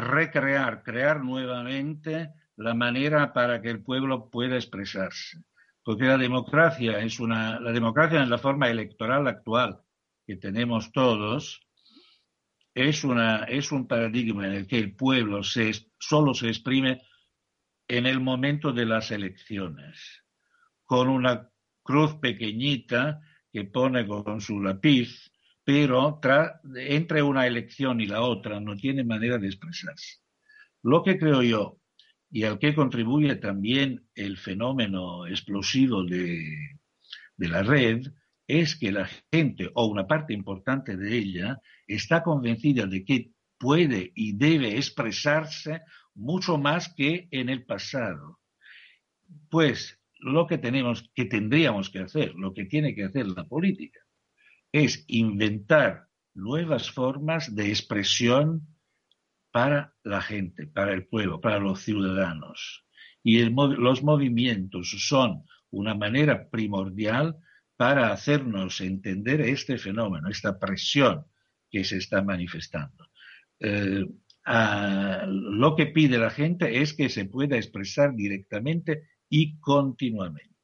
recrear, 0.00 0.82
crear 0.82 1.22
nuevamente 1.22 2.32
la 2.56 2.74
manera 2.74 3.32
para 3.32 3.60
que 3.60 3.70
el 3.70 3.82
pueblo 3.82 4.30
pueda 4.30 4.56
expresarse. 4.56 5.42
Porque 5.82 6.04
la 6.04 6.18
democracia 6.18 6.98
es 7.00 7.20
una, 7.20 7.60
la 7.60 7.72
democracia 7.72 8.22
en 8.22 8.30
la 8.30 8.38
forma 8.38 8.68
electoral 8.68 9.26
actual 9.28 9.80
que 10.26 10.36
tenemos 10.36 10.90
todos, 10.90 11.60
es, 12.74 13.04
una, 13.04 13.44
es 13.44 13.72
un 13.72 13.86
paradigma 13.86 14.46
en 14.46 14.52
el 14.52 14.66
que 14.66 14.78
el 14.78 14.94
pueblo 14.94 15.42
se, 15.42 15.72
solo 15.98 16.34
se 16.34 16.48
exprime 16.48 17.00
en 17.88 18.06
el 18.06 18.20
momento 18.20 18.72
de 18.72 18.84
las 18.84 19.12
elecciones, 19.12 20.24
con 20.84 21.08
una 21.08 21.48
cruz 21.82 22.16
pequeñita 22.16 23.20
que 23.52 23.64
pone 23.64 24.06
con 24.06 24.40
su 24.40 24.60
lápiz 24.60 25.32
pero 25.66 26.20
entre 26.76 27.22
una 27.24 27.44
elección 27.44 28.00
y 28.00 28.06
la 28.06 28.22
otra 28.22 28.60
no 28.60 28.76
tiene 28.76 29.02
manera 29.02 29.36
de 29.36 29.48
expresarse. 29.48 30.20
Lo 30.84 31.02
que 31.02 31.18
creo 31.18 31.42
yo, 31.42 31.80
y 32.30 32.44
al 32.44 32.60
que 32.60 32.72
contribuye 32.72 33.34
también 33.34 34.06
el 34.14 34.36
fenómeno 34.36 35.26
explosivo 35.26 36.04
de, 36.04 36.40
de 37.36 37.48
la 37.48 37.64
red, 37.64 38.00
es 38.46 38.76
que 38.76 38.92
la 38.92 39.08
gente, 39.32 39.68
o 39.74 39.86
una 39.86 40.06
parte 40.06 40.32
importante 40.32 40.96
de 40.96 41.18
ella, 41.18 41.58
está 41.88 42.22
convencida 42.22 42.86
de 42.86 43.04
que 43.04 43.32
puede 43.58 44.12
y 44.14 44.36
debe 44.36 44.76
expresarse 44.76 45.80
mucho 46.14 46.58
más 46.58 46.94
que 46.94 47.26
en 47.32 47.48
el 47.48 47.64
pasado. 47.64 48.38
Pues 49.50 49.98
lo 50.20 50.46
que 50.46 50.58
tenemos, 50.58 51.10
que 51.12 51.24
tendríamos 51.24 51.90
que 51.90 51.98
hacer, 51.98 52.36
lo 52.36 52.54
que 52.54 52.66
tiene 52.66 52.94
que 52.94 53.02
hacer 53.02 53.26
la 53.26 53.48
política, 53.48 54.05
es 54.72 55.04
inventar 55.08 56.08
nuevas 56.34 56.90
formas 56.90 57.54
de 57.54 57.68
expresión 57.68 58.66
para 59.50 59.94
la 60.04 60.20
gente, 60.20 60.66
para 60.66 60.92
el 60.92 61.06
pueblo, 61.06 61.40
para 61.40 61.58
los 61.58 61.80
ciudadanos. 61.80 62.84
Y 63.22 63.42
los 63.44 64.02
movimientos 64.02 64.90
son 64.98 65.44
una 65.70 65.94
manera 65.94 66.48
primordial 66.48 67.36
para 67.76 68.12
hacernos 68.12 68.80
entender 68.80 69.40
este 69.40 69.78
fenómeno, 69.78 70.28
esta 70.28 70.58
presión 70.58 71.24
que 71.70 71.84
se 71.84 71.96
está 71.96 72.22
manifestando. 72.22 73.08
Eh, 73.58 74.04
lo 75.26 75.74
que 75.74 75.86
pide 75.86 76.18
la 76.18 76.30
gente 76.30 76.80
es 76.80 76.94
que 76.94 77.08
se 77.08 77.24
pueda 77.24 77.56
expresar 77.56 78.14
directamente 78.14 79.08
y 79.28 79.58
continuamente 79.58 80.55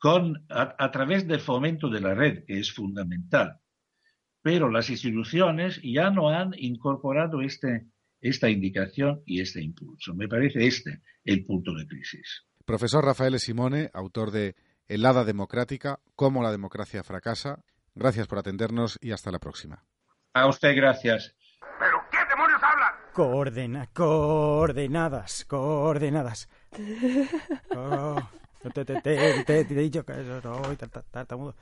con, 0.00 0.46
a, 0.48 0.90
través 0.90 1.28
del 1.28 1.40
fomento 1.40 1.90
de 1.90 2.00
la 2.00 2.14
red, 2.14 2.44
que 2.46 2.58
es 2.58 2.72
fundamental. 2.72 3.60
Pero 4.42 4.70
las 4.70 4.88
instituciones 4.88 5.78
ya 5.84 6.10
no 6.10 6.30
han 6.30 6.52
incorporado 6.56 7.42
este, 7.42 7.86
esta 8.18 8.48
indicación 8.48 9.22
y 9.26 9.42
este 9.42 9.62
impulso. 9.62 10.14
Me 10.14 10.26
parece 10.26 10.66
este 10.66 11.02
el 11.22 11.44
punto 11.44 11.74
de 11.74 11.86
crisis. 11.86 12.46
Profesor 12.64 13.04
Rafael 13.04 13.38
Simone, 13.38 13.90
autor 13.92 14.30
de 14.30 14.56
Helada 14.88 15.24
Democrática, 15.24 16.00
cómo 16.16 16.42
la 16.42 16.50
democracia 16.50 17.04
fracasa. 17.04 17.62
Gracias 17.94 18.26
por 18.26 18.38
atendernos 18.38 18.98
y 19.02 19.12
hasta 19.12 19.30
la 19.30 19.38
próxima. 19.38 19.84
A 20.32 20.48
usted 20.48 20.74
gracias. 20.74 21.36
¿Pero 21.78 21.98
qué 22.10 22.18
demonios 22.26 22.60
hablan? 22.62 22.94
Coordena, 23.12 23.86
coordenadas, 23.92 25.44
coordenadas. 25.44 26.48
Oh. 27.76 28.16
Te, 28.62 28.70
te, 28.70 28.84
te, 28.84 28.98
te, 29.44 29.60
he 29.60 29.64
dicho 29.64 30.04
que 30.04 30.12
eso 30.20 30.40
no, 30.42 30.76
tartamudo. 31.12 31.56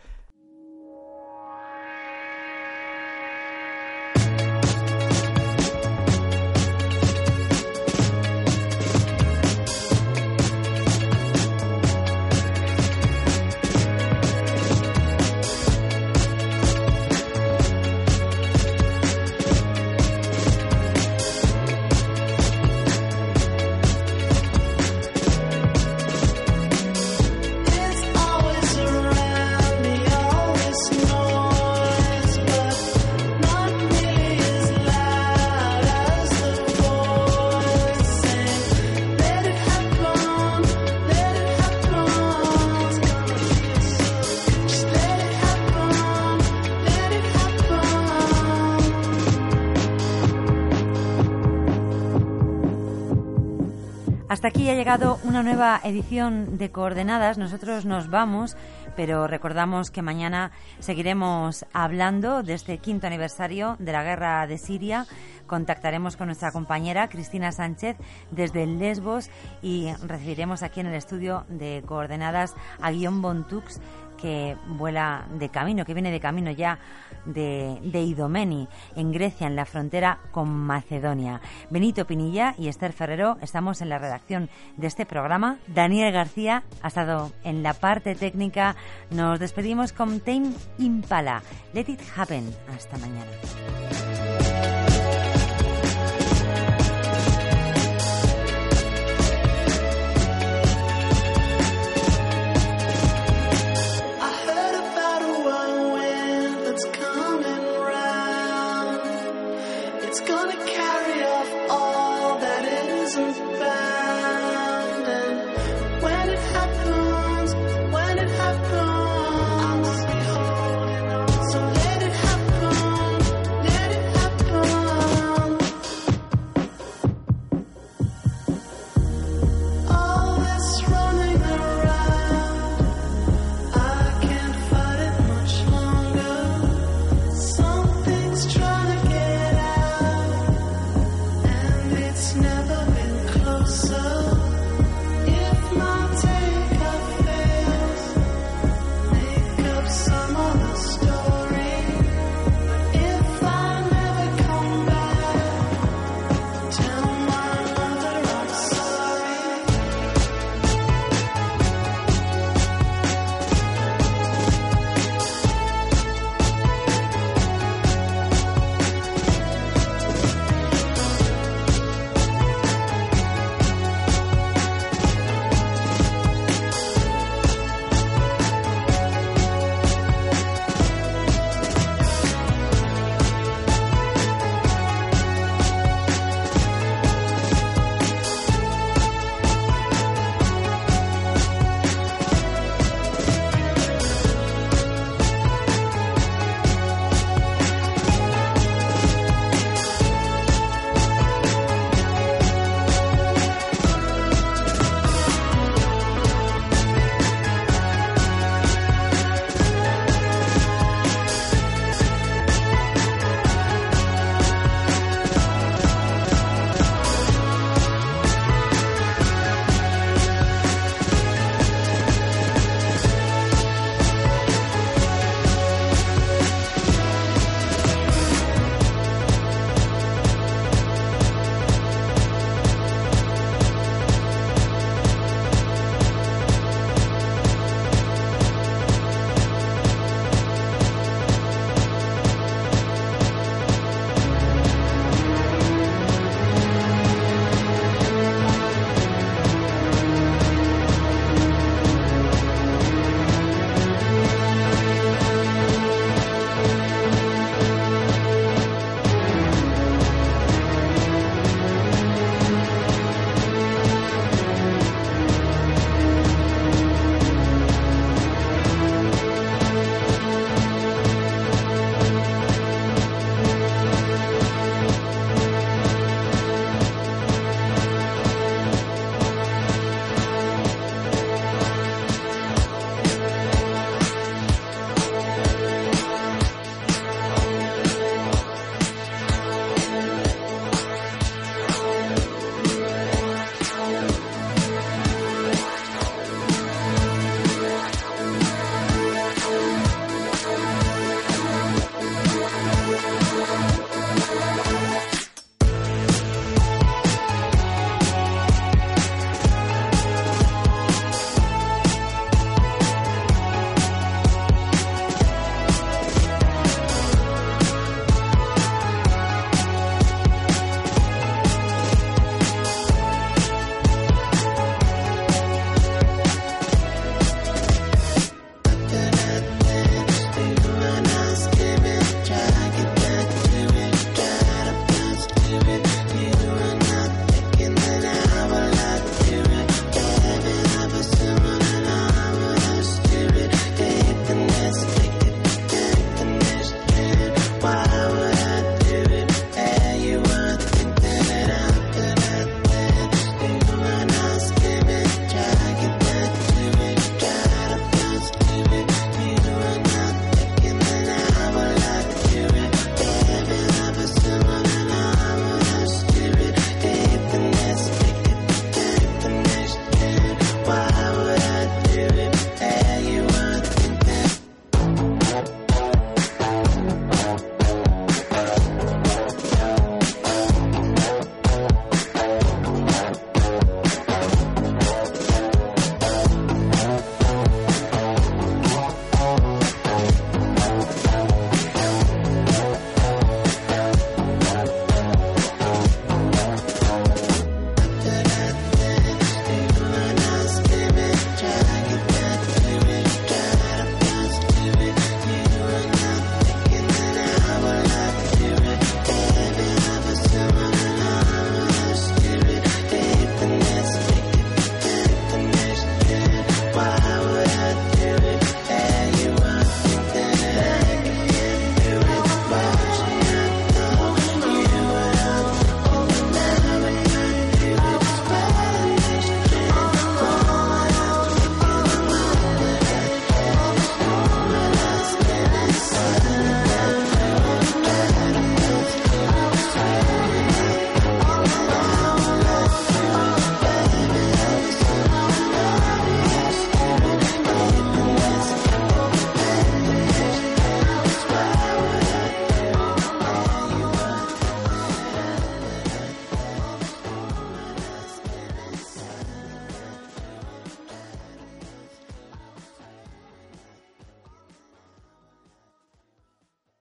Una 55.23 55.43
nueva 55.43 55.79
edición 55.85 56.57
de 56.57 56.71
Coordenadas. 56.71 57.37
Nosotros 57.37 57.85
nos 57.85 58.09
vamos, 58.09 58.57
pero 58.97 59.27
recordamos 59.27 59.91
que 59.91 60.01
mañana 60.01 60.51
seguiremos 60.79 61.67
hablando 61.75 62.43
de 62.43 62.55
este 62.55 62.79
quinto 62.79 63.07
aniversario 63.07 63.77
de 63.81 63.93
la 63.93 64.03
guerra 64.03 64.47
de 64.47 64.57
Siria. 64.57 65.05
Contactaremos 65.47 66.17
con 66.17 66.29
nuestra 66.29 66.53
compañera 66.53 67.11
Cristina 67.11 67.53
Sánchez 67.53 67.99
desde 68.31 68.65
Lesbos 68.67 69.29
y 69.61 69.93
recibiremos 70.07 70.63
aquí 70.63 70.81
en 70.81 70.87
el 70.87 70.95
estudio 70.95 71.45
de 71.51 71.83
coordenadas 71.85 72.55
a 72.81 72.91
Guión 72.91 73.21
Bontux 73.21 73.83
que 74.21 74.57
vuela 74.67 75.27
de 75.39 75.49
camino, 75.49 75.85
que 75.85 75.95
viene 75.95 76.11
de 76.11 76.21
camino 76.21 76.51
ya 76.51 76.79
de, 77.25 77.79
de, 77.83 78.03
Idomeni, 78.03 78.69
en 78.97 79.13
Grecia, 79.13 79.47
en 79.47 79.57
la 79.57 79.65
frontera 79.65 80.19
con 80.31 80.51
Macedonia. 80.51 81.41
Benito 81.71 82.07
Pinilla 82.07 82.55
y 82.59 82.69
Esther 82.69 82.93
Ferrero 82.93 83.39
estamos 83.41 83.81
en 83.81 83.89
la 83.89 83.99
redacción 83.99 84.51
de 84.77 84.87
este 84.87 85.07
programa. 85.07 85.59
Daniel 85.67 86.13
García 86.13 86.65
ha 86.83 86.89
estado 86.89 87.33
en 87.45 87.63
la 87.63 87.75
parte 87.75 88.15
técnica. 88.15 88.77
Nos 89.11 89.39
despedimos 89.39 89.93
con 89.93 90.21
Tame 90.21 90.53
Impala. 90.79 91.43
Let 91.73 91.87
it 91.89 92.01
happen. 92.17 92.55
Hasta 92.75 92.99
mañana. 92.99 94.48